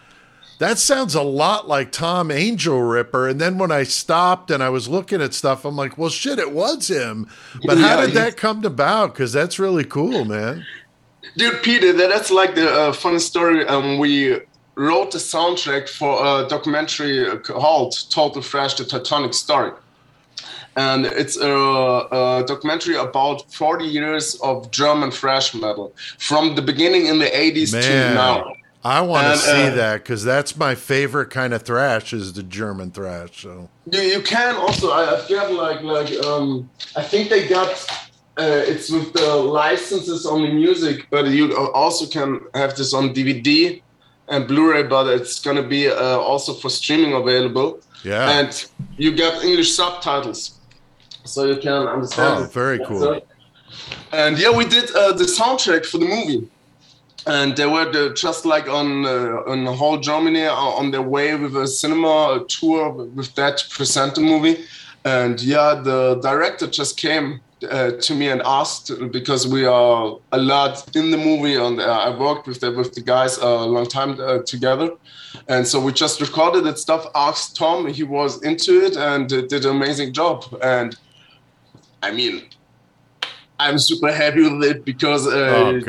that 0.60 0.78
sounds 0.78 1.16
a 1.16 1.22
lot 1.22 1.68
like 1.68 1.92
Tom 1.92 2.30
Angelripper. 2.30 3.30
And 3.30 3.42
then 3.42 3.58
when 3.58 3.72
I 3.72 3.84
stopped 3.84 4.52
and 4.52 4.64
I 4.64 4.70
was 4.70 4.88
looking 4.88 5.22
at 5.22 5.34
stuff, 5.34 5.66
I'm 5.66 5.76
like, 5.76 5.98
well, 5.98 6.10
shit, 6.10 6.40
it 6.40 6.54
was 6.54 6.90
him. 6.90 7.28
But 7.66 7.78
how 7.78 8.02
did 8.02 8.12
that 8.12 8.38
come 8.38 8.64
about? 8.64 9.14
Because 9.14 9.34
that's 9.34 9.60
really 9.60 9.84
cool, 9.84 10.24
man. 10.24 10.66
Dude, 11.36 11.62
Peter, 11.64 11.92
that, 11.92 12.10
that's 12.10 12.32
like 12.32 12.56
the 12.56 12.72
uh, 12.72 12.94
funny 12.94 13.20
story. 13.20 13.66
Um, 13.66 13.98
we 13.98 14.40
wrote 14.76 15.12
the 15.12 15.18
soundtrack 15.18 15.90
for 15.90 16.20
a 16.26 16.48
documentary 16.48 17.38
called 17.40 17.96
Total 18.10 18.42
Thrash: 18.42 18.76
The 18.76 18.86
Teutonic 18.86 19.34
Story. 19.34 19.72
And 20.78 21.06
it's 21.06 21.38
a, 21.38 21.50
a 21.50 22.44
documentary 22.46 22.98
about 22.98 23.54
40 23.54 23.86
years 23.86 24.36
of 24.44 24.72
German 24.72 25.10
thrash 25.10 25.54
metal 25.54 25.94
from 26.20 26.56
the 26.56 26.62
beginning 26.62 27.06
in 27.06 27.20
the 27.20 27.28
80s 27.28 27.72
to 27.72 28.14
now. 28.14 28.54
I 28.84 29.02
want 29.02 29.34
to 29.34 29.38
see 29.40 29.68
uh, 29.68 29.76
that 29.76 30.04
because 30.04 30.24
that's 30.24 30.56
my 30.56 30.76
favorite 30.76 31.32
kind 31.32 31.56
of 31.56 31.64
thrash 31.64 32.14
is 32.14 32.34
the 32.34 32.44
German 32.44 32.92
thrash. 32.92 33.42
So 33.42 33.68
You, 33.90 34.02
you 34.02 34.22
can 34.22 34.56
also 34.56 34.92
I, 34.92 35.16
I 35.16 35.22
forget 35.22 35.52
like 35.52 35.82
like 35.82 36.14
um 36.24 36.70
I 36.96 37.02
think 37.02 37.30
they 37.30 37.48
got 37.48 37.70
uh, 38.38 38.44
it's 38.68 38.92
with 38.92 39.14
the 39.14 39.36
licenses 39.36 40.26
on 40.26 40.44
the 40.44 40.52
music, 40.52 41.08
but 41.10 41.26
you 41.28 41.58
also 41.74 42.06
can 42.06 42.42
have 42.54 42.76
this 42.76 42.94
on 42.94 43.14
DVD 43.14 43.82
and 44.28 44.48
Blu-ray, 44.48 44.84
but 44.84 45.08
it's 45.08 45.40
gonna 45.40 45.64
be 45.64 45.88
uh, 45.88 46.18
also 46.18 46.54
for 46.54 46.70
streaming 46.70 47.14
available. 47.14 47.80
yeah, 48.04 48.40
And 48.40 48.66
you 48.98 49.12
get 49.12 49.44
English 49.44 49.72
subtitles, 49.76 50.60
so 51.24 51.46
you 51.46 51.58
can 51.58 51.88
understand. 51.88 52.40
Oh, 52.40 52.44
it. 52.44 52.52
very 52.54 52.80
cool. 52.86 53.00
So- 53.00 53.22
and 54.12 54.38
yeah, 54.40 54.52
we 54.52 54.66
did 54.66 54.90
uh, 54.96 55.12
the 55.14 55.26
soundtrack 55.26 55.86
for 55.86 55.98
the 55.98 56.06
movie, 56.06 56.48
and 57.28 57.56
they 57.58 57.66
were 57.66 57.92
the, 57.92 58.14
just 58.14 58.46
like 58.46 58.68
on 58.70 59.06
uh, 59.06 59.44
on 59.52 59.66
the 59.66 59.74
whole 59.74 59.98
Germany 59.98 60.46
uh, 60.46 60.54
on 60.56 60.92
their 60.92 61.02
way 61.02 61.36
with 61.36 61.56
a 61.58 61.68
cinema 61.68 62.46
tour 62.48 62.90
with 62.92 63.34
that 63.36 63.58
to 63.58 63.70
present 63.70 64.16
the 64.16 64.22
movie. 64.22 64.64
And 65.04 65.42
yeah, 65.42 65.76
the 65.76 66.16
director 66.22 66.68
just 66.68 66.98
came 66.98 67.42
uh, 67.65 67.91
to 67.91 68.15
me 68.15 68.30
and 68.30 68.41
asked 68.45 68.91
because 69.12 69.47
we 69.47 69.65
are 69.65 70.17
a 70.32 70.38
lot 70.38 70.95
in 70.95 71.12
the 71.12 71.17
movie, 71.17 71.56
and 71.56 71.80
uh, 71.80 71.86
I 71.86 72.17
worked 72.17 72.47
with 72.47 72.60
the, 72.60 72.71
with 72.71 72.93
the 72.93 73.01
guys 73.01 73.38
a 73.38 73.47
long 73.47 73.88
time 73.88 74.19
uh, 74.19 74.39
together. 74.45 74.91
And 75.47 75.67
so 75.67 75.80
we 75.80 75.91
just 75.91 76.21
recorded 76.21 76.63
that 76.63 76.80
stuff. 76.80 77.06
Asked 77.13 77.56
Tom, 77.56 77.88
he 77.88 78.04
was 78.04 78.41
into 78.43 78.82
it 78.86 78.97
and 78.97 79.32
uh, 79.32 79.41
did 79.41 79.65
an 79.65 79.71
amazing 79.71 80.13
job. 80.13 80.43
And 80.62 80.95
I 82.01 82.12
mean, 82.12 82.43
I'm 83.60 83.78
super 83.78 84.12
happy 84.12 84.41
with 84.43 84.63
it 84.63 84.86
because 84.86 85.28
uh, 85.28 85.32
Oh, 85.32 85.80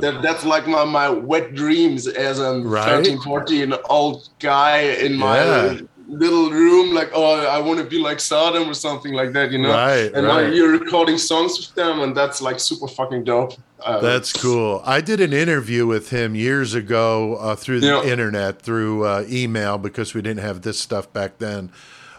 that, 0.00 0.22
that's 0.22 0.44
like 0.44 0.66
my, 0.66 0.84
my 0.84 1.08
wet 1.08 1.54
dreams 1.54 2.06
as 2.06 2.38
a 2.38 2.60
Right. 2.60 3.04
13, 3.04 3.20
14 3.20 3.74
old 3.88 4.28
guy 4.38 4.78
in 4.80 5.14
my 5.14 5.36
Yeah. 5.36 5.78
Little 6.08 6.50
room. 6.50 6.94
Like, 6.94 7.10
oh, 7.14 7.46
I 7.46 7.58
want 7.60 7.78
to 7.80 7.84
be 7.84 7.98
like 7.98 8.20
Sodom 8.20 8.68
or 8.68 8.74
something 8.74 9.12
like 9.12 9.32
that, 9.32 9.50
you 9.52 9.58
know? 9.58 9.70
Right, 9.70 10.10
And 10.14 10.26
now 10.26 10.38
you're 10.40 10.72
recording 10.78 11.18
songs 11.18 11.58
with 11.58 11.74
them, 11.74 12.00
and 12.00 12.16
that's 12.16 12.40
like 12.40 12.60
super 12.60 12.88
fucking 12.88 13.24
dope. 13.24 13.54
Uh, 13.84 14.00
That's 14.00 14.32
cool. 14.32 14.80
I 14.84 15.00
did 15.02 15.20
an 15.20 15.32
interview 15.34 15.86
with 15.86 16.08
him 16.10 16.34
years 16.34 16.74
ago 16.74 17.36
uh, 17.36 17.54
through 17.56 17.80
the 17.80 17.88
Yeah. 17.88 18.04
internet, 18.04 18.62
through 18.62 19.04
uh, 19.04 19.24
email, 19.28 19.76
because 19.78 20.14
we 20.14 20.22
didn't 20.22 20.40
have 20.42 20.62
this 20.62 20.78
stuff 20.78 21.12
back 21.12 21.38
then. 21.38 21.70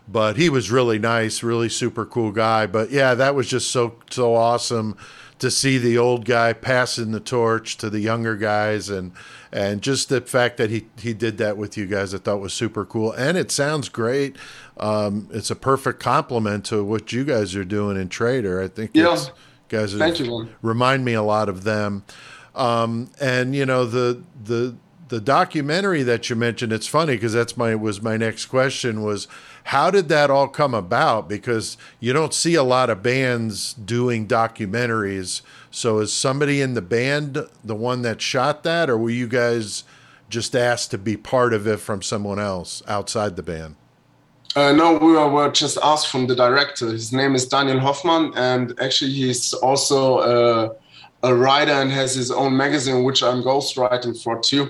but 0.10 0.38
he 0.38 0.50
was 0.50 0.72
really 0.72 0.98
nice, 1.00 1.44
really 1.44 1.68
super 1.68 2.06
cool 2.06 2.32
guy. 2.32 2.66
But 2.68 2.92
yeah, 2.92 3.14
that 3.16 3.36
was 3.36 3.48
just 3.50 3.72
so 3.72 3.96
so 4.10 4.36
awesome 4.36 4.96
to 5.40 5.52
see 5.52 5.78
the 5.78 5.98
old 5.98 6.26
guy 6.26 6.54
passing 6.54 7.12
the 7.12 7.20
torch 7.20 7.78
to 7.78 7.90
the 7.90 8.00
younger 8.00 8.36
guys 8.36 8.90
and 8.90 9.12
and 9.52 9.82
just 9.82 10.10
the 10.10 10.22
fact 10.22 10.58
that 10.58 10.70
he 10.70 10.88
he 11.00 11.14
did 11.14 11.38
that 11.38 11.58
with 11.58 11.78
you 11.78 11.86
guys 11.86 12.14
I 12.14 12.18
thought 12.18 12.40
was 12.40 12.54
super 12.54 12.86
cool. 12.86 13.12
And 13.12 13.38
it 13.38 13.52
sounds 13.52 13.90
great. 13.90 14.36
Um, 14.78 15.28
it's 15.32 15.52
a 15.52 15.56
perfect 15.56 16.00
compliment 16.00 16.66
to 16.66 16.84
what 16.84 17.12
you 17.12 17.24
guys 17.24 17.56
are 17.56 17.66
doing 17.66 17.98
in 17.98 18.10
Traitor. 18.10 18.62
I 18.62 18.68
think 18.68 18.92
yeah. 18.94 19.18
guys 19.70 19.94
Thank 19.94 20.20
you, 20.20 20.50
remind 20.62 21.06
me 21.06 21.14
a 21.14 21.24
lot 21.24 21.50
of 21.50 21.64
them. 21.64 22.04
Um, 22.56 23.12
and 23.22 23.56
you 23.56 23.66
know 23.66 23.86
the 23.86 24.24
the 24.44 24.76
the 25.10 25.22
documentary 25.22 26.04
that 26.04 26.30
you 26.30 26.36
mentioned 26.36 26.74
it's 26.74 26.88
funny 26.88 27.16
because 27.16 27.34
that's 27.34 27.56
my 27.56 27.76
was 27.76 28.02
my 28.02 28.18
next 28.18 28.48
question 28.48 29.04
was 29.04 29.28
how 29.68 29.92
did 29.92 30.08
that 30.08 30.32
all 30.32 30.48
come 30.48 30.74
about? 30.74 31.28
Because 31.28 31.76
you 32.00 32.14
don't 32.14 32.34
see 32.34 32.56
a 32.56 32.64
lot 32.64 32.90
of 32.90 33.04
bands 33.04 33.74
doing 33.74 34.26
documentaries. 34.26 35.42
So 35.72 36.00
is 36.00 36.14
somebody 36.14 36.62
in 36.62 36.74
the 36.74 36.82
band 36.82 37.46
the 37.66 37.76
one 37.76 38.02
that 38.04 38.22
shot 38.22 38.64
that 38.64 38.90
or 38.90 38.98
were 38.98 39.10
you 39.10 39.28
guys 39.28 39.84
just 40.30 40.56
asked 40.56 40.92
to 40.92 40.98
be 40.98 41.18
part 41.18 41.54
of 41.54 41.68
it 41.68 41.82
from 41.82 42.02
someone 42.02 42.40
else 42.40 42.82
outside 42.88 43.36
the 43.36 43.44
band? 43.44 43.76
Uh, 44.56 44.72
no, 44.72 44.98
we 45.00 45.12
were, 45.12 45.52
just 45.52 45.78
asked 45.84 46.08
from 46.08 46.28
the 46.28 46.36
director. 46.36 46.88
His 46.88 47.12
name 47.12 47.36
is 47.36 47.46
Daniel 47.46 47.80
Hoffman, 47.80 48.32
and 48.36 48.74
actually, 48.80 49.12
he's 49.12 49.54
also 49.54 50.18
uh, 50.20 50.74
a 51.24 51.36
writer 51.36 51.74
and 51.74 51.92
has 51.92 52.16
his 52.16 52.32
own 52.32 52.56
magazine, 52.56 53.04
which 53.04 53.22
I'm 53.22 53.44
ghostwriting 53.44 54.20
for 54.24 54.40
too 54.40 54.70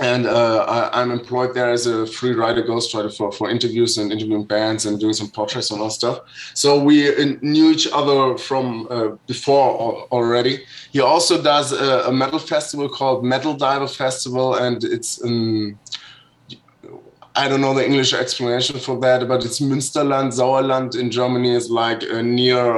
and 0.00 0.26
uh, 0.26 0.90
I, 0.92 1.00
am 1.00 1.10
employed 1.10 1.54
there 1.54 1.70
as 1.70 1.86
a 1.86 2.06
free 2.06 2.32
writer 2.32 2.62
ghostwriter 2.62 3.14
for, 3.16 3.32
for 3.32 3.48
interviews 3.48 3.96
and 3.96 4.12
interviewing 4.12 4.44
bands 4.44 4.84
and 4.84 5.00
doing 5.00 5.14
some 5.14 5.30
portraits 5.30 5.70
and 5.70 5.80
all 5.80 5.90
stuff. 5.90 6.20
So 6.54 6.82
we 6.82 7.38
knew 7.40 7.70
each 7.70 7.88
other 7.90 8.36
from 8.36 8.88
uh, 8.90 9.08
before 9.26 10.06
already. 10.10 10.64
He 10.92 11.00
also 11.00 11.42
does 11.42 11.72
a, 11.72 12.08
a, 12.08 12.12
metal 12.12 12.38
festival 12.38 12.88
called 12.88 13.24
metal 13.24 13.54
diver 13.54 13.88
festival 13.88 14.56
and 14.56 14.84
it's 14.84 15.18
in 15.22 15.78
I 17.38 17.48
don't 17.48 17.60
know 17.60 17.74
the 17.74 17.84
English 17.84 18.14
explanation 18.14 18.78
for 18.78 18.98
that, 19.00 19.28
but 19.28 19.44
it's 19.44 19.60
Münsterland, 19.60 20.32
Sauerland 20.32 20.98
in 20.98 21.10
Germany 21.10 21.52
is 21.52 21.70
like 21.70 22.02
uh, 22.02 22.22
near 22.22 22.74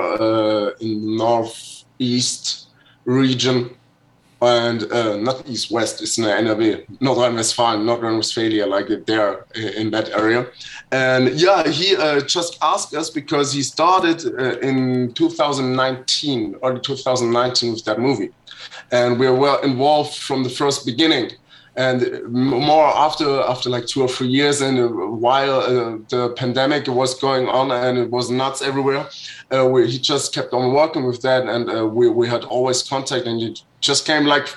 in 0.80 1.00
the 1.00 1.16
northeast 1.16 2.66
region 3.04 3.77
and 4.40 4.84
uh, 4.92 5.16
not 5.16 5.48
east 5.48 5.70
west 5.70 6.00
it's 6.00 6.16
in 6.18 6.24
NRW, 6.24 7.00
North 7.00 7.18
Rhine-Westphalia, 7.18 7.82
North 7.82 8.00
Rhine-Westphalia, 8.00 8.66
like 8.66 8.88
there 9.06 9.44
in 9.54 9.90
that 9.90 10.10
area. 10.10 10.46
And 10.92 11.30
yeah, 11.30 11.66
he 11.66 11.96
uh, 11.96 12.20
just 12.20 12.58
asked 12.62 12.94
us 12.94 13.10
because 13.10 13.52
he 13.52 13.62
started 13.62 14.24
uh, 14.38 14.58
in 14.60 15.12
2019 15.14 16.56
early 16.62 16.80
2019 16.80 17.72
with 17.72 17.84
that 17.84 17.98
movie, 17.98 18.30
and 18.92 19.18
we 19.18 19.28
were 19.28 19.60
involved 19.62 20.16
from 20.16 20.44
the 20.44 20.50
first 20.50 20.86
beginning. 20.86 21.32
And 21.76 22.24
more 22.24 22.86
after 22.86 23.40
after 23.42 23.70
like 23.70 23.86
two 23.86 24.02
or 24.02 24.08
three 24.08 24.26
years, 24.26 24.60
and 24.60 24.76
while 25.20 25.60
uh, 25.60 25.98
the 26.08 26.34
pandemic 26.36 26.88
was 26.88 27.14
going 27.14 27.46
on 27.46 27.70
and 27.70 27.96
it 27.98 28.10
was 28.10 28.30
nuts 28.30 28.62
everywhere, 28.62 29.06
uh, 29.54 29.64
we, 29.64 29.88
he 29.88 29.98
just 30.00 30.34
kept 30.34 30.52
on 30.52 30.72
working 30.72 31.04
with 31.04 31.22
that, 31.22 31.46
and 31.46 31.70
uh, 31.70 31.86
we 31.86 32.08
we 32.08 32.26
had 32.26 32.42
always 32.44 32.82
contact, 32.82 33.26
and 33.26 33.40
he 33.40 33.54
just 33.80 34.06
came 34.06 34.24
like 34.24 34.48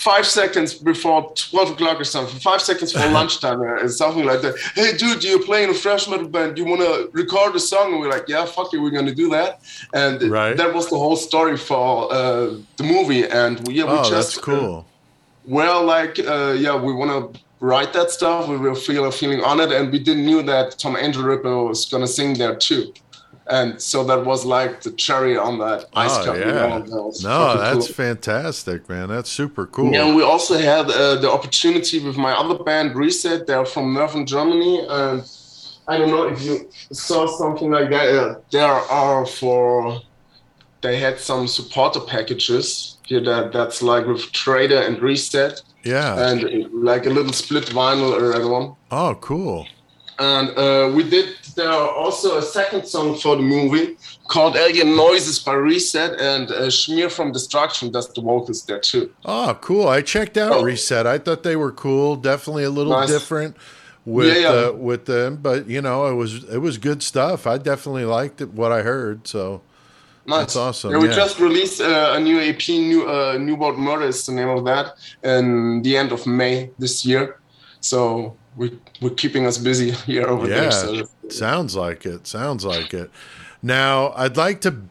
five 0.00 0.26
seconds 0.26 0.72
before 0.72 1.30
12 1.34 1.72
o'clock 1.72 2.00
or 2.00 2.04
something, 2.04 2.38
five 2.40 2.62
seconds 2.62 2.92
for 2.92 3.06
lunchtime 3.18 3.60
or 3.60 3.86
something 3.88 4.24
like 4.24 4.40
that. 4.40 4.56
Hey, 4.74 4.96
dude, 4.96 5.22
you're 5.22 5.42
playing 5.42 5.68
a 5.70 5.74
thrash 5.74 6.08
metal 6.08 6.28
band. 6.28 6.56
You 6.56 6.64
want 6.64 6.80
to 6.80 7.10
record 7.12 7.54
a 7.54 7.60
song? 7.60 7.92
And 7.92 8.00
we're 8.00 8.08
like, 8.08 8.26
yeah, 8.26 8.46
fuck 8.46 8.72
it, 8.72 8.78
we're 8.78 8.90
going 8.90 9.06
to 9.06 9.14
do 9.14 9.28
that. 9.30 9.60
And 9.92 10.22
right. 10.22 10.56
that 10.56 10.72
was 10.72 10.88
the 10.88 10.96
whole 10.96 11.16
story 11.16 11.58
for 11.58 12.10
uh, 12.10 12.56
the 12.78 12.84
movie. 12.84 13.26
And 13.26 13.66
we, 13.68 13.74
yeah, 13.74 13.84
we 13.84 13.90
oh, 13.90 14.08
just. 14.08 14.36
that's 14.36 14.38
cool. 14.38 14.78
Uh, 14.78 14.82
well, 15.44 15.84
like, 15.84 16.18
uh, 16.18 16.56
yeah, 16.58 16.76
we 16.80 16.94
want 16.94 17.34
to 17.34 17.40
write 17.60 17.92
that 17.92 18.10
stuff. 18.10 18.48
We 18.48 18.56
were 18.56 18.74
feel, 18.74 19.04
a 19.04 19.12
feeling 19.12 19.44
honored. 19.44 19.70
And 19.70 19.92
we 19.92 19.98
didn't 19.98 20.24
knew 20.24 20.42
that 20.44 20.78
Tom 20.78 20.96
Angelripper 20.96 21.68
was 21.68 21.84
going 21.84 22.02
to 22.02 22.08
sing 22.08 22.34
there 22.38 22.56
too 22.56 22.94
and 23.50 23.82
so 23.82 24.04
that 24.04 24.24
was 24.24 24.44
like 24.44 24.80
the 24.80 24.92
cherry 24.92 25.36
on 25.36 25.58
that 25.58 25.86
ice 25.94 26.16
oh, 26.18 26.24
cup. 26.24 26.36
Yeah. 26.36 26.78
That 26.78 26.88
no, 27.22 27.56
that's 27.58 27.86
cool. 27.86 27.94
fantastic, 27.94 28.88
man. 28.88 29.08
That's 29.08 29.28
super 29.28 29.66
cool. 29.66 29.92
Yeah, 29.92 30.06
and 30.06 30.16
we 30.16 30.22
also 30.22 30.56
had 30.56 30.88
uh, 30.90 31.16
the 31.16 31.30
opportunity 31.30 31.98
with 31.98 32.16
my 32.16 32.32
other 32.32 32.62
band, 32.62 32.94
Reset. 32.94 33.46
They're 33.46 33.66
from 33.66 33.92
Northern 33.92 34.24
Germany, 34.24 34.86
and 34.88 35.28
I 35.88 35.98
don't 35.98 36.10
know 36.10 36.28
if 36.28 36.42
you 36.42 36.70
saw 36.92 37.26
something 37.26 37.70
like 37.70 37.90
that. 37.90 38.08
Uh, 38.08 38.40
there 38.50 38.64
are 38.70 39.26
for 39.26 40.00
they 40.80 40.98
had 40.98 41.18
some 41.18 41.46
supporter 41.46 42.00
packages 42.00 42.98
here 43.04 43.22
that 43.24 43.52
that's 43.52 43.82
like 43.82 44.06
with 44.06 44.30
Traitor 44.32 44.80
and 44.80 45.02
Reset. 45.02 45.60
Yeah, 45.82 46.30
and 46.30 46.72
like 46.72 47.06
a 47.06 47.10
little 47.10 47.32
split 47.32 47.64
vinyl 47.64 48.12
or 48.12 48.34
other 48.34 48.48
one. 48.48 48.76
Oh, 48.92 49.16
cool 49.20 49.66
and 50.20 50.50
uh, 50.50 50.92
we 50.94 51.02
did 51.02 51.34
there 51.54 51.68
are 51.68 51.90
also 51.90 52.38
a 52.38 52.42
second 52.42 52.86
song 52.86 53.16
for 53.18 53.36
the 53.36 53.42
movie 53.42 53.96
called 54.28 54.56
Alien 54.56 54.96
Noises 54.96 55.38
by 55.38 55.54
Reset, 55.54 56.20
and 56.20 56.50
uh, 56.50 56.68
Schmier 56.68 57.10
from 57.10 57.32
Destruction 57.32 57.90
does 57.90 58.12
the 58.12 58.20
vocals 58.20 58.64
there 58.64 58.80
too. 58.80 59.12
Oh, 59.24 59.56
cool! 59.60 59.88
I 59.88 60.02
checked 60.02 60.36
out 60.36 60.52
oh. 60.52 60.62
Reset. 60.62 61.06
I 61.06 61.18
thought 61.18 61.42
they 61.42 61.56
were 61.56 61.72
cool. 61.72 62.16
Definitely 62.16 62.64
a 62.64 62.70
little 62.70 62.92
nice. 62.92 63.08
different 63.08 63.56
with 64.04 64.34
yeah, 64.34 64.40
yeah. 64.40 64.68
Uh, 64.68 64.72
with 64.72 65.06
them, 65.06 65.36
but 65.36 65.68
you 65.68 65.82
know, 65.82 66.06
it 66.06 66.14
was 66.14 66.44
it 66.44 66.58
was 66.58 66.78
good 66.78 67.02
stuff. 67.02 67.46
I 67.46 67.58
definitely 67.58 68.04
liked 68.04 68.40
it, 68.40 68.52
what 68.52 68.72
I 68.72 68.82
heard. 68.82 69.26
So. 69.26 69.62
Nice. 70.26 70.40
That's 70.40 70.56
awesome. 70.56 70.92
Yeah, 70.92 70.98
we 70.98 71.08
just 71.08 71.40
released 71.40 71.80
uh, 71.80 72.12
a 72.14 72.20
new 72.20 72.38
EP, 72.38 72.60
New 72.68 73.08
uh, 73.08 73.38
New 73.38 73.56
World 73.56 73.78
Murder 73.78 74.04
is 74.04 74.24
the 74.26 74.32
name 74.32 74.50
of 74.50 74.64
that, 74.66 74.94
in 75.24 75.80
the 75.82 75.96
end 75.96 76.12
of 76.12 76.24
May 76.26 76.70
this 76.78 77.04
year. 77.04 77.40
So 77.80 78.36
we 78.54 78.78
we're 79.00 79.10
keeping 79.14 79.46
us 79.46 79.58
busy 79.58 79.90
here 80.06 80.26
over 80.26 80.46
yeah, 80.46 80.60
there. 80.60 80.72
So. 80.72 81.08
Sounds 81.32 81.76
like 81.76 82.06
it. 82.06 82.26
Sounds 82.26 82.64
like 82.64 82.94
it. 82.94 83.10
Now, 83.62 84.12
I'd 84.16 84.36
like 84.36 84.60
to 84.62 84.82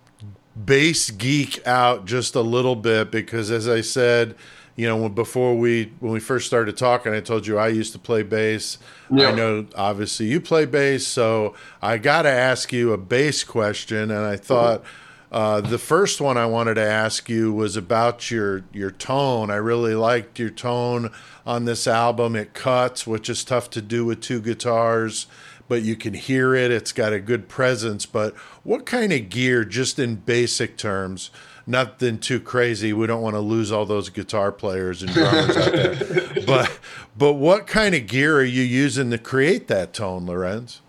bass 0.56 1.10
geek 1.10 1.66
out 1.66 2.06
just 2.06 2.36
a 2.36 2.42
little 2.42 2.76
bit 2.76 3.12
because, 3.12 3.52
as 3.52 3.68
I 3.68 3.82
said, 3.82 4.36
you 4.76 4.88
know, 4.88 5.10
before 5.10 5.58
we 5.58 5.92
when 6.00 6.14
we 6.14 6.20
first 6.20 6.48
started 6.48 6.78
talking, 6.78 7.14
I 7.14 7.20
told 7.20 7.48
you 7.48 7.58
I 7.58 7.68
used 7.68 7.94
to 7.94 8.00
play 8.00 8.24
bass. 8.24 8.78
Yeah. 9.12 9.30
I 9.30 9.32
know, 9.34 9.66
obviously, 9.76 10.28
you 10.28 10.40
play 10.40 10.66
bass, 10.66 11.06
so 11.06 11.56
I 11.82 11.98
got 11.98 12.22
to 12.22 12.30
ask 12.30 12.72
you 12.72 12.94
a 12.94 12.98
bass 12.98 13.44
question, 13.44 14.12
and 14.12 14.26
I 14.26 14.38
thought. 14.38 14.84
Mm-hmm 14.84 15.06
uh, 15.32 15.62
the 15.62 15.78
first 15.78 16.20
one 16.20 16.38
I 16.38 16.48
wanted 16.48 16.76
to 16.76 16.86
ask 16.86 17.30
you 17.30 17.54
was 17.54 17.78
about 17.78 18.32
your 18.32 18.64
your 18.74 18.90
tone. 18.90 19.52
I 19.52 19.56
really 19.56 19.94
liked 19.94 20.40
your 20.40 20.50
tone 20.50 21.12
on 21.46 21.66
this 21.66 21.86
album. 21.86 22.36
It 22.36 22.54
cuts, 22.54 23.06
which 23.06 23.30
is 23.30 23.44
tough 23.44 23.70
to 23.72 23.82
do 23.82 24.06
with 24.06 24.22
two 24.22 24.42
guitars, 24.42 25.28
but 25.70 25.84
you 25.84 25.96
can 25.96 26.14
hear 26.14 26.54
it. 26.54 26.72
It's 26.72 26.92
got 26.92 27.14
a 27.14 27.20
good 27.20 27.48
presence. 27.48 28.06
But 28.06 28.36
what 28.64 28.86
kind 28.86 29.14
of 29.14 29.30
gear, 29.30 29.64
just 29.64 30.00
in 30.00 30.16
basic 30.16 30.76
terms, 30.76 31.30
nothing 31.66 32.18
too 32.18 32.42
crazy. 32.42 32.92
We 32.92 33.08
don't 33.08 33.22
want 33.22 33.36
to 33.36 33.40
lose 33.40 33.72
all 33.72 33.86
those 33.86 34.10
guitar 34.10 34.52
players 34.52 35.02
and 35.04 35.14
drummers 35.14 35.56
out 35.56 35.72
there. 35.72 35.96
But 36.46 36.80
but 37.16 37.34
what 37.34 37.68
kind 37.68 37.94
of 37.94 38.08
gear 38.08 38.38
are 38.38 38.44
you 38.44 38.64
using 38.64 39.12
to 39.12 39.20
create 39.20 39.68
that 39.68 39.94
tone, 39.94 40.26
Lorenz? 40.26 40.82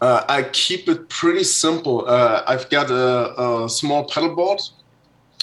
Uh, 0.00 0.24
I 0.28 0.44
keep 0.44 0.88
it 0.88 1.10
pretty 1.10 1.44
simple. 1.44 2.08
Uh, 2.08 2.42
I've 2.46 2.70
got 2.70 2.90
a, 2.90 3.64
a, 3.64 3.68
small 3.68 4.08
pedal 4.08 4.34
board, 4.34 4.60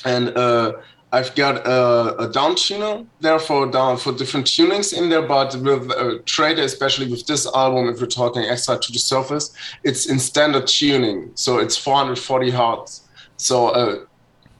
and 0.04 0.36
uh, 0.36 0.74
I've 1.13 1.36
got 1.36 1.67
a, 1.67 2.15
a, 2.19 2.30
down 2.32 2.56
tuner 2.56 3.06
there 3.19 3.38
for 3.39 3.69
down 3.69 3.97
for 3.97 4.13
different 4.13 4.45
tunings 4.45 4.97
in 4.97 5.10
there. 5.10 5.21
But 5.21 5.56
with 5.56 5.91
uh, 5.91 6.19
Traitor, 6.26 6.63
especially 6.63 7.10
with 7.10 7.28
this 7.28 7.45
album, 7.54 7.89
if 7.89 8.00
we're 8.00 8.08
talking 8.08 8.43
Exile 8.43 8.80
to 8.80 8.91
the 8.91 9.00
Surface, 9.00 9.54
it's 9.84 10.06
in 10.06 10.19
standard 10.19 10.67
tuning, 10.67 11.32
so 11.36 11.58
it's 11.60 11.76
440 11.76 12.52
hertz. 12.52 13.10
So 13.36 13.69
uh, 13.69 14.06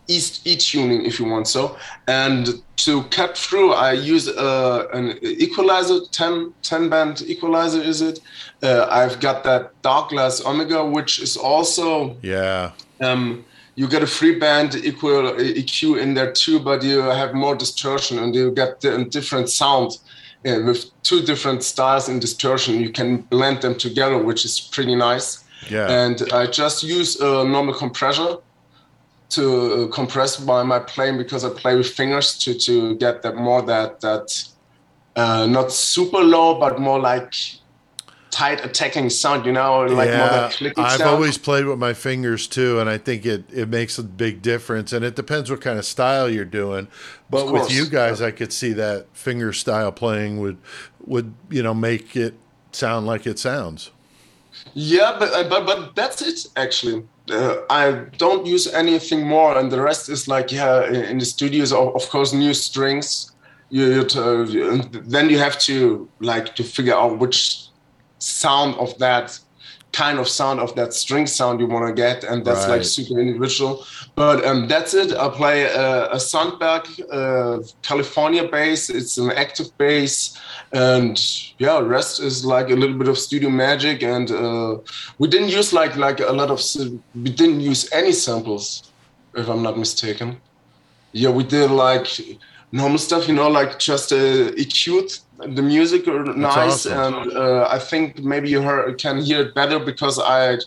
e 0.08 0.56
tuning 0.58 1.06
if 1.06 1.20
you 1.20 1.26
want 1.26 1.48
so. 1.48 1.78
And 2.08 2.62
to 2.78 3.04
cut 3.04 3.38
through, 3.38 3.74
I 3.74 3.94
use 3.94 4.28
uh, 4.28 4.88
an 4.94 5.18
equalizer, 5.22 6.00
10, 6.12 6.54
10 6.64 6.90
band 6.90 7.22
equalizer, 7.22 7.82
is 7.82 8.02
it? 8.02 8.20
Uh, 8.62 8.88
I've 8.90 9.20
got 9.20 9.44
that 9.44 9.82
Darkglass 9.84 10.46
Omega, 10.46 10.84
which 10.84 11.20
is 11.20 11.38
also. 11.38 12.18
Yeah. 12.22 12.72
Um, 13.00 13.46
you 13.76 13.88
get 13.88 14.04
a 14.04 14.08
free 14.08 14.38
band 14.38 14.76
equal 14.76 15.34
EQ 15.34 16.02
in 16.02 16.14
there 16.14 16.32
too, 16.32 16.60
but 16.60 16.84
you 16.84 17.00
have 17.00 17.34
more 17.34 17.56
distortion 17.56 18.20
and 18.20 18.36
you 18.36 18.52
get 18.52 18.84
a 18.84 19.06
different 19.06 19.50
sound. 19.50 20.00
Uh, 20.44 20.60
with 20.66 20.90
two 21.04 21.22
different 21.22 21.62
styles 21.62 22.10
in 22.10 22.20
distortion, 22.20 22.80
you 22.80 22.90
can 22.90 23.18
blend 23.18 23.62
them 23.62 23.76
together, 23.76 24.18
which 24.18 24.44
is 24.44 24.60
pretty 24.60 24.96
nice. 24.96 25.44
Yeah. 25.70 25.88
And 25.88 26.24
I 26.34 26.48
just 26.48 26.82
use 26.84 27.20
a 27.22 27.44
normal 27.44 27.76
compressor 27.76 28.38
to 29.32 29.88
compress 29.94 30.40
my, 30.42 30.62
my 30.64 30.80
playing 30.80 31.18
because 31.18 31.46
I 31.46 31.50
play 31.50 31.76
with 31.76 31.90
fingers 31.90 32.38
to 32.40 32.54
to 32.54 32.96
get 32.96 33.22
that 33.22 33.36
more 33.36 33.62
that 33.62 34.02
that 34.02 34.44
uh, 35.16 35.46
not 35.48 35.72
super 35.72 36.20
low 36.20 36.60
but 36.60 36.80
more 36.80 37.00
like 37.00 37.34
tight 38.32 38.64
attacking 38.66 39.10
sound, 39.10 39.46
you 39.46 39.52
know, 39.52 39.82
like 39.82 40.16
more 40.16 40.32
yeah, 40.32 40.50
I've 40.78 41.02
sound. 41.02 41.04
always 41.04 41.38
played 41.38 41.66
with 41.66 41.78
my 41.80 41.94
fingers 41.94 42.48
too, 42.48 42.80
and 42.80 42.90
I 42.90 42.98
think 42.98 43.26
it, 43.26 43.46
it 43.54 43.70
makes 43.70 43.98
a 44.00 44.04
big 44.04 44.42
difference. 44.42 44.94
And 44.94 45.06
it 45.06 45.16
depends 45.16 45.50
what 45.52 45.62
kind 45.62 45.78
of 45.78 45.86
style 45.86 46.30
you're 46.30 46.46
doing. 46.46 46.88
But 47.30 47.52
with 47.52 47.70
you 47.72 47.88
guys, 47.88 48.22
I 48.22 48.32
could 48.32 48.54
see 48.54 48.74
that 48.74 49.08
finger 49.14 49.54
style 49.54 49.92
playing 49.92 50.40
would 50.40 50.58
would 51.06 51.34
you 51.50 51.64
know 51.64 51.74
make 51.74 52.16
it 52.16 52.36
sound 52.72 53.06
like 53.08 53.28
it 53.28 53.40
sounds. 53.40 53.92
Yeah, 54.74 55.16
but 55.20 55.34
uh, 55.34 55.48
but 55.50 55.66
but 55.66 55.96
that's 55.96 56.22
it 56.22 56.46
actually. 56.56 57.04
Uh, 57.30 57.58
I 57.70 57.92
don't 58.18 58.46
use 58.46 58.68
anything 58.68 59.28
more, 59.28 59.58
and 59.58 59.72
the 59.72 59.82
rest 59.82 60.10
is 60.10 60.28
like 60.28 60.52
yeah, 60.52 60.88
in 60.88 60.96
in 60.96 61.18
the 61.20 61.26
studios, 61.26 61.72
of, 61.74 61.96
of 61.96 62.10
course, 62.10 62.34
new 62.34 62.54
strings. 62.54 63.32
You, 63.70 63.86
you- 63.86 64.82
then 65.16 65.30
you 65.30 65.40
have 65.40 65.58
to 65.60 66.10
like 66.20 66.56
to 66.56 66.64
figure 66.64 66.94
out 66.94 67.20
which 67.20 67.71
sound 68.22 68.76
of 68.76 68.98
that 69.00 69.38
kind 69.94 70.20
of 70.20 70.28
sound 70.30 70.62
of 70.62 70.74
that 70.76 70.94
string 70.94 71.28
sound 71.28 71.60
you 71.60 71.68
want 71.68 71.86
to 71.86 71.94
get, 71.94 72.24
and 72.24 72.46
that's 72.46 72.62
Right. 72.66 72.78
like 72.78 72.86
super 72.86 73.20
individual. 73.20 73.86
But 74.16 74.46
um, 74.46 74.68
that's 74.70 74.94
it. 74.94 75.12
I 75.14 75.28
play 75.30 75.64
a, 75.64 76.10
a 76.14 76.20
Sandberg 76.20 76.84
uh, 77.12 77.60
California 77.82 78.48
bass. 78.48 78.90
It's 78.90 79.18
an 79.18 79.32
active 79.32 79.68
bass, 79.78 80.38
and 80.72 81.20
yeah, 81.58 81.80
rest 81.80 82.22
is 82.22 82.46
like 82.46 82.70
a 82.70 82.76
little 82.76 82.98
bit 82.98 83.10
of 83.10 83.18
studio 83.18 83.50
magic. 83.50 84.02
And 84.04 84.32
uh, 84.32 84.78
we 85.20 85.28
didn't 85.28 85.50
use 85.50 85.74
like 85.74 85.98
like 85.98 86.22
a 86.22 86.32
lot 86.32 86.52
of 86.52 86.62
we 87.14 87.30
didn't 87.30 87.60
use 87.60 87.92
any 87.92 88.14
samples, 88.14 88.92
if 89.36 89.50
I'm 89.50 89.62
not 89.62 89.78
mistaken. 89.78 90.38
Yeah, 91.12 91.32
we 91.32 91.44
did 91.44 91.70
like 91.70 92.08
normal 92.72 92.98
stuff, 92.98 93.28
you 93.28 93.34
know, 93.34 93.50
like 93.50 93.78
just 93.80 94.14
uh, 94.14 94.56
EQ'd 94.56 95.20
the 95.42 95.62
music 95.62 96.08
or 96.08 96.24
nice, 96.24 96.86
awesome. 96.86 97.14
and 97.16 97.34
uh, 97.38 97.68
I 97.70 97.80
think 97.80 98.20
maybe 98.20 98.50
you 98.50 98.62
heard, 98.62 98.98
can 99.00 99.22
hear 99.22 99.42
it 99.42 99.56
better 99.56 99.80
because 99.80 100.20
I 100.20 100.58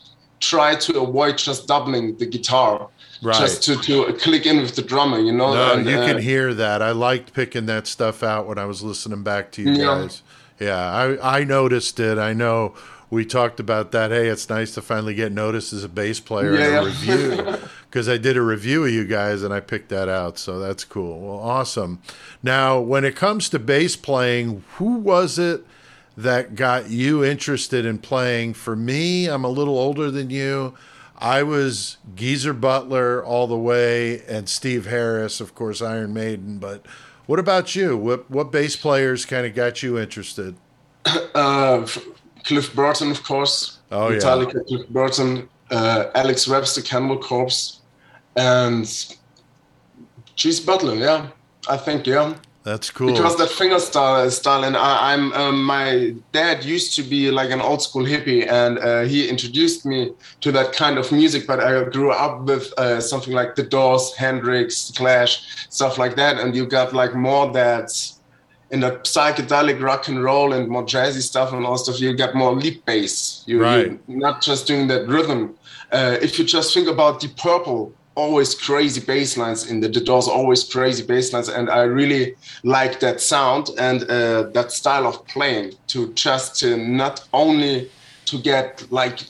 try 0.40 0.74
to 0.74 1.00
avoid 1.00 1.38
just 1.38 1.66
doubling 1.66 2.16
the 2.16 2.26
guitar, 2.26 2.88
Right. 3.22 3.38
just 3.38 3.62
to, 3.64 3.76
to 3.76 4.12
click 4.14 4.44
in 4.44 4.60
with 4.60 4.74
the 4.76 4.82
drummer, 4.82 5.18
you 5.18 5.32
know. 5.32 5.54
No, 5.54 5.74
and, 5.74 5.86
you 5.88 5.96
uh, 5.96 6.06
can 6.06 6.18
hear 6.20 6.52
that. 6.52 6.82
I 6.82 6.90
liked 6.90 7.32
picking 7.32 7.64
that 7.66 7.86
stuff 7.86 8.22
out 8.22 8.46
when 8.46 8.58
I 8.58 8.66
was 8.66 8.82
listening 8.82 9.22
back 9.22 9.50
to 9.52 9.62
you 9.62 9.70
Yeah. 9.72 9.84
guys. 9.86 10.22
Yeah, 10.60 10.76
I, 10.76 11.38
I 11.40 11.44
noticed 11.44 11.98
it. 11.98 12.18
I 12.18 12.32
know 12.34 12.74
we 13.10 13.24
talked 13.24 13.60
about 13.60 13.92
that. 13.92 14.10
Hey, 14.10 14.28
it's 14.28 14.48
nice 14.50 14.74
to 14.74 14.82
finally 14.82 15.14
get 15.14 15.32
noticed 15.32 15.72
as 15.72 15.84
a 15.84 15.88
bass 15.88 16.20
player 16.20 16.54
in 16.54 16.60
a 16.60 16.68
Yeah. 16.70 16.84
review 16.84 17.56
because 17.94 18.08
I 18.08 18.16
did 18.16 18.36
a 18.36 18.42
review 18.42 18.82
of 18.82 18.90
you 18.90 19.04
guys 19.04 19.44
and 19.44 19.54
I 19.54 19.60
picked 19.60 19.88
that 19.90 20.08
out. 20.08 20.36
So 20.36 20.58
that's 20.58 20.82
cool. 20.82 21.20
Well, 21.20 21.38
awesome. 21.38 22.02
Now, 22.42 22.80
when 22.80 23.04
it 23.04 23.14
comes 23.14 23.48
to 23.50 23.60
bass 23.60 23.94
playing, 23.94 24.64
who 24.78 24.96
was 24.96 25.38
it 25.38 25.64
that 26.16 26.56
got 26.56 26.90
you 26.90 27.24
interested 27.24 27.86
in 27.86 27.98
playing? 27.98 28.54
For 28.54 28.74
me, 28.74 29.26
I'm 29.26 29.44
a 29.44 29.48
little 29.48 29.78
older 29.78 30.10
than 30.10 30.28
you. 30.28 30.74
I 31.18 31.44
was 31.44 31.98
Geezer 32.16 32.52
Butler 32.52 33.24
all 33.24 33.46
the 33.46 33.56
way, 33.56 34.22
and 34.22 34.48
Steve 34.48 34.86
Harris, 34.86 35.40
of 35.40 35.54
course, 35.54 35.80
Iron 35.80 36.12
Maiden. 36.12 36.58
But 36.58 36.84
what 37.26 37.38
about 37.38 37.76
you? 37.76 37.96
What 37.96 38.28
what 38.28 38.50
bass 38.50 38.74
players 38.74 39.24
kind 39.24 39.46
of 39.46 39.54
got 39.54 39.84
you 39.84 40.00
interested? 40.00 40.56
uh, 41.06 41.86
Cliff 42.42 42.74
Burton, 42.74 43.12
of 43.12 43.22
course. 43.22 43.78
Oh, 43.92 44.08
yeah. 44.08 44.18
Metallica, 44.18 44.66
Cliff 44.66 44.88
Burton, 44.88 45.48
uh, 45.70 46.06
Alex 46.16 46.48
Webster, 46.48 46.82
Cannibal 46.82 47.18
Corpse, 47.18 47.82
and 48.36 49.16
Geezer 50.36 50.66
Butler. 50.66 50.94
Yeah, 50.94 51.28
I 51.68 51.76
think 51.76 52.06
yeah. 52.06 52.34
That's 52.64 52.90
cool. 52.90 53.12
Because 53.12 53.36
that 53.36 53.50
finger 53.50 53.78
style, 53.78 54.30
style 54.30 54.64
and 54.64 54.74
I, 54.74 55.12
I'm 55.12 55.34
um, 55.34 55.62
my 55.62 56.14
dad 56.32 56.64
used 56.64 56.96
to 56.96 57.02
be 57.02 57.30
like 57.30 57.50
an 57.50 57.60
old 57.60 57.82
school 57.82 58.04
hippie, 58.04 58.50
and 58.50 58.78
uh, 58.78 59.02
he 59.02 59.28
introduced 59.28 59.84
me 59.84 60.12
to 60.40 60.50
that 60.52 60.72
kind 60.72 60.96
of 60.96 61.12
music. 61.12 61.46
But 61.46 61.60
I 61.60 61.84
grew 61.84 62.10
up 62.10 62.44
with 62.44 62.72
uh, 62.78 63.02
something 63.02 63.34
like 63.34 63.54
The 63.54 63.64
Doors, 63.64 64.14
Hendrix, 64.16 64.90
Clash, 64.96 65.68
stuff 65.68 65.98
like 65.98 66.16
that, 66.16 66.38
and 66.40 66.56
you 66.56 66.64
got 66.64 66.94
like 66.94 67.14
more 67.14 67.52
that 67.52 67.92
in 68.70 68.80
the 68.80 68.92
psychedelic 69.02 69.82
rock 69.82 70.08
and 70.08 70.24
roll 70.24 70.54
and 70.54 70.66
more 70.68 70.84
jazzy 70.84 71.20
stuff 71.20 71.52
and 71.52 71.66
all 71.66 71.76
stuff. 71.76 72.00
You 72.00 72.16
got 72.16 72.34
more 72.34 72.54
leap 72.54 72.84
bass. 72.86 73.44
You, 73.46 73.60
Right. 73.60 74.00
You're 74.08 74.18
not 74.18 74.42
just 74.42 74.66
doing 74.66 74.88
that 74.88 75.06
rhythm. 75.06 75.54
Uh, 75.92 76.16
if 76.22 76.38
you 76.38 76.46
just 76.46 76.72
think 76.72 76.88
about 76.88 77.20
the 77.20 77.28
Purple, 77.28 77.92
always 78.14 78.54
crazy 78.54 79.00
bass 79.00 79.36
lines 79.36 79.70
in 79.70 79.80
the, 79.80 79.88
the 79.88 80.00
Doors, 80.00 80.28
always 80.28 80.64
crazy 80.64 81.04
bass 81.04 81.32
lines, 81.32 81.48
and 81.48 81.68
I 81.70 81.82
really 81.82 82.36
like 82.62 83.00
that 83.00 83.20
sound 83.20 83.70
and 83.78 84.02
uh, 84.04 84.44
that 84.54 84.72
style 84.72 85.06
of 85.06 85.26
playing 85.26 85.74
to 85.88 86.12
just 86.14 86.58
to 86.60 86.76
not 86.76 87.26
only 87.32 87.90
to 88.26 88.38
get 88.38 88.86
like 88.90 89.20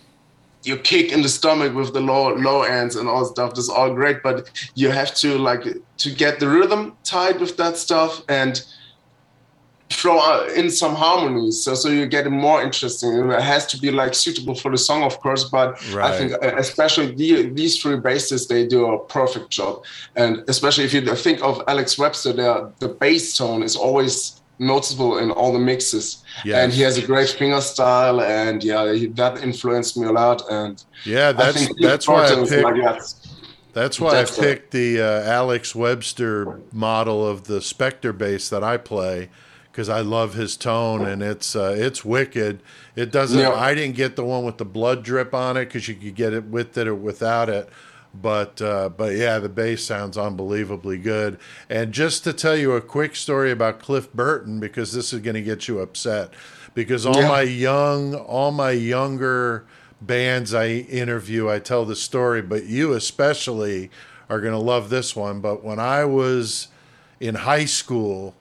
your 0.65 0.79
kick 0.79 1.13
in 1.13 1.23
the 1.23 1.29
stomach 1.29 1.75
with 1.75 1.93
the 1.93 2.01
low 2.01 2.35
low 2.35 2.63
ends 2.63 2.97
and 2.97 3.09
all 3.09 3.25
stuff. 3.25 3.55
That's 3.55 3.69
all 3.69 3.93
great, 3.93 4.23
but 4.23 4.51
you 4.75 4.91
have 4.91 5.15
to 5.17 5.39
like 5.39 5.65
to 5.99 6.11
get 6.11 6.41
the 6.41 6.49
rhythm 6.49 6.97
tied 7.05 7.41
with 7.41 7.57
that 7.57 7.77
stuff 7.77 8.23
and 8.29 8.63
throw 9.95 10.19
uh, 10.19 10.49
in 10.61 10.71
some 10.71 10.95
harmonies 10.95 11.57
so 11.65 11.75
so 11.75 11.89
you 11.89 12.07
get 12.07 12.27
it 12.27 12.31
more 12.31 12.59
interesting 12.63 13.11
it 13.31 13.41
has 13.55 13.65
to 13.67 13.77
be 13.85 13.91
like 13.91 14.15
suitable 14.15 14.55
for 14.63 14.71
the 14.71 14.79
song 14.89 15.03
of 15.03 15.15
course 15.21 15.45
but 15.57 15.69
i 16.09 16.11
think 16.19 16.33
uh, 16.33 16.57
especially 16.67 17.07
the, 17.15 17.49
these 17.59 17.75
three 17.81 17.97
bassists 17.97 18.49
they 18.49 18.67
do 18.67 18.81
a 18.87 18.99
perfect 19.07 19.49
job 19.51 19.73
and 20.17 20.43
especially 20.49 20.85
if 20.85 20.93
you 20.95 21.01
think 21.27 21.39
of 21.43 21.63
alex 21.69 21.99
webster 21.99 22.33
the, 22.33 22.73
the 22.79 22.89
bass 22.89 23.37
tone 23.37 23.63
is 23.63 23.77
always 23.77 24.41
noticeable 24.59 25.19
in 25.19 25.31
all 25.33 25.53
the 25.53 25.59
mixes 25.73 26.23
Yes. 26.45 26.57
and 26.65 26.73
he 26.73 26.83
has 26.83 26.97
a 26.97 27.05
great 27.13 27.29
finger 27.41 27.61
style 27.61 28.21
and 28.21 28.63
yeah 28.65 28.93
he, 28.93 29.07
that 29.21 29.43
influenced 29.43 29.97
me 29.97 30.07
a 30.07 30.13
lot 30.13 30.43
and 30.51 30.85
yeah, 31.05 31.33
that's 31.33 31.69
that's 31.81 32.07
why 32.09 32.25
I 32.27 32.35
picked. 32.49 32.63
like 32.63 32.77
that. 32.77 33.15
That's 33.75 34.01
why 34.01 34.13
That's 34.15 34.39
I 34.39 34.43
right. 34.43 34.49
picked 34.49 34.71
the 34.71 35.01
uh, 35.01 35.23
Alex 35.41 35.75
Webster 35.75 36.61
model 36.73 37.27
of 37.27 37.45
the 37.51 37.59
Spector 37.59 38.17
bass 38.17 38.49
that 38.49 38.63
I 38.63 38.77
play 38.77 39.29
because 39.75 39.89
I 39.89 40.03
love 40.03 40.35
his 40.35 40.57
tone 40.57 41.05
and 41.05 41.21
it's 41.21 41.57
uh, 41.57 41.75
it's 41.77 42.05
wicked. 42.05 42.63
It 42.95 43.11
doesn't. 43.11 43.41
Yeah. 43.41 43.51
I 43.55 43.75
didn't 43.75 43.97
get 43.97 44.15
the 44.15 44.25
one 44.25 44.45
with 44.45 44.59
the 44.59 44.65
blood 44.65 45.03
drip 45.03 45.35
on 45.35 45.57
it 45.57 45.65
because 45.65 45.89
you 45.89 45.97
could 45.97 46.15
get 46.15 46.33
it 46.33 46.45
with 46.45 46.79
it 46.79 46.87
or 46.87 46.95
without 46.95 47.49
it. 47.49 47.69
But 48.15 48.63
uh, 48.63 48.91
but 48.91 49.17
yeah, 49.17 49.41
the 49.41 49.49
bass 49.49 49.83
sounds 49.85 50.17
unbelievably 50.17 50.99
good. 50.99 51.41
And 51.69 51.91
just 51.93 52.23
to 52.23 52.33
tell 52.33 52.57
you 52.57 52.75
a 52.75 52.81
quick 52.81 53.17
story 53.17 53.51
about 53.51 53.81
Cliff 53.81 54.13
Burton 54.13 54.61
because 54.61 54.93
this 54.93 55.13
is 55.13 55.19
going 55.21 55.35
to 55.35 55.43
get 55.43 55.67
you 55.67 55.81
upset 55.81 56.33
because 56.75 57.05
all 57.05 57.17
Yeah. 57.21 57.29
my 57.29 57.43
young 57.43 58.15
all 58.15 58.53
my 58.53 58.71
younger 58.71 59.65
bands 60.01 60.55
I 60.55 60.69
interview, 60.69 61.51
I 61.51 61.59
tell 61.59 61.85
the 61.85 61.97
story, 61.97 62.43
but 62.43 62.67
you 62.67 62.93
especially 62.93 63.91
are 64.31 64.41
going 64.41 64.53
to 64.53 64.59
love 64.59 64.89
this 64.89 65.17
one. 65.17 65.41
But 65.41 65.65
when 65.65 65.81
I 65.81 66.05
was 66.05 66.69
in 67.19 67.35
high 67.35 67.65
school, 67.65 68.37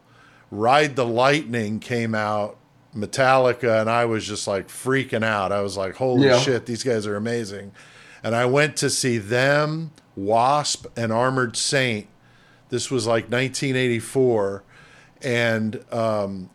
Ride 0.55 0.95
the 0.95 1.05
Lightning 1.05 1.79
came 1.79 2.13
out, 2.13 2.57
Metallica, 2.95 3.81
and 3.81 3.89
I 3.89 4.05
was 4.05 4.27
just 4.27 4.47
like 4.47 4.67
freaking 4.67 5.23
out. 5.23 5.51
I 5.51 5.61
was 5.61 5.75
like, 5.75 5.95
holy 5.95 6.27
Yeah. 6.27 6.37
shit, 6.37 6.67
these 6.67 6.83
guys 6.83 7.07
are 7.07 7.15
amazing. 7.15 7.71
And 8.23 8.35
I 8.35 8.45
went 8.45 8.77
to 8.77 8.89
see 8.91 9.17
them, 9.17 9.89
Wasp, 10.15 10.85
and 10.95 11.11
Armored 11.11 11.57
Saint. 11.57 12.05
This 12.69 12.91
was 12.91 13.07
like 13.07 13.23
1984. 13.31 14.63
And 15.23 15.83
um, 15.91 16.49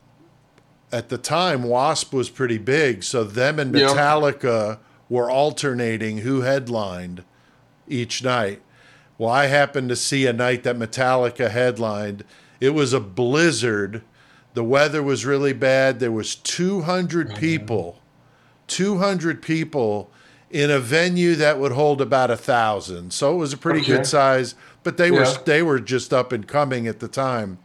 at 0.92 1.08
the 1.08 1.18
time, 1.18 1.64
Wasp 1.64 2.12
was 2.12 2.30
pretty 2.30 2.58
big. 2.58 3.02
So 3.02 3.24
them 3.24 3.58
and 3.58 3.74
Yeah. 3.76 3.88
Metallica 3.88 4.78
were 5.08 5.28
alternating 5.30 6.18
who 6.18 6.42
headlined 6.42 7.24
each 7.88 8.22
night. 8.22 8.62
Well, 9.16 9.30
I 9.30 9.46
happened 9.46 9.88
to 9.88 9.96
see 9.96 10.26
a 10.26 10.32
night 10.32 10.62
that 10.62 10.76
Metallica 10.78 11.50
headlined. 11.50 12.24
It 12.60 12.70
was 12.70 12.92
a 12.92 13.00
blizzard. 13.00 14.02
The 14.54 14.64
weather 14.64 15.02
was 15.02 15.24
really 15.26 15.52
bad. 15.52 16.00
There 16.00 16.12
was 16.12 16.34
200 16.34 17.28
mm-hmm. 17.28 17.36
people, 17.38 18.00
200 18.66 19.42
people 19.42 20.10
in 20.50 20.70
a 20.70 20.78
venue 20.80 21.34
that 21.36 21.58
would 21.58 21.72
hold 21.72 22.00
about 22.00 22.30
a 22.30 22.36
thousand. 22.36 23.12
So 23.12 23.34
it 23.34 23.36
was 23.36 23.52
a 23.52 23.58
pretty 23.58 23.80
Okay. 23.80 23.92
good 23.98 24.06
size, 24.06 24.54
but 24.82 24.96
they 24.96 25.10
were 25.10 25.26
they 25.44 25.62
were 25.62 25.78
just 25.80 26.12
up 26.12 26.32
and 26.32 26.46
coming 26.48 26.86
at 26.86 27.00
the 27.00 27.08
time. 27.08 27.58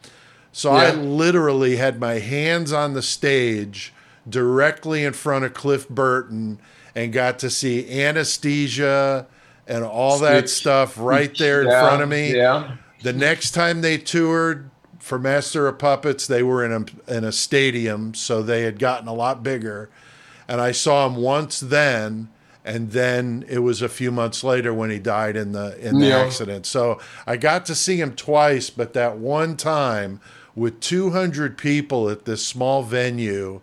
So 0.52 0.70
I 0.72 0.90
literally 0.92 1.76
had 1.76 1.98
my 1.98 2.20
hands 2.20 2.72
on 2.72 2.92
the 2.94 3.02
stage 3.02 3.92
directly 4.28 5.02
in 5.04 5.12
front 5.12 5.44
of 5.44 5.52
Cliff 5.54 5.88
Burton 5.88 6.60
and 6.94 7.12
got 7.12 7.38
to 7.40 7.50
see 7.50 8.00
anesthesia 8.02 9.26
and 9.66 9.82
all 9.84 10.18
that 10.20 10.48
stuff 10.48 10.96
right 10.98 11.36
there 11.38 11.62
in 11.62 11.68
Yeah, 11.70 11.80
front 11.80 12.02
of 12.02 12.08
me. 12.08 12.34
yeah 12.36 12.76
The 13.02 13.12
next 13.12 13.50
time 13.52 13.80
they 13.80 13.98
toured 13.98 14.70
for 15.04 15.18
Master 15.18 15.68
of 15.68 15.78
Puppets, 15.78 16.26
they 16.26 16.42
were 16.42 16.64
in 16.64 16.72
a 16.72 17.12
in 17.14 17.24
a 17.24 17.30
stadium, 17.32 18.14
so 18.14 18.42
they 18.42 18.62
had 18.62 18.78
gotten 18.78 19.06
a 19.06 19.12
lot 19.12 19.42
bigger. 19.42 19.90
And 20.48 20.62
I 20.62 20.72
saw 20.72 21.06
him 21.06 21.16
once 21.16 21.60
then, 21.60 22.28
and 22.64 22.90
then 22.92 23.44
it 23.46 23.58
was 23.58 23.82
a 23.82 23.88
few 23.90 24.10
months 24.10 24.42
later 24.42 24.72
when 24.72 24.88
he 24.88 24.98
died 24.98 25.36
in 25.36 25.52
the 25.52 25.76
in 25.78 25.98
the 25.98 26.06
Yeah. 26.06 26.20
accident. 26.20 26.64
So 26.64 26.98
I 27.26 27.36
got 27.36 27.66
to 27.66 27.74
see 27.74 28.00
him 28.00 28.14
twice, 28.14 28.70
but 28.70 28.94
that 28.94 29.18
one 29.18 29.56
time 29.58 30.20
with 30.56 30.80
200 30.80 31.58
people 31.58 32.08
at 32.08 32.24
this 32.24 32.46
small 32.46 32.82
venue, 32.82 33.60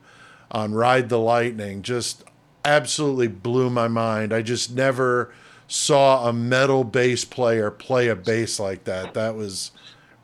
on 0.52 0.74
Ride 0.76 1.10
the 1.10 1.18
Lightning 1.18 1.82
just 1.82 2.24
absolutely 2.66 3.28
blew 3.30 3.72
my 3.72 3.88
mind. 3.88 4.32
I 4.32 4.44
just 4.44 4.76
never 4.76 5.34
saw 5.68 6.28
a 6.28 6.34
metal 6.34 6.84
bass 6.84 7.26
player 7.26 7.72
play 7.72 8.10
a 8.10 8.16
bass 8.16 8.60
like 8.60 8.84
that. 8.84 9.14
That 9.16 9.36
was 9.36 9.72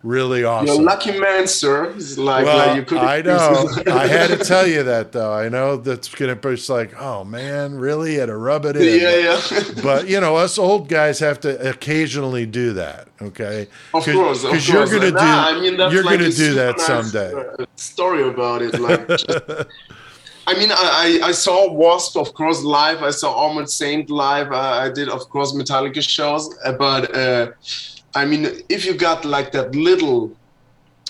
really 0.04 0.44
awesome. 0.44 0.68
You're 0.68 0.82
a 0.82 0.84
lucky 0.84 1.20
man, 1.20 1.48
sir. 1.48 1.92
It's 1.96 2.18
like, 2.18 2.46
well, 2.46 2.68
like 2.68 2.76
you 2.78 2.84
could 2.84 2.98
I 3.00 3.22
know. 3.30 3.68
I 3.92 4.08
had 4.08 4.28
to 4.30 4.38
tell 4.44 4.66
you 4.68 4.84
that 4.84 5.12
though. 5.12 5.34
I 5.34 5.50
know 5.50 5.78
that's 5.78 6.08
gonna 6.14 6.36
be 6.36 6.56
like, 6.70 7.00
oh 7.02 7.24
man, 7.24 7.76
really? 7.76 8.14
You 8.14 8.20
had 8.22 8.26
to 8.28 8.38
rub 8.38 8.66
it 8.66 8.76
in. 8.78 8.84
Yeah, 9.02 9.40
yeah. 9.52 9.82
but 9.84 10.08
you 10.08 10.20
know, 10.22 10.36
us 10.36 10.58
old 10.58 10.88
guys 10.90 11.20
have 11.20 11.40
to 11.42 11.70
occasionally 11.70 12.46
do 12.46 12.74
that. 12.74 13.08
Okay, 13.22 13.68
Of 13.94 14.06
course, 14.06 14.44
because 14.44 14.70
you're 14.70 14.86
gonna 14.86 15.12
do 15.12 15.18
I 15.18 15.60
mean, 15.60 15.76
you're 15.92 16.04
like 16.04 16.20
gonna 16.20 16.32
do 16.32 16.54
that 16.54 16.78
nice, 16.78 16.86
someday. 16.86 17.34
uh, 17.60 17.66
story 17.76 18.28
about 18.28 18.62
it, 18.62 18.80
like. 18.80 19.08
just- 19.18 19.30
I 20.50 20.54
mean, 20.58 20.72
I, 20.72 21.20
I 21.24 21.28
I 21.28 21.32
saw 21.34 21.70
Wasp, 21.70 22.16
of 22.16 22.34
course, 22.34 22.62
live. 22.64 23.04
I 23.04 23.10
saw 23.12 23.36
Armored 23.48 23.70
Saint 23.70 24.10
live. 24.10 24.54
Uh, 24.54 24.56
I 24.86 24.90
did, 24.90 25.10
of 25.10 25.28
course, 25.30 25.52
Metallica 25.52 26.02
shows. 26.02 26.56
Uh, 26.64 26.72
But 26.72 27.14
uh, 27.14 27.52
I 28.15 28.26
mean, 28.26 28.48
if 28.70 28.86
you 28.86 28.93
got 28.93 29.26
like 29.26 29.52
that 29.52 29.76
little, 29.76 30.32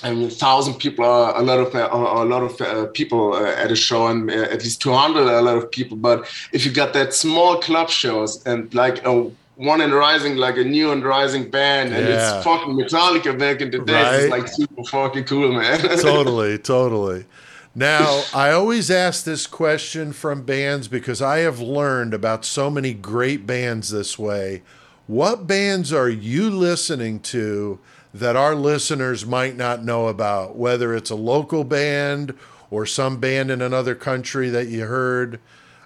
I 0.03 0.13
mean, 0.13 0.29
thousand 0.29 0.75
people 0.75 1.05
are 1.05 1.35
a 1.35 1.41
lot 1.41 1.59
of 1.59 1.73
uh, 1.75 1.89
a 1.91 2.25
lot 2.25 2.43
of 2.43 2.59
uh, 2.61 2.85
people 2.93 3.33
uh, 3.33 3.45
at 3.63 3.71
a 3.71 3.75
show, 3.75 4.07
and 4.07 4.29
uh, 4.29 4.33
at 4.33 4.63
least 4.63 4.81
two 4.81 4.91
hundred 4.93 5.21
a 5.27 5.41
lot 5.41 5.57
of 5.57 5.71
people. 5.71 5.97
But 5.97 6.27
if 6.51 6.65
you 6.65 6.71
got 6.71 6.93
that 6.93 7.13
small 7.13 7.57
club 7.59 7.89
shows 7.89 8.43
and 8.45 8.73
like 8.73 9.03
a 9.05 9.29
one 9.55 9.81
and 9.81 9.91
rising, 9.93 10.35
like 10.37 10.57
a 10.57 10.63
new 10.63 10.91
and 10.91 11.03
rising 11.03 11.49
band, 11.49 11.93
and 11.93 12.07
Yeah. 12.07 12.35
it's 12.37 12.43
fucking 12.45 12.73
Metallica 12.75 13.37
back 13.37 13.59
in 13.61 13.71
the 13.71 13.79
days, 13.79 13.95
Right. 13.95 14.13
it's 14.21 14.29
like 14.29 14.47
super 14.47 14.83
fucking 14.83 15.23
cool, 15.23 15.51
man. 15.51 15.79
totally, 15.99 16.59
totally. 16.59 17.25
Now, 17.73 18.23
I 18.33 18.51
always 18.51 18.89
ask 18.91 19.23
this 19.23 19.45
question 19.47 20.11
from 20.13 20.41
bands 20.43 20.87
because 20.87 21.21
I 21.21 21.39
have 21.39 21.59
learned 21.59 22.13
about 22.13 22.43
so 22.45 22.69
many 22.69 22.93
great 22.93 23.45
bands 23.47 23.89
this 23.91 24.17
way. 24.17 24.61
What 25.07 25.47
bands 25.47 25.93
are 25.93 26.09
you 26.09 26.49
listening 26.49 27.21
to 27.21 27.79
that 28.13 28.35
our 28.35 28.55
listeners 28.55 29.25
might 29.25 29.55
not 29.55 29.83
know 29.83 30.07
about? 30.07 30.57
Whether 30.57 30.93
it's 30.93 31.09
a 31.09 31.15
local 31.15 31.63
band 31.63 32.33
or 32.69 32.85
some 32.85 33.17
band 33.17 33.49
in 33.49 33.61
another 33.61 33.95
country 33.95 34.49
that 34.49 34.67
you 34.67 34.85
heard. 34.85 35.39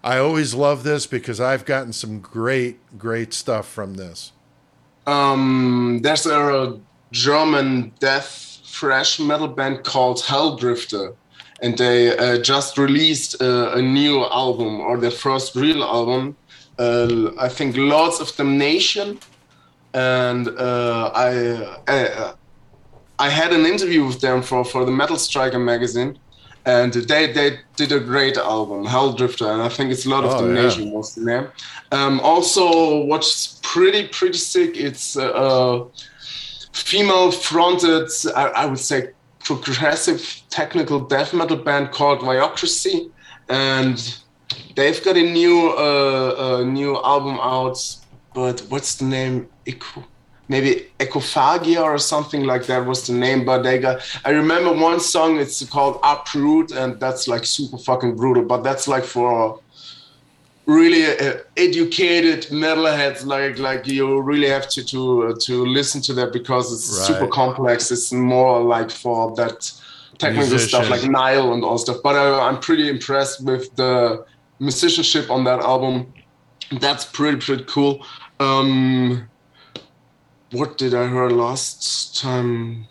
I 0.04 0.18
always 0.18 0.56
love 0.56 0.84
this 0.84 1.06
because 1.06 1.40
I've 1.40 1.66
gotten 1.66 1.94
some 1.94 2.20
great, 2.20 2.80
great 2.98 3.34
stuff 3.34 3.68
from 3.68 3.96
this. 3.96 4.32
Um, 5.06 6.00
there's 6.02 6.26
a 6.26 6.80
German 7.12 7.92
death 8.00 8.60
thrash 8.66 9.20
metal 9.20 9.48
band 9.48 9.84
called 9.84 10.18
Helldrifter, 10.18 11.14
and 11.62 11.78
they 11.78 12.18
uh, 12.18 12.42
just 12.42 12.78
released 12.78 13.42
uh, 13.42 13.74
a 13.74 13.82
new 13.82 14.26
album 14.26 14.80
or 14.80 14.98
their 14.98 15.12
first 15.12 15.56
real 15.56 15.84
album. 15.84 16.36
Uh, 16.82 17.32
I 17.46 17.50
think 17.58 17.76
Lords 17.78 18.20
of 18.24 18.36
Damnation, 18.38 19.20
and 19.94 20.48
uh, 20.48 21.12
I, 21.28 21.32
I 21.88 21.98
I 23.26 23.30
had 23.30 23.52
an 23.54 23.66
interview 23.74 24.02
with 24.10 24.20
them 24.22 24.42
for 24.42 24.66
for 24.66 24.82
the 24.86 24.92
Metal 25.02 25.18
Striker 25.18 25.60
magazine. 25.60 26.14
And 26.64 26.94
they, 26.94 27.24
they 27.38 27.50
did 27.76 27.92
a 27.92 28.00
great 28.00 28.38
album, 28.38 28.86
Helldrifter, 28.86 29.48
and 29.52 29.64
I 29.64 29.70
think 29.76 29.92
it's 29.92 30.06
a 30.06 30.10
lot 30.10 30.24
of 30.24 30.32
Oh, 30.32 30.40
yeah. 30.40 30.54
Damnation 30.54 30.92
was 30.92 31.16
the 31.16 31.24
name. 31.32 31.48
Um, 31.92 32.20
also, 32.20 32.64
what's 33.12 33.60
pretty 33.64 34.08
pretty 34.18 34.38
sick, 34.38 34.72
it's 34.88 35.18
uh, 35.18 35.44
uh, 35.46 35.88
female 36.72 37.32
fronted, 37.32 38.10
I, 38.36 38.44
I 38.62 38.66
would 38.70 38.84
say, 38.92 39.00
progressive 39.40 40.22
technical 40.52 41.00
death 41.00 41.34
metal 41.34 41.58
band 41.58 41.92
called 41.92 42.20
Viocracy, 42.20 43.10
and 43.50 43.98
they've 44.76 45.04
got 45.04 45.18
a 45.18 45.22
new 45.22 45.70
uh, 45.72 46.60
a 46.62 46.66
new 46.66 46.96
album 47.04 47.40
out. 47.42 47.78
But 48.34 48.62
what's 48.70 48.96
the 48.96 49.06
name? 49.06 49.48
Eco, 49.66 50.04
maybe 50.48 50.88
Ecophagia 51.00 51.82
or 51.84 51.98
something 51.98 52.44
like 52.46 52.66
that 52.68 52.86
was 52.86 53.06
the 53.08 53.14
name. 53.14 53.44
But 53.46 53.64
they 53.64 53.78
got. 53.80 54.02
I 54.26 54.30
remember 54.32 54.72
one 54.72 55.00
song. 55.00 55.38
It's 55.40 55.64
called 55.70 56.00
Uproot, 56.04 56.72
and 56.72 57.00
that's 57.00 57.28
like 57.28 57.46
super 57.46 57.78
fucking 57.78 58.16
brutal. 58.16 58.44
But 58.44 58.64
that's 58.64 58.88
like 58.88 59.04
for 59.04 59.60
really 60.66 61.06
uh, 61.06 61.38
educated 61.58 62.44
metalheads 62.52 63.26
like 63.26 63.58
like 63.58 63.88
you 63.88 64.22
really 64.22 64.48
have 64.48 64.70
to 64.70 64.84
to 64.84 65.24
uh, 65.28 65.34
to 65.40 65.66
listen 65.66 66.02
to 66.02 66.14
that 66.14 66.32
because 66.32 66.72
it's 66.72 66.88
Right. 67.00 67.08
super 67.08 67.28
complex 67.28 67.92
it's 67.92 68.12
more 68.14 68.62
like 68.62 68.92
for 68.92 69.36
that 69.36 69.72
technical 70.20 70.60
stuff 70.60 70.88
like 70.90 71.04
nile 71.04 71.52
and 71.54 71.64
all 71.64 71.80
stuff 71.80 71.98
but 72.04 72.16
uh, 72.16 72.40
i'm 72.44 72.60
pretty 72.60 72.88
impressed 72.90 73.44
with 73.44 73.76
the 73.76 74.24
musicianship 74.62 75.30
on 75.30 75.44
that 75.44 75.60
album 75.60 76.14
that's 76.80 77.04
pretty 77.04 77.38
pretty 77.38 77.66
cool 77.66 78.06
um 78.40 79.28
what 80.52 80.78
did 80.78 80.94
i 80.94 81.08
hear 81.10 81.30
last 81.30 82.22
time 82.22 82.88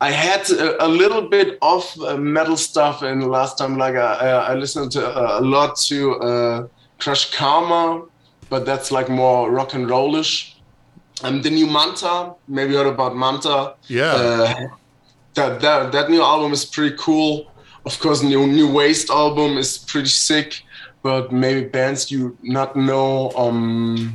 I 0.00 0.10
had 0.10 0.50
a, 0.50 0.84
a 0.84 0.88
little 0.88 1.22
bit 1.30 1.56
of 1.62 1.82
uh, 2.00 2.18
metal 2.18 2.58
stuff 2.58 3.02
in 3.02 3.20
the 3.20 3.26
last 3.26 3.56
time. 3.56 3.78
Like 3.78 3.94
I, 3.94 4.12
I 4.14 4.28
I 4.50 4.54
listened 4.54 4.92
to 4.92 5.02
uh, 5.06 5.40
a 5.40 5.44
lot 5.54 5.76
to 5.88 5.98
uh, 6.16 6.66
Crush 6.98 7.32
Karma, 7.32 8.04
but 8.50 8.66
that's 8.66 8.90
like 8.90 9.08
more 9.08 9.50
rock 9.50 9.72
and 9.72 9.88
rollish. 9.88 10.56
Um, 11.22 11.40
the 11.40 11.50
new 11.50 11.66
Manta, 11.66 12.34
maybe 12.48 12.72
you 12.72 12.78
heard 12.78 12.88
about 12.88 13.16
Manta. 13.16 13.76
Yeah. 13.86 14.12
Uh, 14.12 14.54
that, 15.34 15.60
that 15.60 15.92
that 15.92 16.10
new 16.10 16.22
album 16.22 16.52
is 16.52 16.64
pretty 16.66 16.96
cool. 16.98 17.50
Of 17.84 17.98
course, 17.98 18.22
new 18.22 18.46
new 18.46 18.72
Waste 18.72 19.10
album 19.10 19.58
is 19.58 19.78
pretty 19.78 20.08
sick. 20.08 20.62
But 21.02 21.32
maybe 21.32 21.68
bands 21.68 22.10
you 22.10 22.36
not 22.42 22.76
know. 22.76 23.30
Um, 23.36 24.14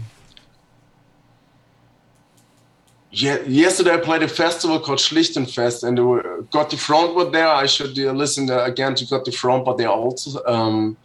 yeah, 3.12 3.40
yesterday 3.42 3.94
I 3.94 3.98
played 3.98 4.24
a 4.24 4.28
festival 4.28 4.80
called 4.80 4.98
Schlichtenfest, 4.98 5.84
and 5.84 6.00
were, 6.08 6.42
Got 6.52 6.72
the 6.72 6.78
Front 6.78 7.16
were 7.16 7.30
there. 7.30 7.48
I 7.48 7.68
should 7.68 7.98
uh, 8.00 8.12
listen 8.12 8.50
uh, 8.50 8.64
again 8.64 8.96
to 8.96 9.06
Got 9.06 9.26
the 9.26 9.32
Front, 9.32 9.66
but 9.66 9.78
they're 9.78 9.88
also 9.88 10.44
um, 10.46 10.98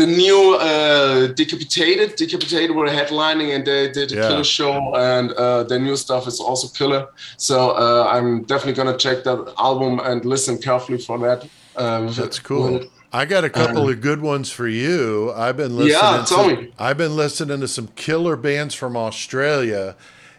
the 0.00 0.06
new 0.06 0.54
uh, 0.54 1.26
Decapitated. 1.40 2.16
Decapitated 2.16 2.74
were 2.74 2.88
headlining, 2.88 3.54
and 3.54 3.62
they 3.66 3.90
did 3.98 4.12
a 4.12 4.16
Yeah. 4.16 4.28
killer 4.28 4.44
show, 4.58 4.74
and 4.96 5.26
uh, 5.32 5.64
their 5.68 5.78
new 5.88 5.96
stuff 5.96 6.26
is 6.26 6.40
also 6.40 6.66
killer. 6.78 7.02
So 7.36 7.56
uh, 7.84 8.14
I'm 8.14 8.42
definitely 8.50 8.78
gonna 8.80 8.96
check 9.06 9.18
that 9.28 9.38
album 9.58 10.00
and 10.08 10.24
listen 10.24 10.54
carefully 10.58 10.98
for 10.98 11.16
that. 11.26 11.38
Um, 11.76 12.02
That's 12.20 12.38
cool. 12.38 12.80
I 13.12 13.24
got 13.24 13.42
a 13.44 13.50
couple 13.50 13.88
of 13.88 14.00
good 14.00 14.22
ones 14.22 14.48
for 14.58 14.68
you. 14.68 15.32
I've 15.44 15.56
been 15.56 15.76
listening. 15.76 16.00
Yeah, 16.00 16.24
tell 16.24 16.48
to, 16.48 16.56
me. 16.56 16.72
I've 16.78 16.96
been 17.04 17.16
listening 17.16 17.60
to 17.60 17.68
some 17.68 17.88
killer 18.06 18.36
bands 18.36 18.74
from 18.74 18.96
Australia, 18.96 19.96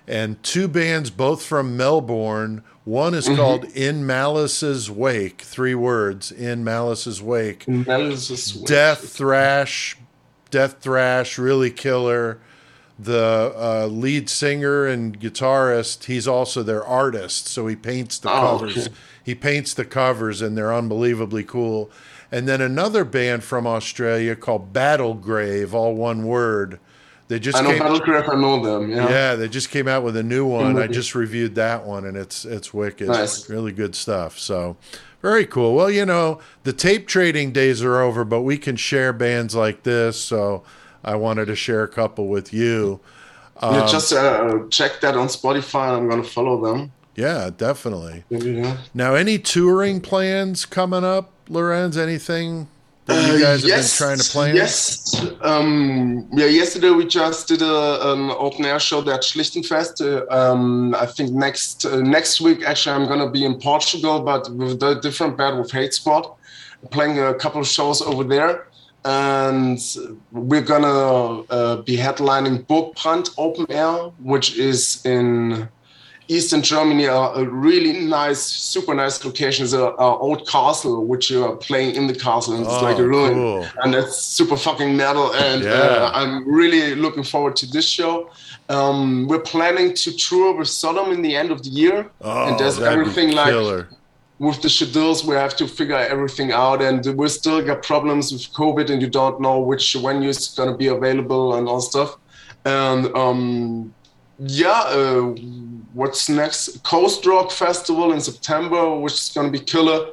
and 0.08 0.41
two 0.43 0.67
bands 0.67 1.10
both 1.10 1.43
from 1.43 1.78
Melbourne. 1.78 2.63
One 2.84 3.13
Mm-hmm. 3.13 3.32
is 3.32 3.38
called 3.38 3.65
In 3.76 4.06
Malice's 4.06 4.89
Wake. 4.89 5.41
Three 5.41 5.76
words. 5.76 6.32
In 6.32 6.63
Malice's 6.63 7.22
Wake. 7.22 7.67
Analysis 7.67 8.56
with- 8.56 8.65
Death 8.65 9.08
thrash, 9.10 9.98
death 10.50 10.78
thrash, 10.82 11.38
really 11.38 11.70
killer. 11.72 12.39
The 13.00 13.54
uh, 13.58 13.88
lead 13.88 14.30
singer 14.30 14.86
and 14.86 15.20
guitarist, 15.20 16.04
he's 16.06 16.28
also 16.28 16.62
their 16.62 16.84
artist, 16.84 17.48
so 17.48 17.65
he 17.65 17.76
paints 17.76 18.20
the 18.20 18.30
Oh, 18.30 18.58
covers. 18.60 18.88
cool. 18.88 18.96
He 19.24 19.34
paints 19.36 19.74
the 19.74 19.86
covers, 19.86 20.41
and 20.41 20.56
they're 20.58 20.74
unbelievably 20.74 21.46
cool. 21.46 21.89
And 22.32 22.48
then 22.48 22.62
another 22.62 23.04
band 23.04 23.44
from 23.44 23.65
Australia 23.65 24.36
called 24.36 24.72
Battle 24.72 25.15
Grave, 25.15 25.74
all 25.74 25.96
one 25.96 26.26
word. 26.26 26.80
They 27.32 27.39
just 27.39 27.58
I 27.58 27.62
know 27.62 27.70
came, 27.70 27.80
Battlecraft. 27.80 28.28
I 28.28 28.36
know 28.36 28.62
them. 28.62 28.91
Yeah. 28.91 29.10
yeah, 29.10 29.36
they 29.36 29.48
just 29.48 29.70
came 29.70 29.88
out 29.88 30.04
with 30.04 30.17
a 30.17 30.22
new 30.22 30.46
one. 30.46 30.78
I 30.78 30.88
just 30.88 31.15
reviewed 31.15 31.56
that 31.56 31.86
one, 31.86 32.04
and 32.04 32.17
it's 32.17 32.44
it's 32.44 32.74
wicked. 32.74 33.08
Nice. 33.08 33.50
Really 33.50 33.72
good 33.72 33.96
stuff. 33.96 34.38
So 34.38 34.76
very 35.22 35.46
cool. 35.46 35.74
Well, 35.74 35.89
you 35.89 36.06
know, 36.06 36.41
the 36.63 36.74
tape 36.74 37.08
trading 37.08 37.54
days 37.54 37.82
are 37.84 38.02
over, 38.02 38.26
but 38.26 38.41
we 38.41 38.58
can 38.58 38.76
share 38.76 39.13
bands 39.13 39.56
like 39.56 39.84
this. 39.84 40.20
So 40.20 40.63
I 41.06 41.15
wanted 41.15 41.46
to 41.46 41.56
share 41.56 41.84
a 41.84 41.88
couple 41.88 42.28
with 42.28 42.52
you. 42.52 43.00
Yeah, 43.63 43.88
just 43.88 44.12
uh, 44.12 44.65
check 44.70 45.00
that 45.00 45.15
on 45.15 45.28
Spotify. 45.28 45.98
I'm 45.98 46.10
gonna 46.10 46.24
follow 46.24 46.62
them. 46.62 46.91
Yeah, 47.15 47.50
definitely. 47.56 48.26
Yeah. 48.30 48.76
Now, 48.94 49.15
any 49.15 49.39
touring 49.39 50.02
plans 50.02 50.65
coming 50.65 51.06
up, 51.06 51.32
Lorenz? 51.48 51.96
Anything 51.96 52.67
you 53.13 53.36
Uh, 53.36 53.39
guys 53.39 53.62
have 53.63 53.82
been 53.82 53.97
trying 54.02 54.17
to 54.17 54.32
plan? 54.32 54.56
Yes. 54.56 55.26
Um, 55.41 56.27
yeah, 56.33 56.46
yesterday 56.46 56.92
we 56.92 57.06
just 57.06 57.48
did 57.48 57.62
a, 57.62 58.12
an 58.13 58.31
open 58.31 58.65
air 58.65 58.79
show 58.79 59.00
at 59.00 59.21
Schlichtenfest. 59.21 60.02
Uh, 60.02 60.25
um, 60.33 60.96
I 60.96 61.06
think 61.06 61.31
next 61.31 61.85
uh, 61.85 62.02
next 62.02 62.42
week, 62.42 62.63
actually, 62.63 62.96
I'm 62.96 63.08
going 63.08 63.19
to 63.19 63.29
be 63.29 63.44
in 63.46 63.56
Portugal, 63.60 64.21
but 64.21 64.50
with 64.50 64.81
a 64.83 64.96
different 65.02 65.38
band 65.38 65.60
with 65.60 65.71
Hate 65.71 65.94
Squad, 65.94 66.25
playing 66.90 67.19
a 67.19 67.33
couple 67.33 67.62
of 67.62 67.67
shows 67.67 68.02
over 68.02 68.23
there. 68.23 68.67
And 69.04 69.79
we're 70.31 70.62
going 70.62 70.83
to 70.83 71.54
uh, 71.54 71.75
be 71.81 71.98
headlining 71.98 72.67
Book 72.67 72.96
Burgbrand 72.96 73.33
Open 73.38 73.65
Air, 73.71 74.12
which 74.19 74.58
is 74.58 75.04
in 75.06 75.67
Eastern 76.32 76.62
Germany, 76.62 77.06
a, 77.06 77.13
a 77.42 77.44
really 77.67 77.94
nice, 78.19 78.42
super 78.42 78.94
nice 78.96 79.23
location 79.25 79.65
is 79.65 79.73
a, 79.73 79.84
a, 80.08 80.17
old 80.25 80.48
castle, 80.48 81.06
which 81.06 81.29
you 81.29 81.44
are 81.44 81.58
playing 81.58 81.96
in 81.96 82.08
the 82.08 82.15
castle, 82.15 82.54
and 82.56 82.63
it's 82.65 82.73
Oh, 82.82 82.90
like 82.90 83.00
a 83.00 83.08
ruin, 83.15 83.34
cool. 83.34 83.67
and 83.84 83.94
it's 83.94 84.17
super 84.38 84.56
fucking 84.56 84.96
metal. 84.96 85.27
And 85.34 85.63
Yeah. 85.63 85.71
uh, 85.71 86.12
I'm 86.19 86.34
really 86.60 86.96
looking 86.96 87.25
forward 87.34 87.56
to 87.62 87.65
this 87.75 87.88
show. 87.98 88.13
Um, 88.69 89.27
we're 89.29 89.46
planning 89.56 89.94
to 90.04 90.10
tour 90.25 90.48
with 90.58 90.69
Sodom 90.69 91.12
in 91.12 91.21
the 91.21 91.36
end 91.42 91.50
of 91.52 91.60
the 91.65 91.69
year, 91.84 91.98
Oh, 92.21 92.48
and 92.48 92.58
there's 92.60 92.79
everything 92.79 93.29
like 93.42 93.54
with 94.40 94.60
the 94.63 94.69
schedules 94.69 95.23
we 95.23 95.36
have 95.36 95.56
to 95.62 95.67
figure 95.67 96.02
everything 96.13 96.52
out 96.52 96.82
and 96.82 97.00
we 97.19 97.27
still 97.29 97.62
got 97.69 97.84
problems 97.92 98.32
with 98.34 98.42
covid 98.62 98.90
and 98.92 99.00
you 99.04 99.08
don't 99.19 99.38
know 99.46 99.58
which 99.60 99.86
venue 100.06 100.29
is 100.29 100.48
going 100.58 100.67
to 100.73 100.75
be 100.84 100.88
available 100.88 101.46
and 101.58 101.63
all 101.71 101.79
stuff 101.79 102.17
and 102.65 103.02
um 103.23 103.94
yeah 104.40 104.82
uh, 105.00 105.32
what's 105.94 106.29
next 106.29 106.83
coast 106.83 107.25
rock 107.25 107.52
festival 107.52 108.12
in 108.13 108.21
september 108.21 108.98
which 109.00 109.13
is 109.13 109.31
going 109.33 109.52
to 109.52 109.60
be 109.60 109.63
killer 109.63 110.08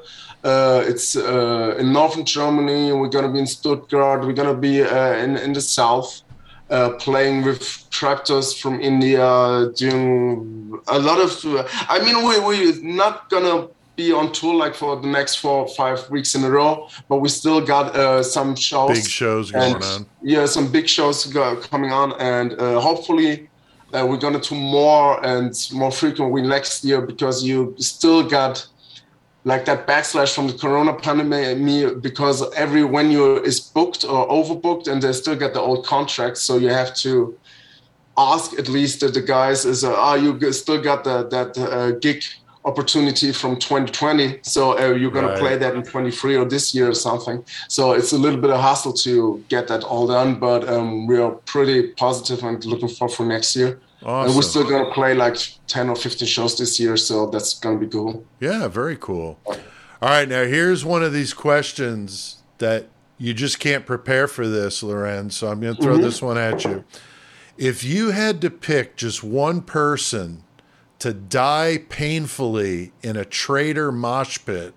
uh, 0.45 0.85
it's 0.87 1.16
uh, 1.16 1.74
in 1.79 1.93
northern 1.93 2.24
germany 2.24 2.93
we're 2.93 3.09
going 3.09 3.24
to 3.24 3.31
be 3.31 3.39
in 3.39 3.47
stuttgart 3.47 4.20
we're 4.24 4.33
going 4.33 4.55
to 4.55 4.61
be 4.61 4.83
uh, 4.83 5.14
in, 5.14 5.37
in 5.37 5.53
the 5.53 5.61
south 5.61 6.22
uh, 6.70 6.91
playing 6.99 7.43
with 7.45 7.89
tractors 7.91 8.53
from 8.53 8.81
India, 8.81 9.70
doing 9.76 10.79
a 10.89 10.99
lot 10.99 11.18
of. 11.18 11.33
I 11.89 11.99
mean, 12.05 12.16
we 12.26 12.39
we're 12.41 12.83
not 12.83 13.31
gonna 13.31 13.68
be 13.97 14.12
on 14.12 14.33
tour 14.33 14.55
like 14.55 14.74
for 14.74 14.97
the 15.01 15.09
next 15.09 15.37
four 15.37 15.62
or 15.62 15.68
five 15.68 16.09
weeks 16.11 16.35
in 16.35 16.45
a 16.45 16.51
row, 16.51 16.89
but 17.09 17.18
we 17.18 17.29
still 17.29 17.61
got 17.61 17.97
uh, 17.97 18.22
some 18.22 18.55
shows. 18.55 18.99
Big 18.99 19.09
shows 19.09 19.51
going 19.51 19.74
and, 19.74 19.85
on. 19.85 20.07
Yeah, 20.22 20.47
some 20.47 20.70
big 20.70 20.89
shows 20.89 21.26
go, 21.26 21.57
coming 21.57 21.91
on, 21.91 22.12
and 22.20 22.53
uh, 22.53 22.81
hopefully 22.81 23.49
uh, 23.95 24.07
we're 24.09 24.18
gonna 24.18 24.41
do 24.41 24.55
more 24.55 25.24
and 25.24 25.53
more 25.72 25.91
frequently 25.91 26.43
next 26.43 26.84
year 26.84 27.01
because 27.01 27.43
you 27.43 27.74
still 27.78 28.22
got 28.22 28.66
like 29.45 29.64
that 29.64 29.86
backslash 29.86 30.34
from 30.34 30.47
the 30.49 30.53
corona 30.53 30.93
pandemic 30.93 32.03
because 32.03 32.53
every 32.55 32.82
venue 32.82 33.36
is 33.36 33.61
booked 33.61 34.05
or 34.05 34.28
overbooked 34.28 34.89
and 34.89 35.01
they 35.03 35.12
still 35.12 35.36
get 35.36 35.55
the 35.55 35.61
old 35.61 35.86
contracts 35.86 36.43
so 36.43 36.59
you 36.59 36.68
have 36.68 36.95
to 36.95 37.39
ask 38.18 38.59
at 38.59 38.68
least 38.68 39.01
the 39.01 39.20
guys 39.20 39.64
is 39.64 39.84
uh, 39.84 40.18
you 40.20 40.53
still 40.53 40.80
got 40.82 41.05
the, 41.05 41.26
that 41.28 41.57
uh, 41.57 41.93
gig 41.93 42.22
opportunity 42.69 43.33
from 43.33 43.53
2020 43.57 44.39
so 44.43 44.79
uh, 44.79 44.95
you're 44.95 45.11
going 45.11 45.27
Right. 45.27 45.35
to 45.35 45.41
play 45.41 45.57
that 45.59 45.75
in 45.75 45.83
23 45.83 46.37
or 46.37 46.45
this 46.45 46.75
year 46.75 46.89
or 46.89 46.95
something 46.95 47.45
so 47.69 47.93
it's 47.99 48.12
a 48.12 48.19
little 48.19 48.41
bit 48.41 48.51
of 48.51 48.61
hassle 48.61 48.93
to 49.07 49.43
get 49.49 49.69
that 49.69 49.83
all 49.85 50.07
done 50.07 50.39
but 50.39 50.69
um, 50.69 51.07
we 51.07 51.19
are 51.19 51.33
pretty 51.55 51.79
positive 52.05 52.43
and 52.45 52.64
looking 52.64 52.89
forward 52.89 53.14
for 53.16 53.25
next 53.27 53.57
year 53.57 53.81
and 54.03 54.35
we're 54.37 54.43
still 54.43 54.64
going 54.73 54.85
to 54.85 54.93
play 54.93 55.12
like 55.14 55.37
10 55.66 55.89
or 55.89 55.97
15 55.97 56.29
shows 56.29 56.57
this 56.59 56.79
year 56.79 56.97
so 56.97 57.27
that's 57.33 57.59
going 57.59 57.79
to 57.81 57.85
be 57.87 57.91
cool 57.91 58.25
Yeah, 58.41 58.69
very 58.69 58.97
cool. 58.97 59.39
All 60.01 60.11
right, 60.16 60.29
now 60.29 60.45
here's 60.45 60.85
one 60.85 61.03
of 61.03 61.12
these 61.12 61.35
questions 61.35 62.43
that 62.59 62.87
you 63.19 63.35
just 63.35 63.59
can't 63.59 63.85
prepare 63.85 64.29
for 64.29 64.47
this, 64.47 64.81
Loren. 64.83 65.31
So 65.31 65.49
I'm 65.51 65.59
going 65.61 65.75
to 65.75 65.83
throw 65.83 65.95
Mm-hmm. 65.95 66.03
this 66.05 66.23
one 66.23 66.39
at 66.39 66.64
you. 66.64 66.85
If 67.57 67.83
you 67.83 68.12
had 68.12 68.41
to 68.43 68.51
pick 68.51 68.95
just 68.97 69.25
one 69.25 69.61
person 69.62 70.45
to 70.99 71.12
die 71.12 71.84
painfully 71.88 72.92
in 73.03 73.16
a 73.16 73.24
traitor 73.24 73.92
mosh 73.92 74.38
pit, 74.44 74.74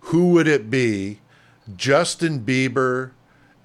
who 0.00 0.32
would 0.32 0.48
it 0.48 0.70
be? 0.70 1.20
Justin 1.76 2.40
Bieber, 2.40 3.12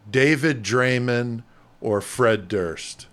David 0.10 0.64
Draiman, 0.64 1.44
or 1.82 2.02
Fred 2.02 2.48
Durst? 2.48 3.08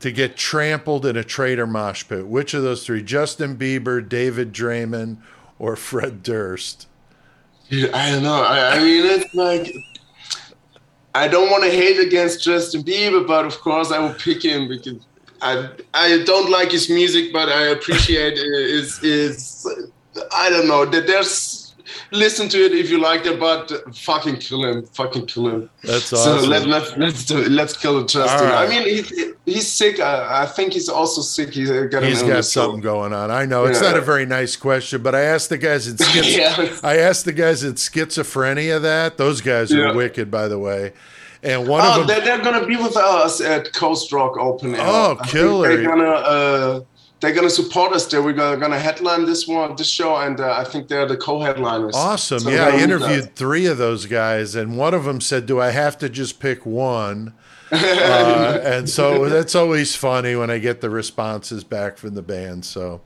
To 0.00 0.12
get 0.12 0.36
trampled 0.36 1.06
in 1.06 1.16
a 1.16 1.24
traitor 1.24 1.66
mosh 1.66 2.06
pit. 2.06 2.26
Which 2.26 2.54
of 2.54 2.62
those 2.62 2.84
three? 2.84 3.02
Justin 3.02 3.56
Bieber, 3.56 4.06
David 4.06 4.52
Draiman, 4.52 5.18
or 5.58 5.76
Fred 5.76 6.22
Durst? 6.22 6.88
Dude, 7.70 7.90
I 7.92 8.10
don't 8.10 8.22
know. 8.22 8.42
I, 8.42 8.76
I 8.76 8.78
mean, 8.78 9.06
it's 9.06 9.34
like 9.34 9.74
I 11.14 11.28
don't 11.28 11.50
want 11.50 11.64
to 11.64 11.70
hate 11.70 11.98
against 11.98 12.42
Justin 12.42 12.82
Bieber, 12.82 13.26
but 13.26 13.46
of 13.46 13.58
course 13.60 13.90
I 13.90 13.98
will 13.98 14.14
pick 14.14 14.44
him 14.44 14.68
because 14.68 15.06
I 15.44 15.68
I 15.92 16.22
don't 16.24 16.50
like 16.50 16.70
his 16.72 16.88
music, 16.90 17.32
but 17.32 17.48
I 17.48 17.62
appreciate 17.76 18.34
uh, 18.38 18.42
his 18.76 18.98
his. 18.98 19.66
I 20.32 20.48
don't 20.50 20.68
know 20.68 20.84
that 20.86 21.06
there's 21.06 21.60
listen 22.12 22.48
to 22.48 22.58
it 22.66 22.72
if 22.72 22.88
you 22.90 22.98
like 23.00 23.26
it, 23.26 23.38
but 23.40 23.70
fucking 23.96 24.36
kill 24.36 24.64
him, 24.64 24.86
fucking 24.86 25.26
kill 25.26 25.48
him. 25.48 25.70
That's 25.82 26.04
So 26.06 26.16
awesome. 26.16 26.48
let, 26.50 26.66
let, 26.66 26.98
let's 26.98 27.24
do 27.24 27.38
it. 27.40 27.48
Let's 27.50 27.76
kill 27.76 28.04
Justin. 28.04 28.46
All 28.46 28.52
right. 28.52 28.66
I 28.66 28.68
mean, 28.68 29.04
he, 29.04 29.32
he's 29.44 29.66
sick. 29.70 29.98
I, 30.00 30.42
I 30.44 30.46
think 30.46 30.72
he's 30.72 30.88
also 30.88 31.20
sick. 31.20 31.52
He's 31.52 31.70
got, 31.70 32.02
He's 32.04 32.22
got 32.22 32.44
so- 32.44 32.62
something 32.62 32.80
going 32.80 33.12
on. 33.12 33.30
I 33.30 33.44
know 33.46 33.64
it's 33.66 33.80
Yeah. 33.82 33.90
not 33.90 33.96
a 33.98 34.00
very 34.12 34.26
nice 34.26 34.54
question, 34.56 35.02
but 35.02 35.14
I 35.14 35.22
asked 35.22 35.48
the 35.50 35.58
guys 35.58 35.86
in 35.88 35.96
schiz- 35.98 36.36
Yeah. 36.36 36.76
I 36.84 36.98
asked 36.98 37.24
the 37.24 37.32
guys 37.32 37.64
in 37.64 37.74
schizophrenia 37.74 38.80
that 38.82 39.16
those 39.18 39.40
guys 39.40 39.72
are 39.72 39.86
Yeah. 39.88 39.92
wicked, 39.92 40.30
by 40.30 40.46
the 40.48 40.58
way. 40.58 40.92
And 41.44 41.68
one 41.68 41.82
Oh, 41.82 42.00
of 42.00 42.06
them, 42.06 42.06
they're, 42.06 42.24
they're 42.24 42.42
gonna 42.44 42.66
be 42.66 42.76
with 42.76 42.96
us 42.96 43.40
at 43.40 43.72
Coast 43.74 44.12
Rock 44.12 44.36
Open 44.38 44.74
Air. 44.74 44.80
Oh, 44.80 45.16
killer. 45.26 45.76
They're 45.76 45.86
gonna 45.86 46.04
uh, 46.10 46.80
they're 47.20 47.34
gonna 47.34 47.50
support 47.50 47.92
us 47.92 48.06
there. 48.06 48.22
We're 48.22 48.32
gonna, 48.32 48.56
gonna 48.56 48.78
headline 48.78 49.26
this 49.26 49.46
one, 49.46 49.76
this 49.76 49.88
show, 49.88 50.16
and 50.16 50.40
uh, 50.40 50.52
I 50.52 50.64
think 50.64 50.88
they're 50.88 51.06
the 51.06 51.16
co-headliners. 51.18 51.94
awesome. 51.94 52.40
So 52.40 52.50
yeah, 52.50 52.66
I 52.68 52.78
interviewed 52.80 53.34
three 53.36 53.66
of 53.66 53.76
those 53.78 54.06
guys, 54.06 54.54
and 54.54 54.76
one 54.78 54.94
of 54.94 55.04
them 55.04 55.20
said, 55.20 55.44
"Do 55.46 55.60
I 55.60 55.70
have 55.70 55.98
to 55.98 56.08
just 56.08 56.40
pick 56.40 56.64
one?" 56.66 57.34
uh, 57.72 58.60
and 58.62 58.88
so 58.88 59.28
that's 59.28 59.54
always 59.54 59.94
funny 59.96 60.36
when 60.36 60.50
I 60.50 60.58
get 60.58 60.80
the 60.80 60.90
responses 60.90 61.64
back 61.64 61.96
from 61.98 62.14
the 62.14 62.22
band. 62.22 62.64
So, 62.64 63.00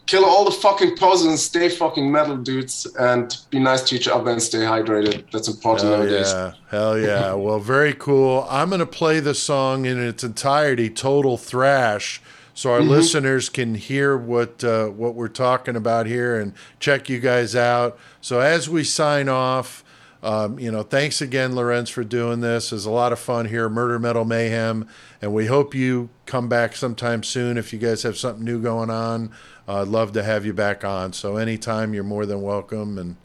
Kill 0.06 0.24
all 0.24 0.44
the 0.44 0.52
fucking 0.52 0.96
poses 0.96 1.44
stay 1.44 1.68
fucking 1.68 2.10
metal, 2.10 2.36
dudes. 2.36 2.86
And 2.98 3.36
be 3.50 3.58
nice 3.58 3.82
to 3.88 3.96
each 3.96 4.06
other 4.06 4.30
and 4.30 4.40
stay 4.40 4.58
hydrated. 4.58 5.30
That's 5.32 5.48
important 5.48 5.90
Hell 5.90 5.98
nowadays. 5.98 6.32
yeah. 6.32 6.52
Hell 6.70 6.98
yeah. 6.98 7.32
well, 7.34 7.58
very 7.58 7.92
cool. 7.92 8.46
I'm 8.48 8.68
going 8.68 8.78
to 8.78 8.86
play 8.86 9.18
the 9.18 9.34
song 9.34 9.84
in 9.84 10.00
its 10.00 10.22
entirety, 10.22 10.90
Total 10.90 11.36
Thrash, 11.36 12.22
so 12.54 12.72
our 12.72 12.80
listeners 12.80 13.48
can 13.48 13.74
hear 13.74 14.16
what 14.16 14.64
uh, 14.64 14.86
what 14.86 15.14
we're 15.14 15.28
talking 15.28 15.76
about 15.76 16.06
here 16.06 16.40
and 16.40 16.54
check 16.80 17.08
you 17.10 17.20
guys 17.20 17.54
out. 17.54 17.98
So 18.22 18.40
as 18.40 18.66
we 18.68 18.82
sign 18.82 19.28
off, 19.28 19.84
um, 20.22 20.58
you 20.58 20.72
know, 20.72 20.82
thanks 20.82 21.20
again, 21.20 21.54
Lorenz, 21.54 21.90
for 21.90 22.02
doing 22.02 22.40
this. 22.40 22.72
It's 22.72 22.84
a 22.86 22.90
lot 22.90 23.12
of 23.12 23.18
fun 23.18 23.46
here, 23.46 23.68
Murder 23.68 23.98
Metal 23.98 24.24
Mayhem, 24.24 24.88
and 25.20 25.34
we 25.34 25.46
hope 25.46 25.74
you 25.74 26.08
come 26.24 26.48
back 26.48 26.74
sometime 26.74 27.22
soon 27.22 27.58
if 27.58 27.72
you 27.72 27.78
guys 27.78 28.02
have 28.02 28.16
something 28.16 28.44
new 28.44 28.60
going 28.60 28.90
on. 28.90 29.30
Uh, 29.68 29.82
I'd 29.82 29.88
love 29.88 30.12
to 30.12 30.22
have 30.22 30.46
you 30.46 30.52
back 30.52 30.84
on. 30.84 31.12
So 31.12 31.36
anytime, 31.36 31.94
you're 31.94 32.04
more 32.04 32.26
than 32.26 32.42
welcome, 32.42 32.98
and 32.98 33.16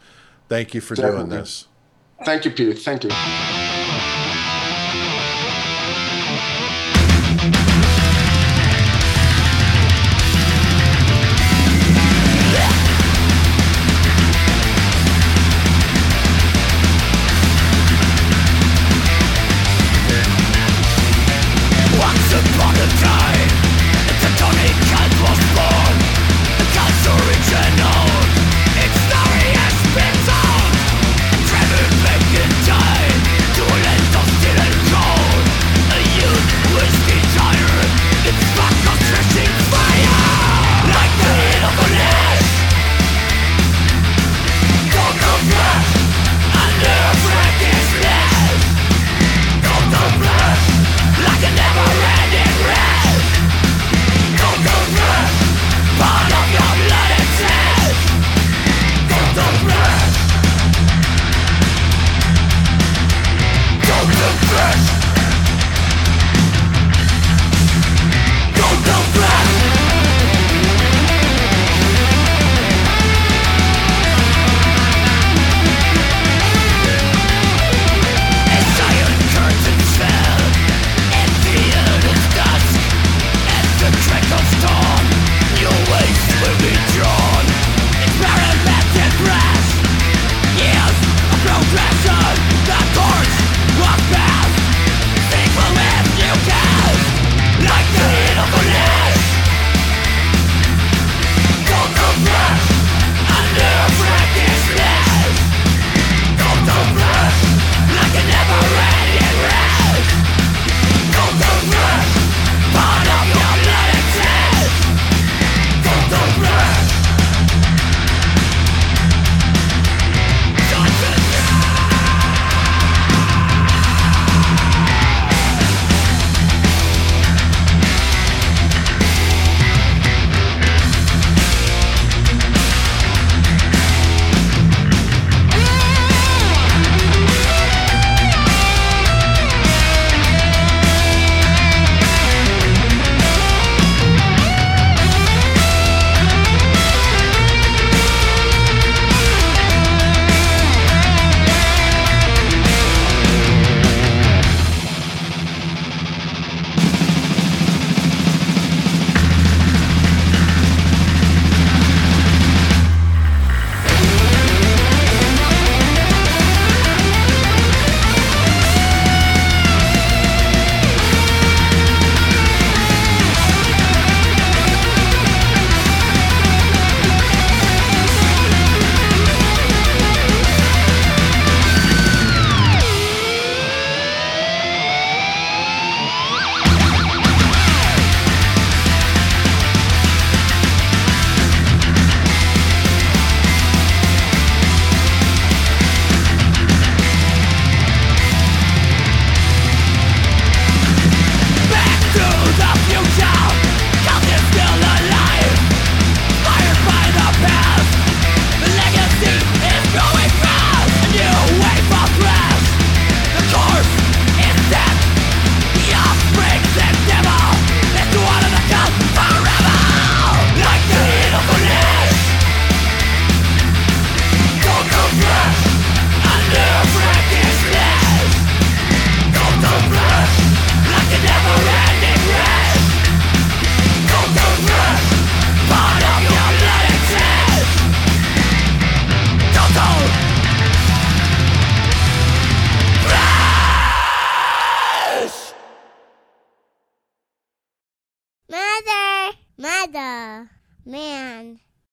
thank 0.49 0.73
you 0.73 0.81
for 0.81 0.95
doing 0.95 1.29
this. 1.29 1.67
Thank 2.25 2.45
you, 2.45 2.51
Peter. 2.51 2.73
Thank 2.73 3.03
you. 3.03 3.60